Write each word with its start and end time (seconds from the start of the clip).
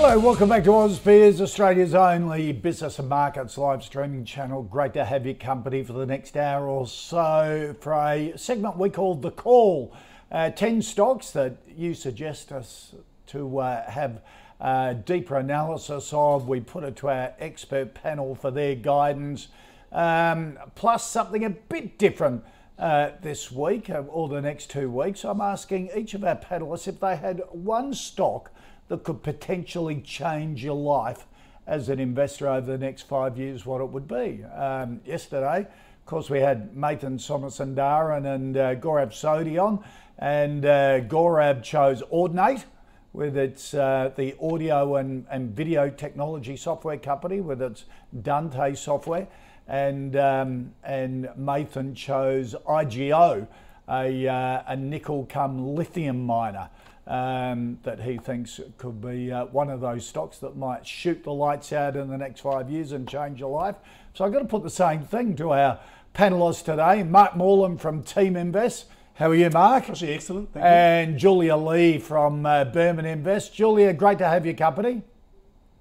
Hello, 0.00 0.16
welcome 0.16 0.48
back 0.48 0.62
to 0.62 0.70
AusBiz, 0.70 1.40
Australia's 1.40 1.92
only 1.92 2.52
business 2.52 3.00
and 3.00 3.08
markets 3.08 3.58
live 3.58 3.82
streaming 3.82 4.24
channel. 4.24 4.62
Great 4.62 4.92
to 4.92 5.04
have 5.04 5.26
your 5.26 5.34
company 5.34 5.82
for 5.82 5.92
the 5.92 6.06
next 6.06 6.36
hour 6.36 6.68
or 6.68 6.86
so 6.86 7.74
for 7.80 7.94
a 7.94 8.32
segment 8.36 8.78
we 8.78 8.90
call 8.90 9.16
The 9.16 9.32
Call. 9.32 9.92
Uh, 10.30 10.50
10 10.50 10.82
stocks 10.82 11.32
that 11.32 11.56
you 11.76 11.94
suggest 11.94 12.52
us 12.52 12.94
to 13.26 13.58
uh, 13.58 13.90
have 13.90 14.22
uh, 14.60 14.92
deeper 14.92 15.36
analysis 15.36 16.12
of. 16.12 16.46
We 16.46 16.60
put 16.60 16.84
it 16.84 16.94
to 16.98 17.08
our 17.08 17.34
expert 17.40 17.92
panel 17.92 18.36
for 18.36 18.52
their 18.52 18.76
guidance. 18.76 19.48
Um, 19.90 20.60
plus, 20.76 21.10
something 21.10 21.44
a 21.44 21.50
bit 21.50 21.98
different 21.98 22.44
uh, 22.78 23.10
this 23.20 23.50
week 23.50 23.90
uh, 23.90 24.04
or 24.06 24.28
the 24.28 24.40
next 24.40 24.70
two 24.70 24.92
weeks. 24.92 25.24
I'm 25.24 25.40
asking 25.40 25.90
each 25.96 26.14
of 26.14 26.22
our 26.22 26.36
panelists 26.36 26.86
if 26.86 27.00
they 27.00 27.16
had 27.16 27.42
one 27.50 27.92
stock 27.94 28.52
that 28.88 29.04
could 29.04 29.22
potentially 29.22 30.00
change 30.00 30.64
your 30.64 30.74
life 30.74 31.26
as 31.66 31.90
an 31.90 32.00
investor 32.00 32.48
over 32.48 32.66
the 32.66 32.78
next 32.78 33.02
five 33.02 33.38
years, 33.38 33.66
what 33.66 33.80
it 33.80 33.88
would 33.88 34.08
be. 34.08 34.42
Um, 34.44 35.00
yesterday, 35.04 35.60
of 35.60 36.06
course, 36.06 36.30
we 36.30 36.40
had 36.40 36.74
Mathan 36.74 37.18
Somasundaram 37.18 38.24
and 38.34 38.56
uh, 38.56 38.74
Gaurav 38.76 39.12
Sodhi 39.12 39.62
on, 39.62 39.84
and 40.18 40.64
uh, 40.64 41.00
Gaurav 41.00 41.62
chose 41.62 42.02
Audinate 42.12 42.64
with 43.12 43.36
its 43.36 43.74
uh, 43.74 44.10
the 44.16 44.34
audio 44.40 44.96
and, 44.96 45.26
and 45.30 45.54
video 45.54 45.90
technology 45.90 46.56
software 46.56 46.96
company 46.96 47.40
with 47.40 47.60
its 47.60 47.84
Dante 48.22 48.74
software, 48.74 49.28
and 49.66 50.16
um, 50.16 50.72
and 50.82 51.28
Mathan 51.38 51.94
chose 51.94 52.54
IGO, 52.66 53.46
a, 53.88 54.28
uh, 54.28 54.62
a 54.66 54.76
nickel 54.76 55.26
come 55.28 55.74
lithium 55.74 56.24
miner 56.24 56.70
um, 57.08 57.78
that 57.84 58.00
he 58.00 58.18
thinks 58.18 58.60
could 58.76 59.00
be 59.00 59.32
uh, 59.32 59.46
one 59.46 59.70
of 59.70 59.80
those 59.80 60.06
stocks 60.06 60.38
that 60.38 60.56
might 60.56 60.86
shoot 60.86 61.24
the 61.24 61.32
lights 61.32 61.72
out 61.72 61.96
in 61.96 62.08
the 62.08 62.18
next 62.18 62.40
five 62.40 62.70
years 62.70 62.92
and 62.92 63.08
change 63.08 63.40
your 63.40 63.50
life. 63.50 63.76
So 64.12 64.24
I've 64.24 64.32
got 64.32 64.40
to 64.40 64.44
put 64.44 64.62
the 64.62 64.70
same 64.70 65.02
thing 65.02 65.34
to 65.36 65.52
our 65.52 65.80
panelists 66.14 66.62
today. 66.62 67.02
Mark 67.02 67.34
Moreland 67.34 67.80
from 67.80 68.02
Team 68.02 68.36
Invest. 68.36 68.86
How 69.14 69.30
are 69.30 69.34
you, 69.34 69.48
Mark? 69.50 69.88
Actually, 69.88 70.12
excellent. 70.12 70.52
Thank 70.52 70.64
and 70.64 71.12
you. 71.14 71.18
Julia 71.18 71.56
Lee 71.56 71.98
from 71.98 72.44
uh, 72.44 72.66
Burman 72.66 73.06
Invest. 73.06 73.54
Julia, 73.54 73.92
great 73.94 74.18
to 74.18 74.28
have 74.28 74.44
your 74.44 74.54
company. 74.54 75.02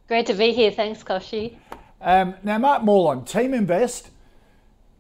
Great 0.08 0.25
to 0.28 0.33
be 0.33 0.53
here. 0.53 0.72
Thanks, 0.72 1.03
Kochie. 1.03 1.58
Um, 2.02 2.36
now, 2.42 2.58
Mark 2.58 2.83
Moreland, 2.83 3.28
Team 3.28 3.53
Invest 3.53 4.11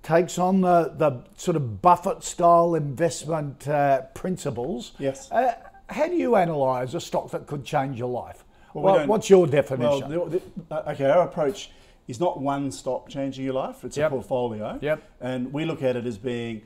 takes 0.03 0.37
on 0.37 0.61
the, 0.61 0.93
the 0.97 1.23
sort 1.37 1.55
of 1.55 1.81
Buffett 1.81 2.23
style 2.23 2.75
investment 2.75 3.67
uh, 3.67 4.01
principles. 4.13 4.91
Yes. 4.99 5.31
Uh, 5.31 5.53
how 5.89 6.07
do 6.07 6.15
you 6.15 6.35
analyse 6.35 6.93
a 6.93 7.01
stock 7.01 7.31
that 7.31 7.47
could 7.47 7.63
change 7.63 7.97
your 7.97 8.09
life? 8.09 8.43
Well, 8.73 9.07
what's 9.07 9.29
your 9.29 9.47
definition? 9.47 10.09
Well, 10.09 10.25
the, 10.25 10.41
the, 10.69 10.89
okay, 10.91 11.09
our 11.09 11.23
approach 11.23 11.71
is 12.07 12.19
not 12.19 12.39
one 12.39 12.71
stock 12.71 13.09
changing 13.09 13.45
your 13.45 13.55
life; 13.55 13.83
it's 13.83 13.97
yep. 13.97 14.11
a 14.11 14.15
portfolio. 14.15 14.77
Yep. 14.81 15.03
And 15.19 15.51
we 15.51 15.65
look 15.65 15.81
at 15.81 15.95
it 15.95 16.05
as 16.05 16.17
being 16.17 16.61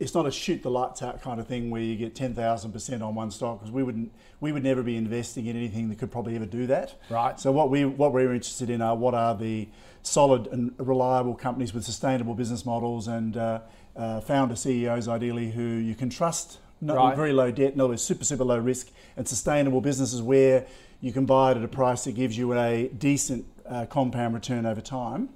it's 0.00 0.14
not 0.14 0.26
a 0.26 0.30
shoot 0.30 0.62
the 0.62 0.70
lights 0.70 1.02
out 1.02 1.22
kind 1.22 1.38
of 1.38 1.46
thing 1.46 1.70
where 1.70 1.80
you 1.80 1.96
get 1.96 2.14
10,000% 2.14 3.02
on 3.02 3.14
one 3.14 3.30
stock 3.30 3.60
because 3.60 3.70
we 3.70 3.82
wouldn't 3.82 4.12
we 4.40 4.52
would 4.52 4.64
never 4.64 4.82
be 4.82 4.96
investing 4.96 5.46
in 5.46 5.56
anything 5.56 5.88
that 5.88 5.98
could 5.98 6.10
probably 6.10 6.34
ever 6.36 6.46
do 6.46 6.66
that. 6.66 6.94
Right. 7.08 7.38
So 7.38 7.52
what 7.52 7.70
we 7.70 7.84
what 7.84 8.12
we're 8.12 8.34
interested 8.34 8.70
in 8.70 8.82
are 8.82 8.96
what 8.96 9.14
are 9.14 9.34
the 9.34 9.68
solid 10.02 10.46
and 10.48 10.74
reliable 10.78 11.34
companies 11.34 11.72
with 11.72 11.84
sustainable 11.84 12.34
business 12.34 12.66
models 12.66 13.08
and 13.08 13.36
uh, 13.36 13.60
uh, 13.96 14.20
founder 14.20 14.56
CEOs 14.56 15.08
ideally 15.08 15.50
who 15.50 15.62
you 15.62 15.94
can 15.94 16.10
trust 16.10 16.58
no, 16.80 16.96
right. 16.96 17.16
very 17.16 17.32
low 17.32 17.50
debt, 17.50 17.78
other 17.80 17.96
super, 17.96 18.24
super 18.24 18.44
low 18.44 18.58
risk, 18.58 18.90
and 19.16 19.26
sustainable 19.26 19.80
businesses 19.80 20.22
where 20.22 20.66
you 21.00 21.12
can 21.12 21.26
buy 21.26 21.52
it 21.52 21.56
at 21.56 21.64
a 21.64 21.68
price 21.68 22.04
that 22.04 22.12
gives 22.12 22.36
you 22.36 22.52
a 22.54 22.88
decent 22.88 23.44
uh, 23.68 23.86
compound 23.86 24.34
return 24.34 24.66
over 24.66 24.80
time 24.80 25.28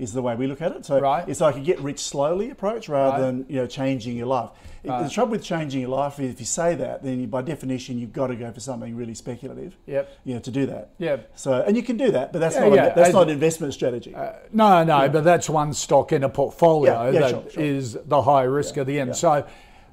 is 0.00 0.14
the 0.14 0.22
way 0.22 0.34
we 0.34 0.46
look 0.46 0.62
at 0.62 0.72
it. 0.72 0.86
So 0.86 0.98
right. 0.98 1.28
it's 1.28 1.42
like 1.42 1.56
a 1.56 1.60
get 1.60 1.78
rich 1.80 1.98
slowly 1.98 2.50
approach 2.50 2.88
rather 2.88 3.12
right. 3.12 3.20
than 3.20 3.46
you 3.48 3.56
know 3.56 3.66
changing 3.66 4.16
your 4.16 4.26
life. 4.26 4.50
Right. 4.82 5.02
The 5.02 5.10
trouble 5.10 5.32
with 5.32 5.44
changing 5.44 5.82
your 5.82 5.90
life 5.90 6.18
is 6.18 6.32
if 6.32 6.40
you 6.40 6.46
say 6.46 6.74
that, 6.76 7.02
then 7.02 7.20
you, 7.20 7.26
by 7.26 7.42
definition 7.42 7.98
you've 7.98 8.14
got 8.14 8.28
to 8.28 8.34
go 8.34 8.50
for 8.50 8.60
something 8.60 8.96
really 8.96 9.14
speculative. 9.14 9.76
Yep. 9.86 10.18
You 10.24 10.34
know 10.34 10.40
to 10.40 10.50
do 10.50 10.66
that. 10.66 10.90
Yep. 10.98 11.32
So 11.34 11.62
and 11.66 11.76
you 11.76 11.82
can 11.82 11.98
do 11.98 12.10
that, 12.12 12.32
but 12.32 12.38
that's 12.38 12.54
yeah, 12.54 12.60
not 12.68 12.72
yeah. 12.72 12.86
A, 12.86 12.94
that's 12.94 13.08
As, 13.08 13.14
not 13.14 13.24
an 13.24 13.30
investment 13.30 13.74
strategy. 13.74 14.14
Uh, 14.14 14.32
no, 14.52 14.82
no, 14.84 15.02
yeah. 15.02 15.08
but 15.08 15.22
that's 15.22 15.50
one 15.50 15.74
stock 15.74 16.12
in 16.12 16.24
a 16.24 16.30
portfolio 16.30 17.12
that 17.12 17.30
sure, 17.30 17.44
sure. 17.50 17.62
is 17.62 17.98
the 18.06 18.22
high 18.22 18.44
risk 18.44 18.78
at 18.78 18.86
the 18.86 18.98
end. 18.98 19.14
So. 19.16 19.46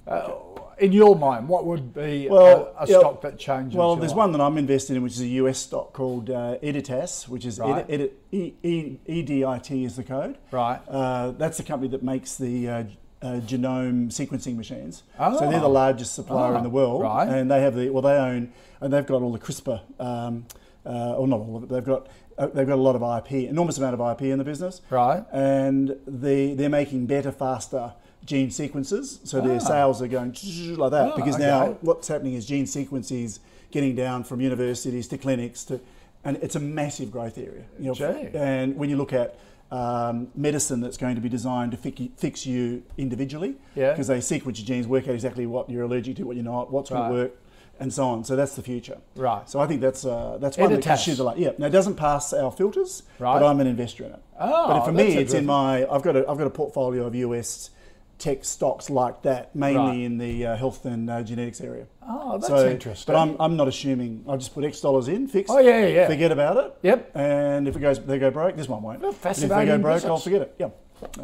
Uh, 0.07 0.31
in 0.79 0.91
your 0.91 1.15
mind, 1.15 1.47
what 1.47 1.65
would 1.65 1.93
be 1.93 2.27
well, 2.29 2.73
a, 2.79 2.83
a 2.83 2.87
stock 2.87 3.21
that 3.21 3.37
changes? 3.37 3.75
Well, 3.75 3.95
there's 3.95 4.11
life? 4.11 4.17
one 4.17 4.31
that 4.33 4.41
I'm 4.41 4.57
invested 4.57 4.95
in, 4.95 5.03
which 5.03 5.13
is 5.13 5.21
a 5.21 5.27
US 5.27 5.59
stock 5.59 5.93
called 5.93 6.29
uh, 6.29 6.57
Editas, 6.61 7.27
which 7.27 7.45
is 7.45 7.59
right. 7.59 7.85
Edit, 7.89 8.17
Edit, 8.31 8.55
e, 8.63 8.99
EDIT 9.07 9.85
is 9.85 9.95
the 9.95 10.03
code. 10.03 10.37
Right. 10.51 10.79
Uh, 10.87 11.31
that's 11.31 11.57
the 11.57 11.63
company 11.63 11.89
that 11.89 12.03
makes 12.03 12.35
the 12.35 12.69
uh, 12.69 12.83
uh, 13.21 13.25
genome 13.41 14.07
sequencing 14.07 14.55
machines. 14.55 15.03
Oh. 15.19 15.39
So 15.39 15.49
they're 15.49 15.59
the 15.59 15.67
largest 15.67 16.13
supplier 16.13 16.53
oh. 16.53 16.57
in 16.57 16.63
the 16.63 16.69
world, 16.69 17.01
right. 17.01 17.27
and 17.27 17.49
they 17.49 17.61
have 17.61 17.75
the 17.75 17.89
well, 17.89 18.03
they 18.03 18.17
own 18.17 18.51
and 18.79 18.93
they've 18.93 19.05
got 19.05 19.21
all 19.21 19.31
the 19.31 19.39
CRISPR. 19.39 19.81
Um, 19.99 20.45
uh, 20.85 21.15
or 21.15 21.27
not 21.27 21.41
all 21.41 21.57
of 21.57 21.63
it. 21.63 21.69
They've 21.69 21.83
got 21.83 22.07
uh, 22.37 22.47
they've 22.47 22.67
got 22.67 22.75
a 22.75 22.81
lot 22.81 22.95
of 22.95 23.25
IP, 23.25 23.49
enormous 23.49 23.77
amount 23.77 23.99
of 23.99 24.11
IP 24.11 24.27
in 24.27 24.37
the 24.37 24.43
business. 24.43 24.81
Right. 24.89 25.25
And 25.31 25.97
the 26.07 26.53
they're 26.53 26.69
making 26.69 27.07
better, 27.07 27.31
faster 27.31 27.93
gene 28.27 28.51
sequences, 28.51 29.19
so 29.23 29.41
their 29.41 29.55
ah. 29.55 29.59
sales 29.59 30.01
are 30.01 30.07
going 30.07 30.29
like 30.77 30.91
that. 30.91 31.13
Oh, 31.13 31.15
because 31.15 31.35
okay. 31.35 31.45
now 31.45 31.77
what's 31.81 32.07
happening 32.07 32.33
is 32.33 32.45
gene 32.45 32.67
sequences 32.67 33.39
getting 33.71 33.95
down 33.95 34.23
from 34.23 34.41
universities 34.41 35.07
to 35.07 35.17
clinics 35.17 35.63
to, 35.65 35.79
and 36.23 36.37
it's 36.37 36.55
a 36.55 36.59
massive 36.59 37.09
growth 37.09 37.37
area. 37.37 37.63
You 37.79 37.93
know, 37.93 38.29
and 38.33 38.75
when 38.75 38.89
you 38.89 38.97
look 38.97 39.13
at 39.13 39.39
um, 39.71 40.27
medicine 40.35 40.81
that's 40.81 40.97
going 40.97 41.15
to 41.15 41.21
be 41.21 41.29
designed 41.29 41.71
to 41.71 41.77
fix 41.77 41.99
you, 41.99 42.11
fix 42.17 42.45
you 42.45 42.83
individually, 42.97 43.55
because 43.73 44.09
yeah. 44.09 44.15
they 44.15 44.21
sequence 44.21 44.59
your 44.59 44.67
genes, 44.67 44.87
work 44.87 45.07
out 45.07 45.13
exactly 45.13 45.45
what 45.45 45.69
you're 45.69 45.83
allergic 45.83 46.17
to, 46.17 46.23
what 46.23 46.35
you're 46.35 46.45
not, 46.45 46.71
what's 46.71 46.91
right. 46.91 46.99
going 46.99 47.11
to 47.11 47.17
work, 47.17 47.31
and 47.79 47.93
so 47.93 48.07
on. 48.07 48.25
So 48.25 48.35
that's 48.35 48.55
the 48.55 48.63
future. 48.63 48.97
Right. 49.15 49.49
So 49.49 49.59
I 49.61 49.67
think 49.67 49.79
that's 49.79 50.05
uh, 50.05 50.37
that's 50.41 50.57
one 50.57 50.71
Editas. 50.71 50.83
that 50.83 50.99
shoot 50.99 51.15
the 51.15 51.23
light. 51.23 51.37
Yeah. 51.37 51.51
Now 51.57 51.67
it 51.67 51.71
doesn't 51.71 51.95
pass 51.95 52.33
our 52.33 52.51
filters, 52.51 53.03
right. 53.19 53.39
but 53.39 53.45
I'm 53.45 53.61
an 53.61 53.67
investor 53.67 54.03
in 54.03 54.11
it. 54.11 54.21
Oh, 54.37 54.67
but 54.67 54.85
for 54.85 54.91
me, 54.91 55.15
it's 55.15 55.33
in 55.33 55.45
my. 55.45 55.89
I've 55.89 56.03
got 56.03 56.17
a 56.17 56.29
I've 56.29 56.37
got 56.37 56.47
a 56.47 56.51
portfolio 56.51 57.05
of 57.05 57.15
US 57.15 57.69
tech 58.19 58.43
stocks 58.43 58.89
like 58.89 59.21
that, 59.23 59.55
mainly 59.55 59.79
Right. 59.79 59.99
in 59.99 60.17
the 60.17 60.45
uh, 60.47 60.55
health 60.55 60.85
and 60.85 61.09
uh, 61.09 61.21
genetics 61.21 61.61
area. 61.61 61.85
Oh, 62.07 62.33
that's 62.37 62.47
So, 62.47 62.67
interesting. 62.69 63.13
But 63.13 63.19
I'm, 63.19 63.35
I'm 63.39 63.55
not 63.55 63.67
assuming. 63.67 64.23
I 64.27 64.37
just 64.37 64.53
put 64.53 64.63
X 64.63 64.81
dollars 64.81 65.07
in, 65.07 65.27
fixed. 65.27 65.51
Oh, 65.53 65.59
yeah, 65.59 65.85
yeah. 65.85 66.07
Forget 66.07 66.31
about 66.31 66.57
it. 66.57 66.73
Yep. 66.83 67.11
And 67.15 67.67
if 67.67 67.75
it 67.75 67.79
goes, 67.79 68.03
they 68.03 68.17
go 68.17 68.31
broke. 68.31 68.55
This 68.55 68.67
one 68.67 68.81
won't. 68.81 69.01
Well, 69.01 69.15
But 69.21 69.37
if 69.41 69.49
they 69.49 69.65
go 69.65 69.77
broke, 69.77 69.95
business. 69.97 70.09
I'll 70.09 70.17
forget 70.17 70.41
it. 70.41 70.55
Yeah. 70.57 70.69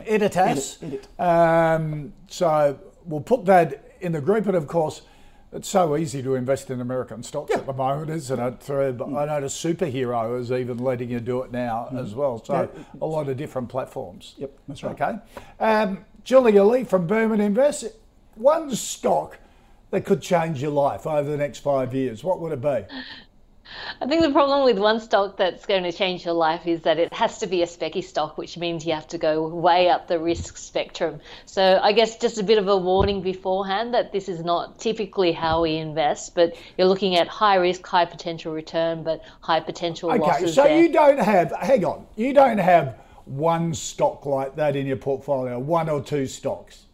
Editas. 0.06 0.84
Edit, 0.84 1.08
Um, 1.20 2.14
so 2.28 2.78
we'll 3.06 3.22
put 3.22 3.46
that 3.46 3.96
in 4.02 4.12
the 4.12 4.22
group, 4.22 4.46
and 4.48 4.56
of 4.56 4.68
course, 4.68 5.02
it's 5.52 5.68
so 5.70 5.96
easy 5.98 6.22
to 6.24 6.36
invest 6.36 6.70
in 6.72 6.82
American 6.82 7.22
stocks 7.24 7.54
at 7.56 7.66
the 7.66 7.74
moment, 7.74 8.10
isn't 8.10 8.40
it? 8.40 8.60
Through, 8.60 8.94
but 8.94 9.14
I 9.16 9.26
notice 9.26 9.56
Superhero 9.60 10.40
is 10.40 10.52
even 10.52 10.78
letting 10.80 11.10
you 11.12 11.20
do 11.20 11.42
it 11.44 11.52
now 11.52 11.90
as 11.96 12.14
well. 12.16 12.44
So 12.44 12.54
Yeah. 12.76 12.84
a 13.02 13.06
lot 13.06 13.30
of 13.30 13.38
different 13.38 13.70
platforms. 13.70 14.34
Yep, 14.38 14.52
that's 14.68 14.84
right. 14.84 15.00
Okay. 15.00 15.18
Um, 15.60 16.06
Julia 16.24 16.64
Lee 16.64 16.84
from 16.84 17.06
Burman 17.08 17.42
Invest. 17.42 17.86
One 18.36 18.74
stock 18.76 19.38
that 19.92 20.06
could 20.06 20.22
change 20.22 20.62
your 20.62 20.72
life 20.72 21.06
over 21.06 21.30
the 21.30 21.38
next 21.38 21.60
five 21.60 21.94
years. 21.94 22.24
What 22.24 22.40
would 22.40 22.52
it 22.54 22.62
be? 22.62 22.86
I 24.02 24.06
think 24.08 24.22
the 24.22 24.32
problem 24.32 24.66
with 24.66 24.78
one 24.78 25.00
stock 25.00 25.38
that's 25.38 25.66
going 25.66 25.84
to 25.84 25.92
change 25.92 26.26
your 26.26 26.34
life 26.34 26.68
is 26.68 26.82
that 26.82 27.00
it 27.00 27.14
has 27.14 27.40
to 27.40 27.48
be 27.48 27.64
a 27.64 27.66
specky 27.66 28.04
stock, 28.04 28.38
which 28.38 28.58
means 28.58 28.86
you 28.86 28.94
have 28.94 29.08
to 29.10 29.18
go 29.18 29.48
way 29.48 29.90
up 29.90 30.08
the 30.08 30.20
risk 30.20 30.58
spectrum. 30.58 31.20
So 31.46 31.80
I 31.82 31.92
guess 31.94 32.18
just 32.18 32.38
a 32.38 32.44
bit 32.44 32.58
of 32.58 32.68
a 32.68 32.78
warning 32.78 33.22
beforehand 33.22 33.94
that 33.94 34.12
this 34.12 34.30
is 34.30 34.44
not 34.44 34.80
typically 34.80 35.32
how 35.32 35.62
we 35.62 35.76
invest, 35.78 36.36
but 36.36 36.56
you're 36.78 36.88
looking 36.88 37.16
at 37.16 37.28
high 37.28 37.56
risk, 37.56 37.86
high 37.86 38.06
potential 38.06 38.54
return, 38.54 39.04
but 39.04 39.22
high 39.42 39.60
potential 39.62 40.10
Okay, 40.12 40.20
losses. 40.20 40.56
so 40.56 40.64
there. 40.64 40.82
you 40.82 40.92
don't 40.92 41.20
have, 41.20 41.52
hang 41.60 41.86
on, 41.86 42.06
you 42.16 42.34
don't 42.34 42.60
have 42.60 42.96
one 43.26 43.74
stock 43.74 44.26
like 44.26 44.56
that 44.56 44.76
in 44.76 44.86
your 44.86 44.98
portfolio, 44.98 45.60
one 45.60 45.90
or 45.90 46.02
two 46.02 46.28
stocks? 46.28 46.86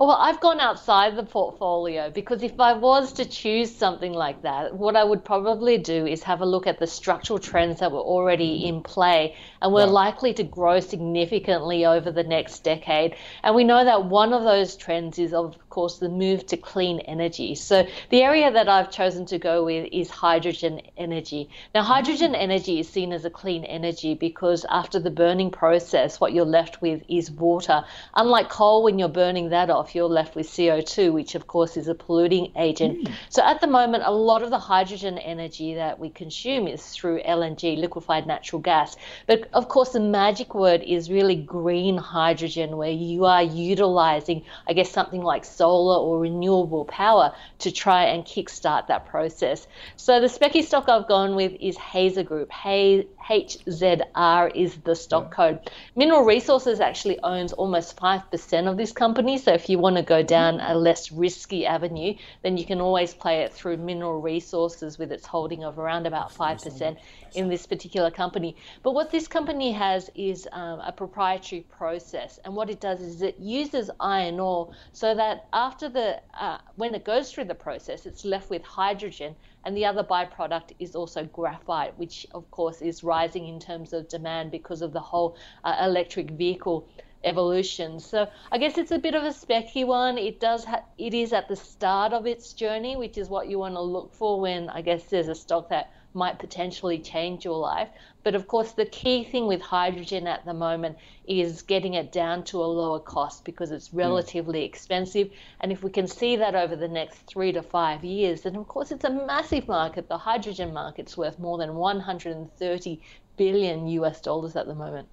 Well, 0.00 0.12
I've 0.12 0.40
gone 0.40 0.60
outside 0.60 1.14
the 1.14 1.24
portfolio 1.24 2.08
because 2.08 2.42
if 2.42 2.58
I 2.58 2.72
was 2.72 3.12
to 3.12 3.26
choose 3.26 3.70
something 3.70 4.14
like 4.14 4.40
that, 4.40 4.74
what 4.74 4.96
I 4.96 5.04
would 5.04 5.26
probably 5.26 5.76
do 5.76 6.06
is 6.06 6.22
have 6.22 6.40
a 6.40 6.46
look 6.46 6.66
at 6.66 6.78
the 6.78 6.86
structural 6.86 7.38
trends 7.38 7.80
that 7.80 7.92
were 7.92 7.98
already 7.98 8.66
in 8.66 8.82
play 8.82 9.36
and 9.60 9.74
were 9.74 9.80
right. 9.80 9.90
likely 9.90 10.32
to 10.32 10.42
grow 10.42 10.80
significantly 10.80 11.84
over 11.84 12.10
the 12.10 12.22
next 12.22 12.64
decade. 12.64 13.14
And 13.42 13.54
we 13.54 13.62
know 13.62 13.84
that 13.84 14.06
one 14.06 14.32
of 14.32 14.42
those 14.42 14.74
trends 14.74 15.18
is, 15.18 15.34
of 15.34 15.58
course, 15.70 15.98
the 15.98 16.08
move 16.08 16.46
to 16.46 16.56
clean 16.56 17.00
energy. 17.00 17.54
So 17.54 17.86
the 18.10 18.22
area 18.22 18.50
that 18.50 18.68
I've 18.68 18.90
chosen 18.90 19.24
to 19.26 19.38
go 19.38 19.64
with 19.64 19.88
is 19.92 20.10
hydrogen 20.10 20.82
energy. 20.96 21.48
Now, 21.74 21.82
hydrogen 21.82 22.34
energy 22.34 22.80
is 22.80 22.88
seen 22.88 23.12
as 23.12 23.24
a 23.24 23.30
clean 23.30 23.64
energy 23.64 24.14
because 24.14 24.66
after 24.68 24.98
the 24.98 25.10
burning 25.10 25.50
process, 25.50 26.20
what 26.20 26.32
you're 26.32 26.44
left 26.44 26.82
with 26.82 27.02
is 27.08 27.30
water. 27.30 27.84
Unlike 28.14 28.50
coal, 28.50 28.82
when 28.82 28.98
you're 28.98 29.08
burning 29.08 29.50
that 29.50 29.70
off, 29.70 29.94
you're 29.94 30.08
left 30.08 30.34
with 30.36 30.46
CO2, 30.46 31.12
which 31.12 31.34
of 31.34 31.46
course 31.46 31.76
is 31.76 31.88
a 31.88 31.94
polluting 31.94 32.52
agent. 32.56 33.04
Mm. 33.04 33.12
So 33.28 33.42
at 33.42 33.60
the 33.60 33.66
moment, 33.66 34.02
a 34.04 34.12
lot 34.12 34.42
of 34.42 34.50
the 34.50 34.58
hydrogen 34.58 35.18
energy 35.18 35.74
that 35.74 35.98
we 35.98 36.10
consume 36.10 36.66
is 36.66 36.84
through 36.88 37.22
LNG, 37.22 37.78
liquefied 37.78 38.26
natural 38.26 38.60
gas. 38.60 38.96
But 39.26 39.48
of 39.52 39.68
course, 39.68 39.90
the 39.90 40.00
magic 40.00 40.54
word 40.54 40.82
is 40.82 41.10
really 41.10 41.36
green 41.36 41.96
hydrogen, 41.96 42.76
where 42.76 42.90
you 42.90 43.24
are 43.24 43.42
utilizing, 43.42 44.44
I 44.66 44.72
guess, 44.72 44.90
something 44.90 45.22
like 45.22 45.44
solar 45.60 45.98
or 45.98 46.18
renewable 46.18 46.86
power 46.86 47.34
to 47.58 47.70
try 47.70 48.04
and 48.04 48.24
kickstart 48.24 48.86
that 48.86 49.04
process. 49.04 49.66
So 49.96 50.18
the 50.18 50.26
specky 50.26 50.62
stock 50.62 50.88
I've 50.88 51.06
gone 51.06 51.36
with 51.36 51.52
is 51.60 51.76
Hazer 51.76 52.22
Group. 52.22 52.50
HZR 52.50 54.50
is 54.54 54.76
the 54.76 54.94
stock 54.94 55.24
yeah. 55.24 55.36
code. 55.36 55.70
Mineral 55.94 56.24
Resources 56.24 56.80
actually 56.80 57.20
owns 57.20 57.52
almost 57.52 57.98
5% 57.98 58.70
of 58.70 58.78
this 58.78 58.92
company. 58.92 59.36
So 59.36 59.52
if 59.52 59.68
you 59.68 59.78
want 59.78 59.96
to 59.96 60.02
go 60.02 60.22
down 60.22 60.60
a 60.60 60.74
less 60.74 61.12
risky 61.12 61.66
avenue, 61.66 62.14
then 62.42 62.56
you 62.56 62.64
can 62.64 62.80
always 62.80 63.12
play 63.12 63.42
it 63.42 63.52
through 63.52 63.76
Mineral 63.76 64.22
Resources 64.22 64.98
with 64.98 65.12
its 65.12 65.26
holding 65.26 65.62
of 65.62 65.78
around 65.78 66.06
about 66.06 66.32
5% 66.32 66.96
in 67.34 67.48
this 67.48 67.66
particular 67.66 68.10
company. 68.10 68.56
But 68.82 68.92
what 68.92 69.10
this 69.10 69.28
company 69.28 69.72
has 69.72 70.10
is 70.14 70.48
um, 70.52 70.80
a 70.80 70.92
proprietary 70.92 71.64
process. 71.68 72.38
And 72.44 72.56
what 72.56 72.70
it 72.70 72.80
does 72.80 73.00
is 73.00 73.22
it 73.22 73.38
uses 73.38 73.90
iron 74.00 74.40
ore 74.40 74.72
so 74.92 75.14
that 75.14 75.46
after 75.52 75.88
the, 75.88 76.20
uh, 76.38 76.58
when 76.76 76.94
it 76.94 77.04
goes 77.04 77.32
through 77.32 77.44
the 77.44 77.54
process, 77.54 78.06
it's 78.06 78.24
left 78.24 78.50
with 78.50 78.62
hydrogen 78.62 79.36
and 79.64 79.76
the 79.76 79.84
other 79.84 80.02
byproduct 80.02 80.72
is 80.78 80.94
also 80.94 81.24
graphite, 81.24 81.96
which 81.98 82.26
of 82.32 82.50
course 82.50 82.82
is 82.82 83.04
rising 83.04 83.46
in 83.46 83.58
terms 83.60 83.92
of 83.92 84.08
demand 84.08 84.50
because 84.50 84.82
of 84.82 84.92
the 84.92 85.00
whole 85.00 85.36
uh, 85.64 85.76
electric 85.80 86.30
vehicle 86.32 86.88
evolution. 87.24 88.00
So 88.00 88.28
I 88.50 88.58
guess 88.58 88.78
it's 88.78 88.90
a 88.90 88.98
bit 88.98 89.14
of 89.14 89.22
a 89.24 89.28
specky 89.28 89.86
one. 89.86 90.18
It 90.18 90.40
does 90.40 90.64
ha- 90.64 90.84
it 90.98 91.14
is 91.14 91.32
at 91.32 91.48
the 91.48 91.56
start 91.56 92.12
of 92.12 92.26
its 92.26 92.52
journey, 92.52 92.96
which 92.96 93.18
is 93.18 93.28
what 93.28 93.48
you 93.48 93.58
want 93.58 93.74
to 93.74 93.80
look 93.80 94.14
for 94.14 94.40
when 94.40 94.68
I 94.70 94.80
guess 94.82 95.04
there's 95.04 95.28
a 95.28 95.34
stock 95.34 95.68
that 95.68 95.92
might 96.12 96.38
potentially 96.38 96.98
change 96.98 97.44
your 97.44 97.58
life. 97.58 97.88
But 98.22 98.34
of 98.34 98.48
course, 98.48 98.72
the 98.72 98.84
key 98.84 99.22
thing 99.24 99.46
with 99.46 99.60
hydrogen 99.60 100.26
at 100.26 100.44
the 100.44 100.54
moment 100.54 100.98
is 101.26 101.62
getting 101.62 101.94
it 101.94 102.10
down 102.10 102.44
to 102.44 102.62
a 102.62 102.66
lower 102.66 102.98
cost 102.98 103.44
because 103.44 103.70
it's 103.70 103.88
hmm. 103.88 103.98
relatively 103.98 104.62
mm. 104.62 104.66
expensive. 104.66 105.30
And 105.60 105.70
if 105.70 105.82
we 105.82 105.90
can 105.90 106.06
see 106.06 106.36
that 106.36 106.54
over 106.54 106.74
the 106.74 106.88
next 106.88 107.18
three 107.26 107.52
to 107.52 107.62
five 107.62 108.04
years, 108.04 108.42
then 108.42 108.56
of 108.56 108.66
course 108.66 108.90
it's 108.90 109.04
a 109.04 109.10
massive 109.10 109.68
market. 109.68 110.08
The 110.08 110.18
hydrogen 110.18 110.72
market's 110.72 111.16
worth 111.16 111.38
more 111.38 111.58
than 111.58 111.74
130 111.76 113.00
billion 113.36 113.86
US 113.88 114.20
dollars 114.20 114.56
at 114.56 114.66
the 114.66 114.74
moment. 114.74 115.08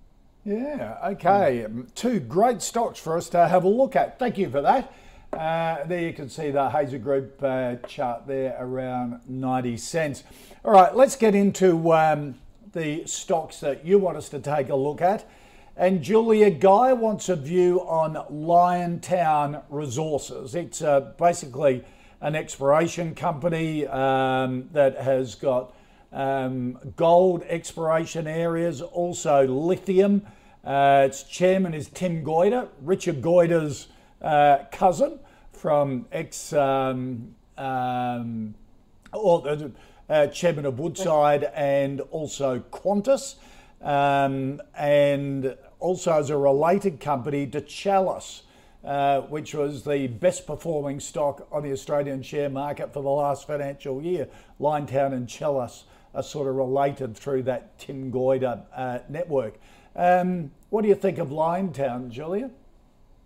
Yeah, 0.47 0.97
okay. 1.03 1.65
Mm. 1.67 1.93
Two 1.93 2.21
great 2.21 2.61
stocks 2.61 2.97
for 2.97 3.17
us 3.17 3.27
to 3.29 3.49
have 3.49 3.65
a 3.65 3.67
look 3.67 3.97
at. 3.97 4.17
Thank 4.17 4.37
you 4.37 4.49
for 4.49 4.61
that. 4.61 4.93
Uh, 5.33 5.83
there 5.83 5.99
you 5.99 6.13
can 6.13 6.29
see 6.29 6.51
the 6.51 6.69
Hazer 6.69 6.99
Group 6.99 7.43
uh, 7.43 7.75
chart 7.85 8.25
there 8.25 8.55
around 8.57 9.19
90 9.27 9.75
cents. 9.75 10.23
All 10.63 10.71
right, 10.71 10.95
let's 10.95 11.17
get 11.17 11.35
into 11.35 11.91
um, 11.91 12.35
the 12.71 13.05
stocks 13.05 13.59
that 13.59 13.85
you 13.85 13.99
want 13.99 14.15
us 14.15 14.29
to 14.29 14.39
take 14.39 14.69
a 14.69 14.75
look 14.75 15.01
at. 15.01 15.29
And 15.75 16.01
Julia 16.01 16.49
Guy 16.49 16.93
wants 16.93 17.27
a 17.27 17.35
view 17.35 17.81
on 17.81 18.13
Liontown 18.31 19.63
Resources. 19.69 20.55
It's 20.55 20.81
uh, 20.81 21.11
basically 21.19 21.83
an 22.21 22.35
exploration 22.35 23.15
company 23.15 23.85
um, 23.85 24.69
that 24.71 24.97
has 24.97 25.35
got 25.35 25.73
um, 26.13 26.79
gold 26.95 27.43
exploration 27.49 28.27
areas, 28.27 28.81
also 28.81 29.45
lithium. 29.45 30.25
Uh, 30.67 31.05
its 31.05 31.23
chairman 31.23 31.73
is 31.73 31.87
Tim 31.87 32.25
Goyder, 32.25 32.67
Richard 32.81 33.21
Goyder's 33.21 33.87
uh, 34.21 34.65
cousin 34.69 35.17
from 35.53 36.05
ex 36.11 36.51
um, 36.51 37.33
um, 37.57 38.53
or, 39.13 39.71
uh, 40.09 40.27
chairman 40.27 40.65
of 40.65 40.77
Woodside 40.77 41.45
and 41.55 42.01
also 42.11 42.59
Qantas, 42.59 43.35
um, 43.81 44.61
and 44.75 45.55
also 45.79 46.19
as 46.19 46.29
a 46.29 46.37
related 46.37 46.99
company 46.99 47.47
to 47.47 47.61
Chalice. 47.61 48.43
Uh, 48.83 49.21
which 49.21 49.53
was 49.53 49.83
the 49.83 50.07
best 50.07 50.47
performing 50.47 50.97
stock 50.99 51.45
on 51.51 51.61
the 51.63 51.71
Australian 51.73 52.21
share 52.21 52.49
market 52.49 52.93
for 52.93 53.01
the 53.01 53.09
last 53.09 53.45
financial 53.45 54.01
year. 54.01 54.29
Liontown 54.61 55.13
and 55.13 55.27
Chalice 55.27 55.83
are 56.13 56.23
sort 56.23 56.47
of 56.47 56.55
related 56.55 57.17
through 57.17 57.43
that 57.43 57.77
Tim 57.79 58.11
Goyder 58.11 58.61
uh, 58.73 58.99
network. 59.09 59.59
Um, 59.97 60.51
what 60.69 60.83
do 60.83 60.87
you 60.87 60.95
think 60.95 61.17
of 61.17 61.29
Liontown, 61.29 62.09
Julia? 62.09 62.51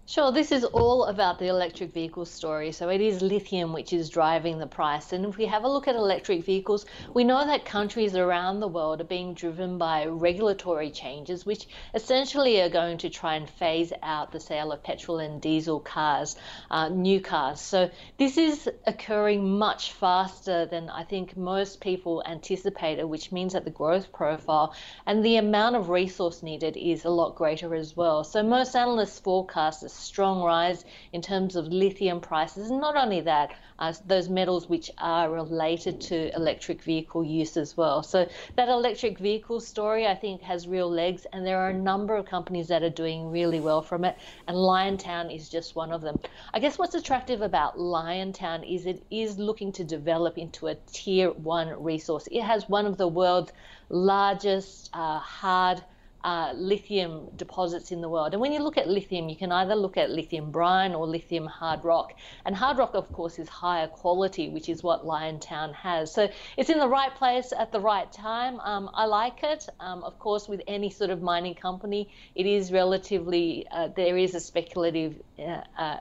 Sure, 0.08 0.32
this 0.32 0.52
is 0.52 0.66
all 0.66 1.06
about 1.06 1.40
the 1.40 1.48
electric 1.48 1.94
vehicle 1.94 2.26
story. 2.26 2.74
So 2.74 2.90
it 2.90 3.00
is 3.00 3.22
lithium 3.22 3.72
which 3.72 3.94
is 3.94 4.10
driving 4.10 4.58
the 4.58 4.68
price. 4.68 5.14
And 5.14 5.26
if 5.26 5.38
we 5.38 5.46
have 5.46 5.64
a 5.64 5.70
look 5.70 5.88
at 5.88 5.96
electric 5.96 6.44
vehicles, 6.44 6.86
we 7.14 7.24
know 7.24 7.46
that 7.46 7.64
countries 7.64 8.14
around 8.16 8.60
the 8.60 8.68
world 8.68 9.00
are 9.00 9.06
being 9.06 9.36
driven 9.36 9.78
by 9.78 10.08
regulatory 10.08 10.92
changes, 10.92 11.46
which 11.46 11.66
essentially 11.94 12.60
are 12.60 12.68
going 12.68 12.98
to 12.98 13.10
try 13.10 13.36
and 13.36 13.50
phase 13.50 13.94
out 14.04 14.34
the 14.34 14.40
sale 14.42 14.74
of 14.74 14.84
petrol 14.84 15.20
and 15.20 15.40
diesel 15.40 15.80
cars, 15.80 16.36
uh, 16.70 16.90
new 16.90 17.22
cars. 17.22 17.62
So 17.62 17.90
this 18.18 18.38
is 18.38 18.70
occurring 18.86 19.58
much 19.58 19.94
faster 19.94 20.66
than 20.66 20.90
I 20.90 21.06
think 21.06 21.38
most 21.38 21.80
people 21.80 22.22
anticipated, 22.26 23.06
which 23.06 23.32
means 23.32 23.54
that 23.54 23.64
the 23.64 23.72
growth 23.72 24.12
profile 24.12 24.76
and 25.06 25.24
the 25.24 25.38
amount 25.38 25.78
of 25.78 25.90
resource 25.90 26.44
needed 26.44 26.76
is 26.76 27.06
a 27.06 27.10
lot 27.10 27.36
greater 27.36 27.74
as 27.76 27.96
well. 27.96 28.26
So 28.26 28.44
most 28.44 28.76
analysts 28.76 29.20
forecast 29.20 29.84
strong 29.92 30.42
rise 30.42 30.86
in 31.14 31.22
terms 31.22 31.56
of 31.56 31.68
lithium 31.68 32.20
prices. 32.20 32.70
And 32.70 32.82
not 32.82 32.96
only 32.96 33.22
that, 33.22 33.52
uh, 33.82 33.92
those 34.06 34.30
metals 34.30 34.70
which 34.70 34.92
are 35.00 35.32
related 35.32 36.00
to 36.00 36.34
electric 36.36 36.84
vehicle 36.84 37.24
use 37.24 37.58
as 37.58 37.76
well. 37.76 38.04
So 38.04 38.30
that 38.56 38.70
electric 38.70 39.18
vehicle 39.18 39.60
story, 39.60 40.06
I 40.06 40.14
think, 40.14 40.42
has 40.44 40.68
real 40.68 40.90
legs, 40.90 41.26
and 41.34 41.46
there 41.46 41.58
are 41.58 41.70
a 41.70 41.74
number 41.74 42.16
of 42.16 42.28
companies 42.28 42.68
that 42.68 42.84
are 42.84 42.92
doing 42.92 43.32
really 43.32 43.60
well 43.60 43.82
from 43.82 44.06
it, 44.06 44.18
and 44.48 44.56
Liontown 44.56 45.36
is 45.36 45.50
just 45.50 45.76
one 45.76 45.92
of 45.92 46.02
them. 46.02 46.20
I 46.54 46.60
guess 46.60 46.78
what's 46.78 46.94
attractive 46.94 47.42
about 47.42 47.78
Liontown 47.78 48.64
is 48.72 48.86
it 48.86 49.04
is 49.10 49.40
looking 49.40 49.72
to 49.74 49.84
develop 49.84 50.38
into 50.38 50.68
a 50.68 50.76
tier 50.92 51.32
one 51.32 51.70
resource. 51.84 52.28
It 52.32 52.44
has 52.44 52.70
one 52.70 52.86
of 52.86 52.98
the 52.98 53.08
world's 53.08 53.52
largest 53.90 54.92
uh, 54.94 55.18
hard 55.18 55.84
uh, 56.24 56.54
lithium 56.56 57.30
deposits 57.36 57.92
in 57.92 58.02
the 58.02 58.10
world. 58.10 58.34
And 58.34 58.42
when 58.42 58.52
you 58.52 58.60
look 58.60 58.78
at 58.78 58.88
lithium, 58.88 59.30
you 59.30 59.36
can 59.36 59.52
either 59.52 59.76
look 59.76 59.98
at 59.98 60.10
lithium 60.10 60.52
brine 60.52 60.94
or 60.94 61.08
lithium 61.08 61.46
hard 61.46 61.84
rock. 61.84 62.14
And 62.46 62.56
hard 62.56 62.78
rock, 62.78 62.92
of 62.94 63.12
course, 63.12 63.40
is 63.40 63.50
higher 63.50 63.88
quality, 63.88 64.50
which 64.50 64.70
is 64.70 64.84
what 64.84 65.06
Liontown 65.06 65.74
has. 65.74 66.14
So 66.14 66.30
it's 66.58 66.70
in 66.70 66.80
the 66.80 66.88
right 66.88 67.14
place 67.16 67.54
at 67.58 67.72
the 67.72 67.80
right 67.80 68.12
time. 68.12 68.60
Um, 68.60 68.90
I 68.94 69.06
like 69.06 69.44
it. 69.44 69.68
Um, 69.80 70.04
of 70.04 70.20
course, 70.20 70.48
with 70.48 70.62
any 70.68 70.90
sort 70.90 71.10
of 71.10 71.22
mining 71.22 71.56
company, 71.56 72.10
it 72.36 72.46
is 72.46 72.72
relatively, 72.72 73.68
uh, 73.72 73.90
there 73.96 74.18
is 74.18 74.36
a 74.36 74.40
speculative 74.40 75.16
uh, 75.40 75.62
uh 75.78 75.98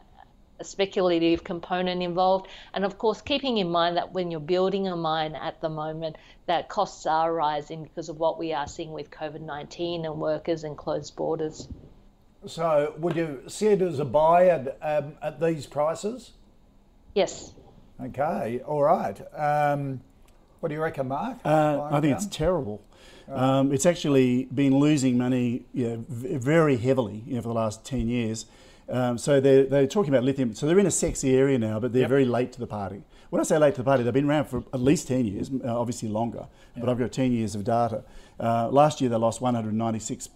a 0.60 0.64
speculative 0.64 1.42
component 1.42 2.02
involved. 2.02 2.48
And 2.74 2.84
of 2.84 2.98
course, 2.98 3.20
keeping 3.20 3.58
in 3.58 3.70
mind 3.70 3.96
that 3.96 4.12
when 4.12 4.30
you're 4.30 4.40
building 4.40 4.86
a 4.86 4.94
mine 4.94 5.34
at 5.34 5.60
the 5.60 5.68
moment, 5.68 6.16
that 6.46 6.68
costs 6.68 7.06
are 7.06 7.32
rising 7.32 7.82
because 7.82 8.08
of 8.08 8.18
what 8.18 8.38
we 8.38 8.52
are 8.52 8.68
seeing 8.68 8.92
with 8.92 9.10
COVID 9.10 9.40
19 9.40 10.04
and 10.04 10.16
workers 10.16 10.64
and 10.64 10.76
closed 10.76 11.16
borders. 11.16 11.66
So, 12.46 12.94
would 12.98 13.16
you 13.16 13.42
see 13.48 13.68
it 13.68 13.82
as 13.82 13.98
a 13.98 14.04
buy 14.04 14.48
at, 14.48 14.78
um, 14.80 15.14
at 15.20 15.40
these 15.40 15.66
prices? 15.66 16.32
Yes. 17.14 17.52
Okay, 18.02 18.60
all 18.66 18.82
right. 18.82 19.20
Um, 19.34 20.00
what 20.60 20.68
do 20.68 20.74
you 20.74 20.82
reckon, 20.82 21.08
Mark? 21.08 21.38
Uh, 21.44 21.82
I 21.90 22.00
think 22.00 22.16
it's 22.16 22.26
terrible. 22.26 22.82
Um, 23.28 23.72
it's 23.72 23.86
actually 23.86 24.44
been 24.46 24.76
losing 24.78 25.16
money 25.16 25.64
you 25.72 25.88
know, 25.88 26.04
very 26.08 26.76
heavily 26.76 27.22
you 27.26 27.34
know, 27.36 27.42
for 27.42 27.48
the 27.48 27.54
last 27.54 27.84
10 27.84 28.08
years. 28.08 28.46
Um, 28.90 29.18
so 29.18 29.40
they're, 29.40 29.64
they're 29.64 29.86
talking 29.86 30.12
about 30.12 30.24
lithium. 30.24 30.54
So 30.54 30.66
they're 30.66 30.78
in 30.78 30.86
a 30.86 30.90
sexy 30.90 31.36
area 31.36 31.58
now, 31.58 31.78
but 31.78 31.92
they're 31.92 32.02
yep. 32.02 32.10
very 32.10 32.24
late 32.24 32.52
to 32.52 32.60
the 32.60 32.66
party. 32.66 33.02
When 33.30 33.40
I 33.40 33.44
say 33.44 33.56
late 33.58 33.74
to 33.76 33.82
the 33.82 33.84
party, 33.84 34.02
they've 34.02 34.12
been 34.12 34.28
around 34.28 34.46
for 34.46 34.64
at 34.72 34.80
least 34.80 35.08
10 35.08 35.24
years, 35.24 35.50
uh, 35.64 35.78
obviously 35.80 36.08
longer, 36.08 36.46
yep. 36.74 36.84
but 36.84 36.88
I've 36.88 36.98
got 36.98 37.12
10 37.12 37.32
years 37.32 37.54
of 37.54 37.64
data. 37.64 38.02
Uh, 38.38 38.68
last 38.68 39.00
year 39.00 39.08
they 39.08 39.16
lost 39.16 39.40
196 39.40 40.28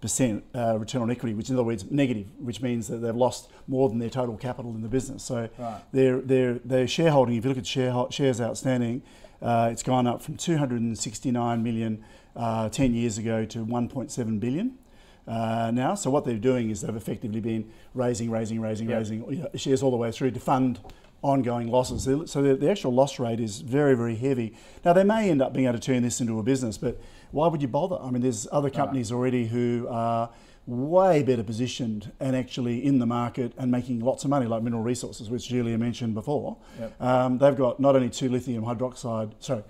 percent 0.00 0.42
uh, 0.54 0.78
return 0.78 1.02
on 1.02 1.10
equity, 1.10 1.34
which 1.34 1.50
in 1.50 1.56
other 1.56 1.62
words 1.62 1.90
negative, 1.90 2.26
which 2.38 2.62
means 2.62 2.88
that 2.88 2.98
they've 2.98 3.14
lost 3.14 3.50
more 3.68 3.88
than 3.88 3.98
their 3.98 4.08
total 4.08 4.36
capital 4.36 4.70
in 4.70 4.82
the 4.82 4.88
business. 4.88 5.22
So 5.22 5.48
right. 5.58 5.80
their 5.92 6.20
their 6.20 6.54
their 6.54 6.88
shareholding, 6.88 7.36
if 7.36 7.44
you 7.44 7.50
look 7.50 7.58
at 7.58 7.66
share, 7.66 8.06
shares 8.10 8.40
outstanding, 8.40 9.02
uh, 9.42 9.68
it's 9.70 9.82
gone 9.82 10.06
up 10.06 10.22
from 10.22 10.36
269 10.36 11.62
million 11.62 12.04
uh, 12.36 12.68
10 12.68 12.94
years 12.94 13.18
ago 13.18 13.44
to 13.44 13.64
1.7 13.64 14.40
billion. 14.40 14.78
Uh, 15.26 15.70
now, 15.72 15.94
so 15.94 16.10
what 16.10 16.24
they're 16.24 16.36
doing 16.36 16.70
is 16.70 16.80
they've 16.80 16.96
effectively 16.96 17.40
been 17.40 17.70
raising, 17.94 18.30
raising, 18.30 18.60
raising, 18.60 18.88
yep. 18.88 18.98
raising 18.98 19.32
you 19.32 19.42
know, 19.42 19.50
shares 19.54 19.82
all 19.82 19.90
the 19.90 19.96
way 19.96 20.10
through 20.10 20.30
to 20.30 20.40
fund 20.40 20.80
ongoing 21.22 21.68
losses. 21.68 22.04
So 22.30 22.42
the, 22.42 22.56
the, 22.56 22.70
actual 22.70 22.92
loss 22.92 23.18
rate 23.18 23.40
is 23.40 23.60
very, 23.60 23.94
very 23.94 24.16
heavy. 24.16 24.56
Now, 24.84 24.92
they 24.92 25.04
may 25.04 25.30
end 25.30 25.42
up 25.42 25.52
being 25.52 25.66
able 25.66 25.78
to 25.78 25.84
turn 25.84 26.02
this 26.02 26.20
into 26.20 26.38
a 26.38 26.42
business, 26.42 26.78
but 26.78 26.98
why 27.30 27.46
would 27.46 27.60
you 27.62 27.68
bother? 27.68 27.96
I 28.00 28.10
mean, 28.10 28.22
there's 28.22 28.48
other 28.50 28.70
companies 28.70 29.12
already 29.12 29.46
who 29.46 29.86
are 29.90 30.30
way 30.66 31.22
better 31.22 31.42
positioned 31.42 32.12
and 32.20 32.36
actually 32.36 32.84
in 32.84 32.98
the 32.98 33.06
market 33.06 33.52
and 33.58 33.70
making 33.70 34.00
lots 34.00 34.24
of 34.24 34.30
money, 34.30 34.46
like 34.46 34.62
Mineral 34.62 34.82
Resources, 34.82 35.28
which 35.28 35.48
Julia 35.48 35.76
mentioned 35.76 36.14
before. 36.14 36.56
Yep. 36.78 37.02
Um, 37.02 37.38
they've 37.38 37.56
got 37.56 37.80
not 37.80 37.96
only 37.96 38.10
two 38.10 38.28
lithium 38.28 38.64
hydroxide, 38.64 39.32
sorry, 39.40 39.64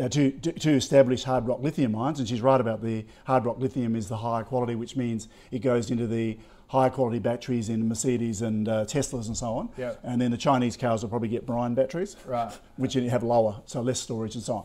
uh, 0.00 0.08
two, 0.08 0.30
two 0.32 0.72
established 0.72 1.24
hard 1.24 1.46
rock 1.46 1.60
lithium 1.60 1.92
mines, 1.92 2.18
and 2.18 2.28
she's 2.28 2.40
right 2.40 2.60
about 2.60 2.82
the 2.82 3.04
hard 3.26 3.44
rock 3.44 3.58
lithium 3.58 3.96
is 3.96 4.08
the 4.08 4.18
higher 4.18 4.44
quality, 4.44 4.74
which 4.74 4.96
means 4.96 5.28
it 5.50 5.60
goes 5.60 5.90
into 5.90 6.06
the 6.06 6.38
higher 6.68 6.90
quality 6.90 7.18
batteries 7.18 7.68
in 7.68 7.86
Mercedes 7.86 8.40
and 8.40 8.68
uh, 8.68 8.84
Teslas 8.86 9.26
and 9.26 9.36
so 9.36 9.52
on. 9.54 9.68
Yep. 9.76 10.00
And 10.02 10.20
then 10.20 10.30
the 10.30 10.38
Chinese 10.38 10.76
cars 10.76 11.02
will 11.02 11.10
probably 11.10 11.28
get 11.28 11.44
brine 11.44 11.74
batteries, 11.74 12.16
right. 12.26 12.52
which 12.76 12.94
have 12.94 13.22
lower, 13.22 13.60
so 13.66 13.82
less 13.82 14.00
storage 14.00 14.34
and 14.34 14.42
so 14.42 14.54
on. 14.56 14.64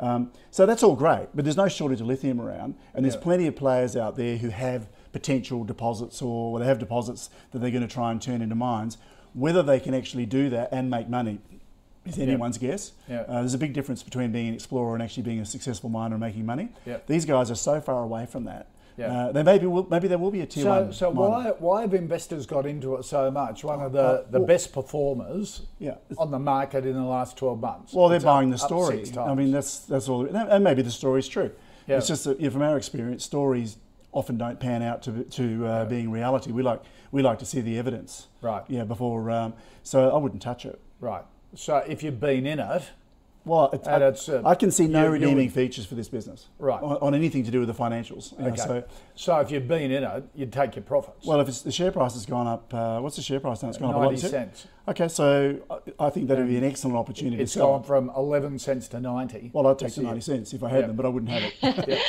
Um, 0.00 0.32
so 0.52 0.64
that's 0.66 0.84
all 0.84 0.94
great, 0.94 1.28
but 1.34 1.44
there's 1.44 1.56
no 1.56 1.66
shortage 1.66 2.00
of 2.00 2.06
lithium 2.06 2.40
around, 2.40 2.76
and 2.94 3.04
there's 3.04 3.14
yep. 3.14 3.24
plenty 3.24 3.48
of 3.48 3.56
players 3.56 3.96
out 3.96 4.14
there 4.14 4.36
who 4.36 4.50
have 4.50 4.88
potential 5.12 5.64
deposits 5.64 6.22
or 6.22 6.60
they 6.60 6.66
have 6.66 6.78
deposits 6.78 7.30
that 7.50 7.58
they're 7.58 7.72
going 7.72 7.86
to 7.86 7.92
try 7.92 8.12
and 8.12 8.22
turn 8.22 8.40
into 8.40 8.54
mines. 8.54 8.98
Whether 9.34 9.62
they 9.62 9.80
can 9.80 9.94
actually 9.94 10.26
do 10.26 10.48
that 10.50 10.68
and 10.70 10.88
make 10.88 11.08
money 11.08 11.40
is 12.08 12.18
anyone's 12.18 12.60
yep. 12.60 12.70
guess. 12.70 12.92
Yep. 13.08 13.28
Uh, 13.28 13.32
there's 13.40 13.54
a 13.54 13.58
big 13.58 13.72
difference 13.72 14.02
between 14.02 14.32
being 14.32 14.48
an 14.48 14.54
explorer 14.54 14.94
and 14.94 15.02
actually 15.02 15.24
being 15.24 15.40
a 15.40 15.46
successful 15.46 15.90
miner 15.90 16.14
and 16.14 16.20
making 16.20 16.46
money. 16.46 16.68
Yep. 16.86 17.06
These 17.06 17.24
guys 17.24 17.50
are 17.50 17.56
so 17.56 17.80
far 17.80 18.02
away 18.02 18.26
from 18.26 18.44
that. 18.44 18.68
Yeah. 18.96 19.12
Uh, 19.12 19.32
there 19.32 19.44
maybe 19.44 19.66
will, 19.66 19.86
maybe 19.88 20.08
there 20.08 20.18
will 20.18 20.32
be 20.32 20.40
a 20.40 20.46
tier 20.46 20.64
so, 20.64 20.70
one. 20.70 20.92
So 20.92 21.10
why 21.10 21.52
why 21.58 21.82
have 21.82 21.94
investors 21.94 22.46
got 22.46 22.66
into 22.66 22.96
it 22.96 23.04
so 23.04 23.30
much? 23.30 23.62
One 23.62 23.80
of 23.80 23.92
the, 23.92 24.00
uh, 24.00 24.24
the 24.28 24.40
well, 24.40 24.48
best 24.48 24.72
performers 24.72 25.62
yeah. 25.78 25.94
on 26.18 26.32
the 26.32 26.38
market 26.40 26.84
in 26.84 26.94
the 26.94 27.04
last 27.04 27.36
twelve 27.36 27.60
months. 27.60 27.92
Well, 27.92 28.08
they're 28.08 28.16
it's 28.16 28.24
buying 28.24 28.52
up, 28.52 28.58
the 28.58 28.66
story. 28.66 29.04
I 29.16 29.34
mean, 29.34 29.52
that's 29.52 29.78
that's 29.80 30.08
all. 30.08 30.26
And 30.26 30.64
maybe 30.64 30.82
the 30.82 30.90
story's 30.90 31.28
true. 31.28 31.52
Yeah. 31.86 31.98
It's 31.98 32.08
just 32.08 32.24
that 32.24 32.40
from 32.52 32.62
our 32.62 32.76
experience, 32.76 33.24
stories 33.24 33.76
often 34.10 34.36
don't 34.36 34.58
pan 34.58 34.82
out 34.82 35.02
to 35.04 35.22
to 35.22 35.44
uh, 35.44 35.68
yeah. 35.68 35.84
being 35.84 36.10
reality. 36.10 36.50
We 36.50 36.64
like 36.64 36.82
we 37.12 37.22
like 37.22 37.38
to 37.38 37.46
see 37.46 37.60
the 37.60 37.78
evidence. 37.78 38.26
Right. 38.42 38.64
Yeah. 38.66 38.82
Before, 38.82 39.30
um, 39.30 39.54
so 39.84 40.10
I 40.10 40.18
wouldn't 40.18 40.42
touch 40.42 40.66
it. 40.66 40.80
Right. 40.98 41.22
So 41.54 41.78
if 41.78 42.02
you've 42.02 42.20
been 42.20 42.46
in 42.46 42.60
it, 42.60 42.90
well, 43.48 43.80
I, 43.86 43.90
uh, 43.90 44.42
I, 44.44 44.54
can 44.54 44.70
see 44.70 44.86
no 44.86 45.04
you, 45.04 45.10
redeeming 45.10 45.48
features 45.50 45.86
for 45.86 45.94
this 45.94 46.08
business, 46.08 46.48
right? 46.58 46.82
On, 46.82 46.98
on, 46.98 47.14
anything 47.14 47.44
to 47.44 47.50
do 47.50 47.60
with 47.60 47.68
the 47.68 47.74
financials. 47.74 48.34
Okay. 48.34 48.50
Know, 48.50 48.54
so, 48.56 48.84
so 49.14 49.38
if 49.40 49.50
you've 49.50 49.66
been 49.66 49.90
in 49.90 50.04
it, 50.04 50.24
you'd 50.34 50.52
take 50.52 50.76
your 50.76 50.84
profits. 50.84 51.26
Well, 51.26 51.40
if 51.40 51.62
the 51.62 51.72
share 51.72 51.90
price 51.90 52.14
has 52.14 52.26
gone 52.26 52.46
up, 52.46 52.72
uh, 52.72 53.00
what's 53.00 53.16
the 53.16 53.22
share 53.22 53.40
price 53.40 53.62
now? 53.62 53.70
It's 53.70 53.78
gone 53.78 53.92
90 53.92 53.98
up 53.98 54.12
ninety 54.12 54.28
cents. 54.28 54.66
Okay, 54.88 55.08
so 55.08 55.58
I 56.00 56.08
think 56.08 56.28
that 56.28 56.38
would 56.38 56.48
be 56.48 56.56
an 56.56 56.64
excellent 56.64 56.96
opportunity. 56.96 57.42
It's 57.42 57.54
gone 57.54 57.82
from 57.82 58.10
11 58.16 58.58
cents 58.58 58.88
to 58.88 59.00
90. 59.00 59.50
Well, 59.52 59.66
I'd 59.66 59.78
take 59.78 59.92
the 59.94 60.00
90 60.00 60.20
cents 60.22 60.54
if 60.54 60.62
I 60.64 60.70
had 60.70 60.78
yep. 60.78 60.86
them, 60.86 60.96
but 60.96 61.04
I 61.04 61.10
wouldn't 61.10 61.30
have 61.30 61.42
it. 61.42 61.54
yep. 61.62 61.78
Okay, 61.78 62.02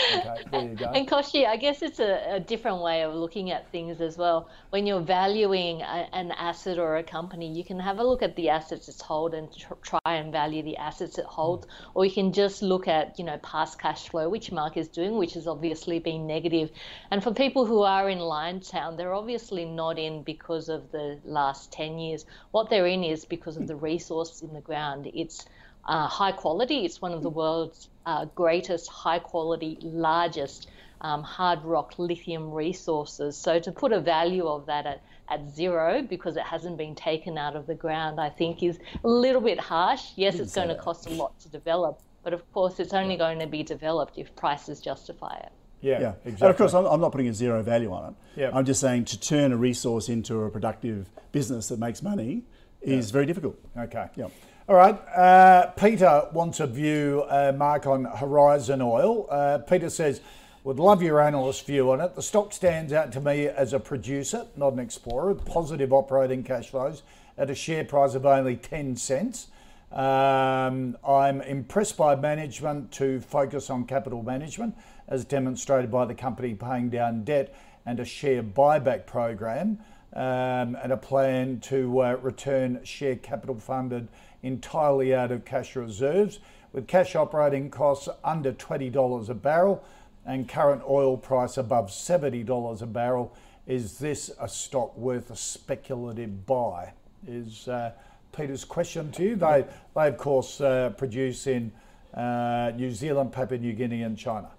there 0.50 0.62
you 0.62 0.75
go. 0.75 0.86
And 0.86 1.05
Kochie, 1.05 1.46
I 1.46 1.58
guess 1.58 1.81
it's 1.81 2.00
a, 2.00 2.36
a, 2.36 2.39
different 2.39 2.81
way 2.81 3.03
of 3.03 3.13
looking 3.13 3.51
at 3.51 3.69
things 3.74 4.00
as 4.00 4.17
well. 4.17 4.48
When 4.69 4.88
you're 4.88 5.01
valuing 5.01 5.81
a, 5.81 6.08
an 6.13 6.31
asset 6.31 6.79
or 6.79 6.98
a 6.98 7.03
company, 7.03 7.51
you 7.51 7.65
can 7.65 7.77
have 7.81 8.00
a 8.00 8.03
look 8.03 8.22
at 8.22 8.38
the 8.38 8.48
assets 8.48 8.88
it's 8.88 9.01
hold 9.01 9.34
and 9.34 9.53
tr- 9.53 9.74
try 9.81 10.00
and 10.05 10.31
value 10.31 10.63
the 10.63 10.77
assets 10.77 11.17
it 11.17 11.25
holds, 11.29 11.65
mm. 11.65 11.69
or 11.93 12.05
you 12.05 12.12
can 12.12 12.33
just 12.33 12.62
look 12.62 12.88
at, 12.88 13.17
you 13.19 13.25
know, 13.25 13.38
past 13.38 13.79
cash 13.79 14.09
flow, 14.09 14.27
which 14.29 14.51
Mark 14.51 14.77
is 14.77 14.88
doing, 14.88 15.17
which 15.17 15.33
has 15.33 15.48
obviously 15.48 16.00
been 16.00 16.27
negative. 16.27 16.71
And 17.12 17.24
for 17.24 17.33
people 17.33 17.65
who 17.65 17.83
are 17.83 18.09
in 18.09 18.19
Liontown, 18.19 18.98
they're 18.98 19.13
obviously 19.13 19.65
not 19.65 19.98
in 19.98 20.24
because 20.24 20.69
of 20.69 20.91
the 20.91 21.19
last 21.25 21.71
10 21.71 22.00
years. 22.00 22.25
What 22.51 22.69
they're 22.69 22.88
in 22.88 23.03
is 23.03 23.25
because 23.25 23.57
of 23.57 23.67
the 23.67 23.75
resource 23.75 24.41
in 24.41 24.53
the 24.53 24.62
ground. 24.62 25.09
It's 25.13 25.45
uh, 25.86 26.07
high 26.07 26.31
quality. 26.31 26.86
It's 26.86 27.01
one 27.01 27.13
of 27.13 27.24
the 27.24 27.29
world's 27.29 27.89
uh, 28.05 28.25
greatest, 28.36 28.89
high 28.89 29.19
quality, 29.19 29.77
largest 29.81 30.67
um, 31.01 31.24
hard 31.24 31.63
rock 31.63 31.98
lithium 31.98 32.51
resources. 32.51 33.38
So 33.38 33.59
to 33.59 33.71
put 33.71 33.91
a 33.91 34.00
value 34.00 34.48
of 34.48 34.65
that 34.65 34.86
at, 34.86 35.01
at 35.29 35.50
zero 35.50 36.01
because 36.01 36.38
it 36.38 36.43
hasn't 36.43 36.77
been 36.77 36.95
taken 36.95 37.38
out 37.38 37.55
of 37.55 37.67
the 37.67 37.75
ground, 37.75 38.19
I 38.19 38.29
think 38.29 38.63
is 38.63 38.79
a 39.03 39.07
little 39.07 39.41
bit 39.41 39.59
harsh. 39.59 40.12
Yes, 40.15 40.36
it's 40.36 40.55
going 40.55 40.69
to 40.69 40.75
cost 40.75 41.07
a 41.07 41.12
lot 41.12 41.39
to 41.41 41.50
develop, 41.50 42.01
but 42.24 42.33
of 42.33 42.51
course, 42.51 42.79
it's 42.79 42.93
only 42.93 43.17
going 43.17 43.39
to 43.39 43.48
be 43.48 43.63
developed 43.63 44.17
if 44.17 44.36
prices 44.36 44.81
justify 44.81 45.36
it. 45.38 45.51
Yeah, 45.81 46.00
yeah. 46.00 46.13
Exactly. 46.25 46.31
And 46.31 46.50
of 46.51 46.57
course, 46.57 46.74
I'm, 46.74 46.86
I'm, 46.86 47.00
not 47.00 47.12
putting 47.12 47.27
a 47.29 47.33
zero 47.33 47.63
value 47.63 47.91
on 47.93 48.09
it. 48.09 48.41
Yeah. 48.41 48.51
I'm 48.53 48.65
just 48.65 48.81
saying 48.81 49.05
to 49.05 49.19
turn 49.19 49.51
a 49.51 49.57
resource 49.57 50.09
into 50.09 50.43
a 50.43 50.50
productive 50.50 51.09
business 51.31 51.69
that 51.69 51.79
makes 51.79 52.03
money 52.03 52.43
is 52.81 53.09
yeah. 53.09 53.13
very 53.13 53.25
difficult. 53.25 53.57
Okay. 53.77 54.07
Yeah. 54.15 54.27
All 54.67 54.75
right. 54.75 54.95
Uh, 55.15 55.67
Peter 55.71 56.27
wants 56.33 56.59
a 56.59 56.67
view, 56.67 57.24
uh, 57.29 57.53
Mark, 57.55 57.88
on 57.88 58.05
Horizon 58.05 58.81
Oil. 58.81 59.25
Uh, 59.29 59.59
Peter 59.59 59.89
says, 59.89 60.21
would 60.69 60.77
love 60.77 61.01
your 61.01 61.19
analyst 61.19 61.65
view 61.65 61.91
on 61.91 61.99
it. 61.99 62.13
The 62.13 62.21
stock 62.21 62.53
stands 62.53 62.93
out 62.93 63.11
to 63.13 63.19
me 63.19 63.47
as 63.47 63.73
a 63.73 63.79
producer, 63.79 64.45
not 64.55 64.73
an 64.73 64.77
explorer, 64.77 65.33
positive 65.33 65.91
operating 65.91 66.43
cash 66.43 66.69
flows 66.69 67.01
at 67.39 67.49
a 67.49 67.55
share 67.55 67.83
price 67.83 68.13
of 68.13 68.23
only 68.23 68.55
10 68.55 68.95
cents. 68.95 69.47
Um, 69.91 70.95
I'm 71.03 71.41
impressed 71.41 71.97
by 71.97 72.15
management 72.15 72.91
to 72.91 73.19
focus 73.19 73.71
on 73.71 73.85
capital 73.85 74.21
management, 74.21 74.75
as 75.07 75.25
demonstrated 75.25 75.89
by 75.89 76.05
the 76.05 76.13
company 76.13 76.53
paying 76.53 76.91
down 76.91 77.23
debt 77.23 77.51
and 77.88 77.99
a 77.99 78.05
share 78.05 78.43
buyback 78.43 79.07
program 79.07 79.79
um, 80.13 80.77
and 80.83 80.91
a 80.91 80.97
plan 80.97 81.61
to 81.61 81.99
uh, 81.99 82.17
return 82.21 82.79
share 82.83 83.15
capital 83.15 83.57
funded 83.57 84.07
entirely 84.43 85.15
out 85.15 85.31
of 85.31 85.45
cash 85.45 85.75
reserves, 85.75 86.38
with 86.73 86.85
cash 86.85 87.15
operating 87.15 87.71
costs 87.71 88.07
under 88.23 88.53
$20 88.53 89.29
a 89.29 89.33
barrel 89.33 89.83
and 90.29 90.48
current 90.48 90.83
oil 90.88 91.17
price 91.17 91.57
above 91.57 91.89
$70 91.89 92.81
a 92.81 92.86
barrel. 92.86 93.36
Is 93.65 93.98
this 93.98 94.29
a 94.39 94.48
stock 94.48 94.95
worth 94.95 95.31
a 95.31 95.36
speculative 95.36 96.45
buy? 96.45 96.93
Is 97.27 97.67
uh, 97.67 97.93
Peter's 98.31 98.63
question 98.63 99.12
to 99.13 99.24
you. 99.24 99.36
They, 99.36 99.65
they 99.95 100.07
of 100.07 100.17
course, 100.17 100.62
uh, 100.62 100.91
produce 100.91 101.48
in 101.48 101.71
uh, 102.13 102.71
New 102.75 102.91
Zealand, 102.91 103.31
Papua 103.31 103.59
New 103.59 103.74
Guinea, 103.74 104.03
and 104.03 104.15
China. 104.15 104.50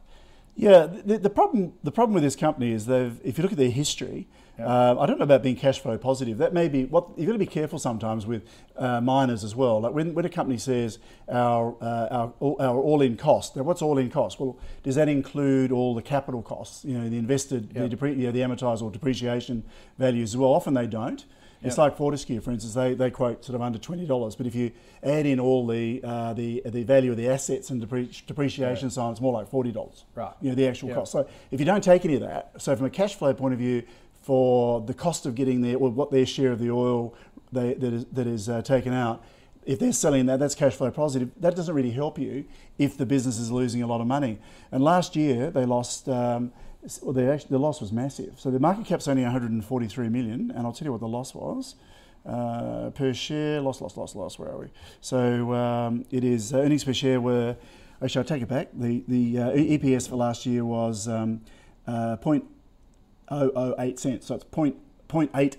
Yeah, 0.56 0.86
the, 0.86 1.18
the, 1.18 1.30
problem 1.30 1.74
the 1.84 1.92
problem 1.92 2.14
with 2.14 2.24
this 2.24 2.36
company 2.36 2.72
is 2.72 2.86
they've 2.86 3.18
if 3.22 3.38
you 3.38 3.42
look 3.42 3.52
at 3.52 3.58
their 3.58 3.70
history, 3.70 4.26
uh, 4.64 4.96
I 4.98 5.06
don't 5.06 5.18
know 5.18 5.24
about 5.24 5.42
being 5.42 5.56
cash 5.56 5.80
flow 5.80 5.96
positive. 5.98 6.38
That 6.38 6.52
may 6.52 6.68
be 6.68 6.84
what 6.84 7.08
you've 7.16 7.26
got 7.26 7.32
to 7.32 7.38
be 7.38 7.46
careful 7.46 7.78
sometimes 7.78 8.26
with 8.26 8.42
uh, 8.76 9.00
miners 9.00 9.44
as 9.44 9.54
well. 9.54 9.80
Like 9.80 9.92
when, 9.92 10.14
when 10.14 10.24
a 10.24 10.28
company 10.28 10.58
says 10.58 10.98
our 11.28 11.74
uh, 11.80 12.32
our, 12.40 12.56
our 12.60 12.76
all 12.78 13.02
in 13.02 13.16
cost. 13.16 13.56
Now, 13.56 13.62
what's 13.62 13.82
all 13.82 13.98
in 13.98 14.10
cost? 14.10 14.40
Well, 14.40 14.58
does 14.82 14.94
that 14.94 15.08
include 15.08 15.72
all 15.72 15.94
the 15.94 16.02
capital 16.02 16.42
costs? 16.42 16.84
You 16.84 16.98
know, 16.98 17.08
the 17.08 17.18
invested, 17.18 17.72
yep. 17.74 17.90
the, 17.90 17.96
depre- 17.96 18.16
you 18.16 18.26
know, 18.26 18.32
the 18.32 18.40
amortized 18.40 18.82
or 18.82 18.90
depreciation 18.90 19.64
values 19.98 20.30
as 20.32 20.36
well. 20.36 20.50
Often 20.50 20.74
they 20.74 20.86
don't. 20.86 21.24
It's 21.62 21.76
like 21.76 21.96
Fortescue, 21.98 22.40
for 22.40 22.52
instance, 22.52 22.72
they, 22.72 22.94
they 22.94 23.10
quote 23.10 23.44
sort 23.44 23.54
of 23.54 23.60
under 23.60 23.78
twenty 23.78 24.06
dollars, 24.06 24.34
but 24.34 24.46
if 24.46 24.54
you 24.54 24.72
add 25.02 25.26
in 25.26 25.38
all 25.38 25.66
the 25.66 26.00
uh, 26.02 26.32
the 26.32 26.62
the 26.64 26.84
value 26.84 27.10
of 27.10 27.18
the 27.18 27.28
assets 27.28 27.68
and 27.68 27.82
depre- 27.82 28.24
depreciation, 28.26 28.88
yeah. 28.88 28.92
so 28.92 29.02
on, 29.02 29.12
it's 29.12 29.20
more 29.20 29.34
like 29.34 29.50
forty 29.50 29.70
dollars. 29.70 30.04
Right. 30.14 30.32
You 30.40 30.48
know 30.48 30.54
the 30.54 30.66
actual 30.66 30.94
cost. 30.94 31.12
So 31.12 31.28
if 31.50 31.60
you 31.60 31.66
don't 31.66 31.84
take 31.84 32.06
any 32.06 32.14
of 32.14 32.22
that, 32.22 32.52
so 32.56 32.74
from 32.76 32.86
a 32.86 32.90
cash 32.90 33.14
flow 33.14 33.34
point 33.34 33.52
of 33.52 33.58
view, 33.58 33.82
for 34.20 34.80
the 34.80 34.94
cost 34.94 35.26
of 35.26 35.34
getting 35.34 35.62
there 35.62 35.76
or 35.76 35.90
what 35.90 36.10
their 36.10 36.26
share 36.26 36.52
of 36.52 36.58
the 36.58 36.70
oil 36.70 37.14
they, 37.52 37.74
that 37.74 37.92
is, 37.92 38.04
that 38.06 38.26
is 38.26 38.48
uh, 38.48 38.62
taken 38.62 38.92
out, 38.92 39.24
if 39.64 39.78
they're 39.78 39.92
selling 39.92 40.26
that, 40.26 40.38
that's 40.38 40.54
cash 40.54 40.74
flow 40.74 40.90
positive. 40.90 41.30
That 41.38 41.54
doesn't 41.54 41.74
really 41.74 41.90
help 41.90 42.18
you 42.18 42.44
if 42.78 42.96
the 42.96 43.06
business 43.06 43.38
is 43.38 43.50
losing 43.50 43.82
a 43.82 43.86
lot 43.86 44.00
of 44.00 44.06
money. 44.06 44.38
And 44.72 44.82
last 44.82 45.16
year 45.16 45.50
they 45.50 45.64
lost. 45.64 46.08
Um, 46.08 46.52
well, 47.02 47.12
the, 47.12 47.30
actually, 47.30 47.50
the 47.50 47.58
loss 47.58 47.80
was 47.80 47.92
massive. 47.92 48.40
So 48.40 48.50
the 48.50 48.58
market 48.58 48.86
cap's 48.86 49.06
only 49.06 49.22
143 49.22 50.08
million, 50.08 50.50
and 50.50 50.66
I'll 50.66 50.72
tell 50.72 50.86
you 50.86 50.92
what 50.92 51.00
the 51.00 51.08
loss 51.08 51.34
was. 51.34 51.74
Uh, 52.24 52.90
per 52.90 53.12
share, 53.12 53.60
loss, 53.60 53.80
loss, 53.80 53.96
loss, 53.96 54.14
loss. 54.14 54.38
Where 54.38 54.50
are 54.50 54.58
we? 54.58 54.68
So 55.00 55.52
um, 55.52 56.06
it 56.10 56.24
is 56.24 56.54
uh, 56.54 56.58
earnings 56.58 56.84
per 56.84 56.92
share 56.92 57.20
were. 57.20 57.56
Actually, 58.02 58.20
I'll 58.20 58.28
take 58.28 58.42
it 58.42 58.48
back. 58.48 58.68
The 58.72 59.04
the 59.08 59.38
uh, 59.38 59.50
EPS 59.50 60.08
for 60.08 60.16
last 60.16 60.46
year 60.46 60.64
was 60.64 61.06
um, 61.06 61.42
uh, 61.86 62.16
0.008 63.30 63.98
cents. 63.98 64.26
So 64.26 64.34
it's 64.34 64.44
point, 64.44 64.76
0.8 65.08 65.56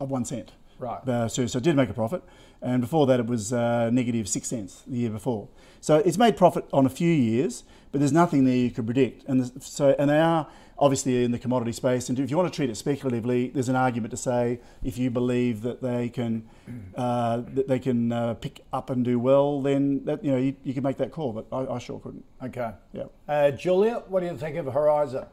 of 0.00 0.10
one 0.10 0.24
cent. 0.24 0.52
Right. 0.78 1.06
Uh, 1.08 1.28
so, 1.28 1.46
so 1.46 1.58
it 1.58 1.64
did 1.64 1.76
make 1.76 1.88
a 1.88 1.94
profit, 1.94 2.22
and 2.60 2.80
before 2.80 3.06
that 3.06 3.20
it 3.20 3.26
was 3.26 3.52
uh, 3.52 3.90
negative 3.90 4.28
six 4.28 4.48
cents 4.48 4.82
the 4.86 4.98
year 4.98 5.10
before. 5.10 5.48
So 5.80 5.96
it's 5.98 6.18
made 6.18 6.36
profit 6.36 6.66
on 6.72 6.84
a 6.86 6.88
few 6.90 7.10
years, 7.10 7.64
but 7.92 8.00
there's 8.00 8.12
nothing 8.12 8.44
there 8.44 8.56
you 8.56 8.70
could 8.70 8.86
predict. 8.86 9.24
And 9.28 9.62
so 9.62 9.94
and 9.98 10.10
they 10.10 10.18
are 10.18 10.48
obviously 10.78 11.24
in 11.24 11.30
the 11.30 11.38
commodity 11.38 11.72
space. 11.72 12.08
And 12.08 12.18
if 12.18 12.30
you 12.30 12.36
want 12.36 12.52
to 12.52 12.56
treat 12.56 12.70
it 12.70 12.76
speculatively, 12.76 13.48
there's 13.48 13.68
an 13.68 13.76
argument 13.76 14.10
to 14.10 14.16
say 14.16 14.60
if 14.82 14.98
you 14.98 15.10
believe 15.10 15.62
that 15.62 15.82
they 15.82 16.08
can 16.08 16.48
uh, 16.96 17.42
that 17.54 17.68
they 17.68 17.78
can 17.78 18.12
uh, 18.12 18.34
pick 18.34 18.64
up 18.72 18.90
and 18.90 19.04
do 19.04 19.18
well, 19.18 19.62
then 19.62 20.04
that, 20.04 20.24
you 20.24 20.32
know 20.32 20.38
you, 20.38 20.56
you 20.64 20.74
can 20.74 20.82
make 20.82 20.96
that 20.98 21.12
call. 21.12 21.32
But 21.32 21.46
I, 21.52 21.74
I 21.74 21.78
sure 21.78 22.00
couldn't. 22.00 22.24
Okay. 22.42 22.72
Yeah. 22.92 23.04
Uh, 23.28 23.50
Julia, 23.52 24.02
what 24.08 24.20
do 24.20 24.26
you 24.26 24.36
think 24.36 24.56
of 24.56 24.66
Horizon? 24.66 25.26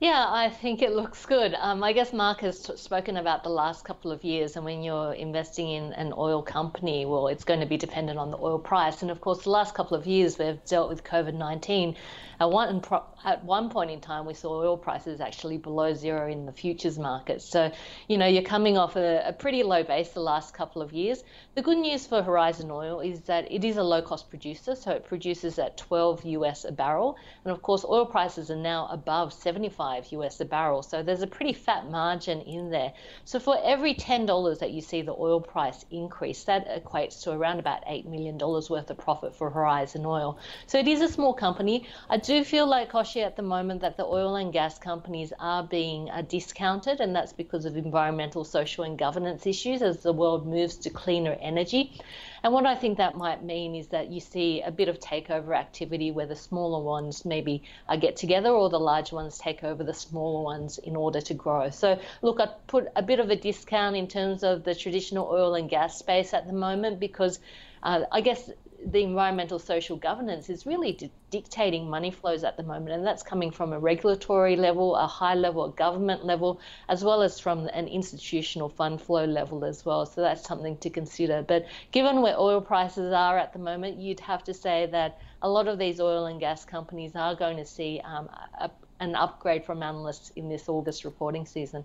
Yeah, 0.00 0.26
I 0.28 0.50
think 0.50 0.82
it 0.82 0.92
looks 0.92 1.24
good. 1.24 1.54
Um, 1.54 1.84
I 1.84 1.92
guess 1.92 2.12
Mark 2.12 2.40
has 2.40 2.60
t- 2.60 2.76
spoken 2.76 3.16
about 3.16 3.44
the 3.44 3.48
last 3.48 3.84
couple 3.84 4.10
of 4.10 4.24
years, 4.24 4.56
and 4.56 4.64
when 4.64 4.82
you're 4.82 5.14
investing 5.14 5.70
in 5.70 5.92
an 5.92 6.12
oil 6.18 6.42
company, 6.42 7.06
well, 7.06 7.28
it's 7.28 7.44
going 7.44 7.60
to 7.60 7.66
be 7.66 7.76
dependent 7.76 8.18
on 8.18 8.32
the 8.32 8.36
oil 8.36 8.58
price. 8.58 9.02
And 9.02 9.10
of 9.10 9.20
course, 9.20 9.44
the 9.44 9.50
last 9.50 9.72
couple 9.74 9.96
of 9.96 10.04
years 10.04 10.36
we've 10.36 10.62
dealt 10.64 10.88
with 10.88 11.04
COVID 11.04 11.34
19. 11.34 11.94
At 12.40 12.50
one, 12.50 12.82
at 13.24 13.44
one 13.44 13.70
point 13.70 13.92
in 13.92 14.00
time, 14.00 14.26
we 14.26 14.34
saw 14.34 14.60
oil 14.60 14.76
prices 14.76 15.20
actually 15.20 15.56
below 15.56 15.94
zero 15.94 16.28
in 16.28 16.44
the 16.44 16.52
futures 16.52 16.98
market. 16.98 17.40
So, 17.40 17.70
you 18.08 18.18
know, 18.18 18.26
you're 18.26 18.42
coming 18.42 18.76
off 18.76 18.96
a, 18.96 19.22
a 19.24 19.32
pretty 19.32 19.62
low 19.62 19.84
base 19.84 20.10
the 20.10 20.20
last 20.20 20.52
couple 20.52 20.82
of 20.82 20.92
years. 20.92 21.22
The 21.54 21.62
good 21.62 21.78
news 21.78 22.04
for 22.04 22.20
Horizon 22.20 22.72
Oil 22.72 22.98
is 22.98 23.20
that 23.22 23.50
it 23.52 23.64
is 23.64 23.76
a 23.76 23.84
low 23.84 24.02
cost 24.02 24.28
producer, 24.28 24.74
so 24.74 24.90
it 24.90 25.06
produces 25.06 25.60
at 25.60 25.76
12 25.76 26.24
US 26.24 26.64
a 26.64 26.72
barrel. 26.72 27.16
And 27.44 27.52
of 27.52 27.62
course, 27.62 27.84
oil 27.84 28.04
prices 28.04 28.50
are 28.50 28.56
now 28.56 28.88
above 28.90 29.32
75 29.32 29.83
US 30.12 30.40
a 30.40 30.44
barrel. 30.44 30.82
So 30.82 31.02
there's 31.02 31.22
a 31.22 31.26
pretty 31.26 31.52
fat 31.52 31.90
margin 31.90 32.40
in 32.42 32.70
there. 32.70 32.92
So 33.24 33.38
for 33.38 33.58
every 33.62 33.94
$10 33.94 34.58
that 34.58 34.70
you 34.70 34.80
see 34.80 35.02
the 35.02 35.12
oil 35.12 35.40
price 35.40 35.84
increase, 35.90 36.44
that 36.44 36.68
equates 36.68 37.22
to 37.22 37.32
around 37.32 37.58
about 37.58 37.84
$8 37.86 38.06
million 38.06 38.38
worth 38.38 38.90
of 38.90 38.98
profit 38.98 39.34
for 39.34 39.50
Horizon 39.50 40.04
Oil. 40.06 40.38
So 40.66 40.78
it 40.78 40.88
is 40.88 41.00
a 41.00 41.08
small 41.08 41.34
company. 41.34 41.86
I 42.08 42.16
do 42.16 42.44
feel 42.44 42.66
like, 42.66 42.92
Kochie, 42.92 43.24
at 43.24 43.36
the 43.36 43.42
moment 43.42 43.80
that 43.80 43.96
the 43.96 44.04
oil 44.04 44.36
and 44.36 44.52
gas 44.52 44.78
companies 44.78 45.32
are 45.38 45.62
being 45.62 46.10
uh, 46.10 46.22
discounted, 46.22 47.00
and 47.00 47.14
that's 47.14 47.32
because 47.32 47.64
of 47.64 47.76
environmental, 47.76 48.44
social, 48.44 48.84
and 48.84 48.98
governance 48.98 49.46
issues 49.46 49.82
as 49.82 50.02
the 50.02 50.12
world 50.12 50.46
moves 50.46 50.76
to 50.76 50.90
cleaner 50.90 51.36
energy. 51.40 52.00
And 52.44 52.52
what 52.52 52.66
I 52.66 52.74
think 52.74 52.98
that 52.98 53.16
might 53.16 53.42
mean 53.42 53.74
is 53.74 53.88
that 53.88 54.10
you 54.10 54.20
see 54.20 54.60
a 54.60 54.70
bit 54.70 54.90
of 54.90 55.00
takeover 55.00 55.56
activity 55.56 56.10
where 56.10 56.26
the 56.26 56.36
smaller 56.36 56.84
ones 56.84 57.24
maybe 57.24 57.62
uh, 57.88 57.96
get 57.96 58.16
together 58.16 58.50
or 58.50 58.68
the 58.68 58.78
larger 58.78 59.16
ones 59.16 59.38
take 59.38 59.64
over 59.64 59.82
the 59.82 59.94
smaller 59.94 60.44
ones 60.44 60.76
in 60.76 60.94
order 60.94 61.22
to 61.22 61.32
grow. 61.32 61.70
So, 61.70 61.98
look, 62.20 62.40
I 62.40 62.48
put 62.66 62.88
a 62.96 63.02
bit 63.02 63.18
of 63.18 63.30
a 63.30 63.36
discount 63.36 63.96
in 63.96 64.06
terms 64.06 64.42
of 64.42 64.62
the 64.62 64.74
traditional 64.74 65.26
oil 65.26 65.54
and 65.54 65.70
gas 65.70 65.96
space 65.96 66.34
at 66.34 66.46
the 66.46 66.52
moment 66.52 67.00
because 67.00 67.40
uh, 67.82 68.02
I 68.12 68.20
guess 68.20 68.50
the 68.86 69.02
environmental 69.02 69.58
social 69.58 69.96
governance 69.96 70.50
is 70.50 70.66
really 70.66 70.92
di- 70.92 71.10
dictating 71.30 71.88
money 71.88 72.10
flows 72.10 72.44
at 72.44 72.56
the 72.56 72.62
moment, 72.62 72.94
and 72.94 73.06
that's 73.06 73.22
coming 73.22 73.50
from 73.50 73.72
a 73.72 73.78
regulatory 73.78 74.56
level, 74.56 74.94
a 74.96 75.06
high 75.06 75.34
level, 75.34 75.64
a 75.64 75.70
government 75.72 76.24
level, 76.24 76.60
as 76.88 77.02
well 77.02 77.22
as 77.22 77.40
from 77.40 77.66
an 77.68 77.88
institutional 77.88 78.68
fund 78.68 79.00
flow 79.00 79.24
level 79.24 79.64
as 79.64 79.84
well. 79.84 80.04
So 80.04 80.20
that's 80.20 80.44
something 80.44 80.76
to 80.78 80.90
consider. 80.90 81.42
But 81.42 81.66
given 81.92 82.20
where 82.20 82.38
oil 82.38 82.60
prices 82.60 83.12
are 83.12 83.38
at 83.38 83.52
the 83.52 83.58
moment, 83.58 83.98
you'd 83.98 84.20
have 84.20 84.44
to 84.44 84.54
say 84.54 84.86
that 84.92 85.20
a 85.42 85.48
lot 85.48 85.66
of 85.68 85.78
these 85.78 86.00
oil 86.00 86.26
and 86.26 86.38
gas 86.38 86.64
companies 86.64 87.16
are 87.16 87.34
going 87.34 87.56
to 87.56 87.66
see 87.66 88.00
um, 88.04 88.28
a, 88.60 88.70
an 89.00 89.14
upgrade 89.14 89.64
from 89.64 89.82
analysts 89.82 90.30
in 90.36 90.48
this 90.48 90.68
August 90.68 91.04
reporting 91.04 91.46
season. 91.46 91.84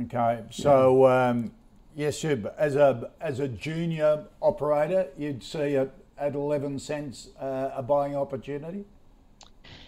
Okay, 0.00 0.42
so. 0.50 1.06
Um, 1.06 1.52
Yes, 1.96 2.18
Shub, 2.18 2.52
as 2.58 2.76
a 2.76 3.10
as 3.22 3.40
a 3.40 3.48
junior 3.48 4.26
operator, 4.42 5.06
you'd 5.16 5.42
see 5.42 5.76
a 5.76 5.88
at 6.18 6.34
11 6.34 6.78
cents 6.78 7.28
uh, 7.40 7.70
a 7.74 7.82
buying 7.82 8.16
opportunity? 8.16 8.84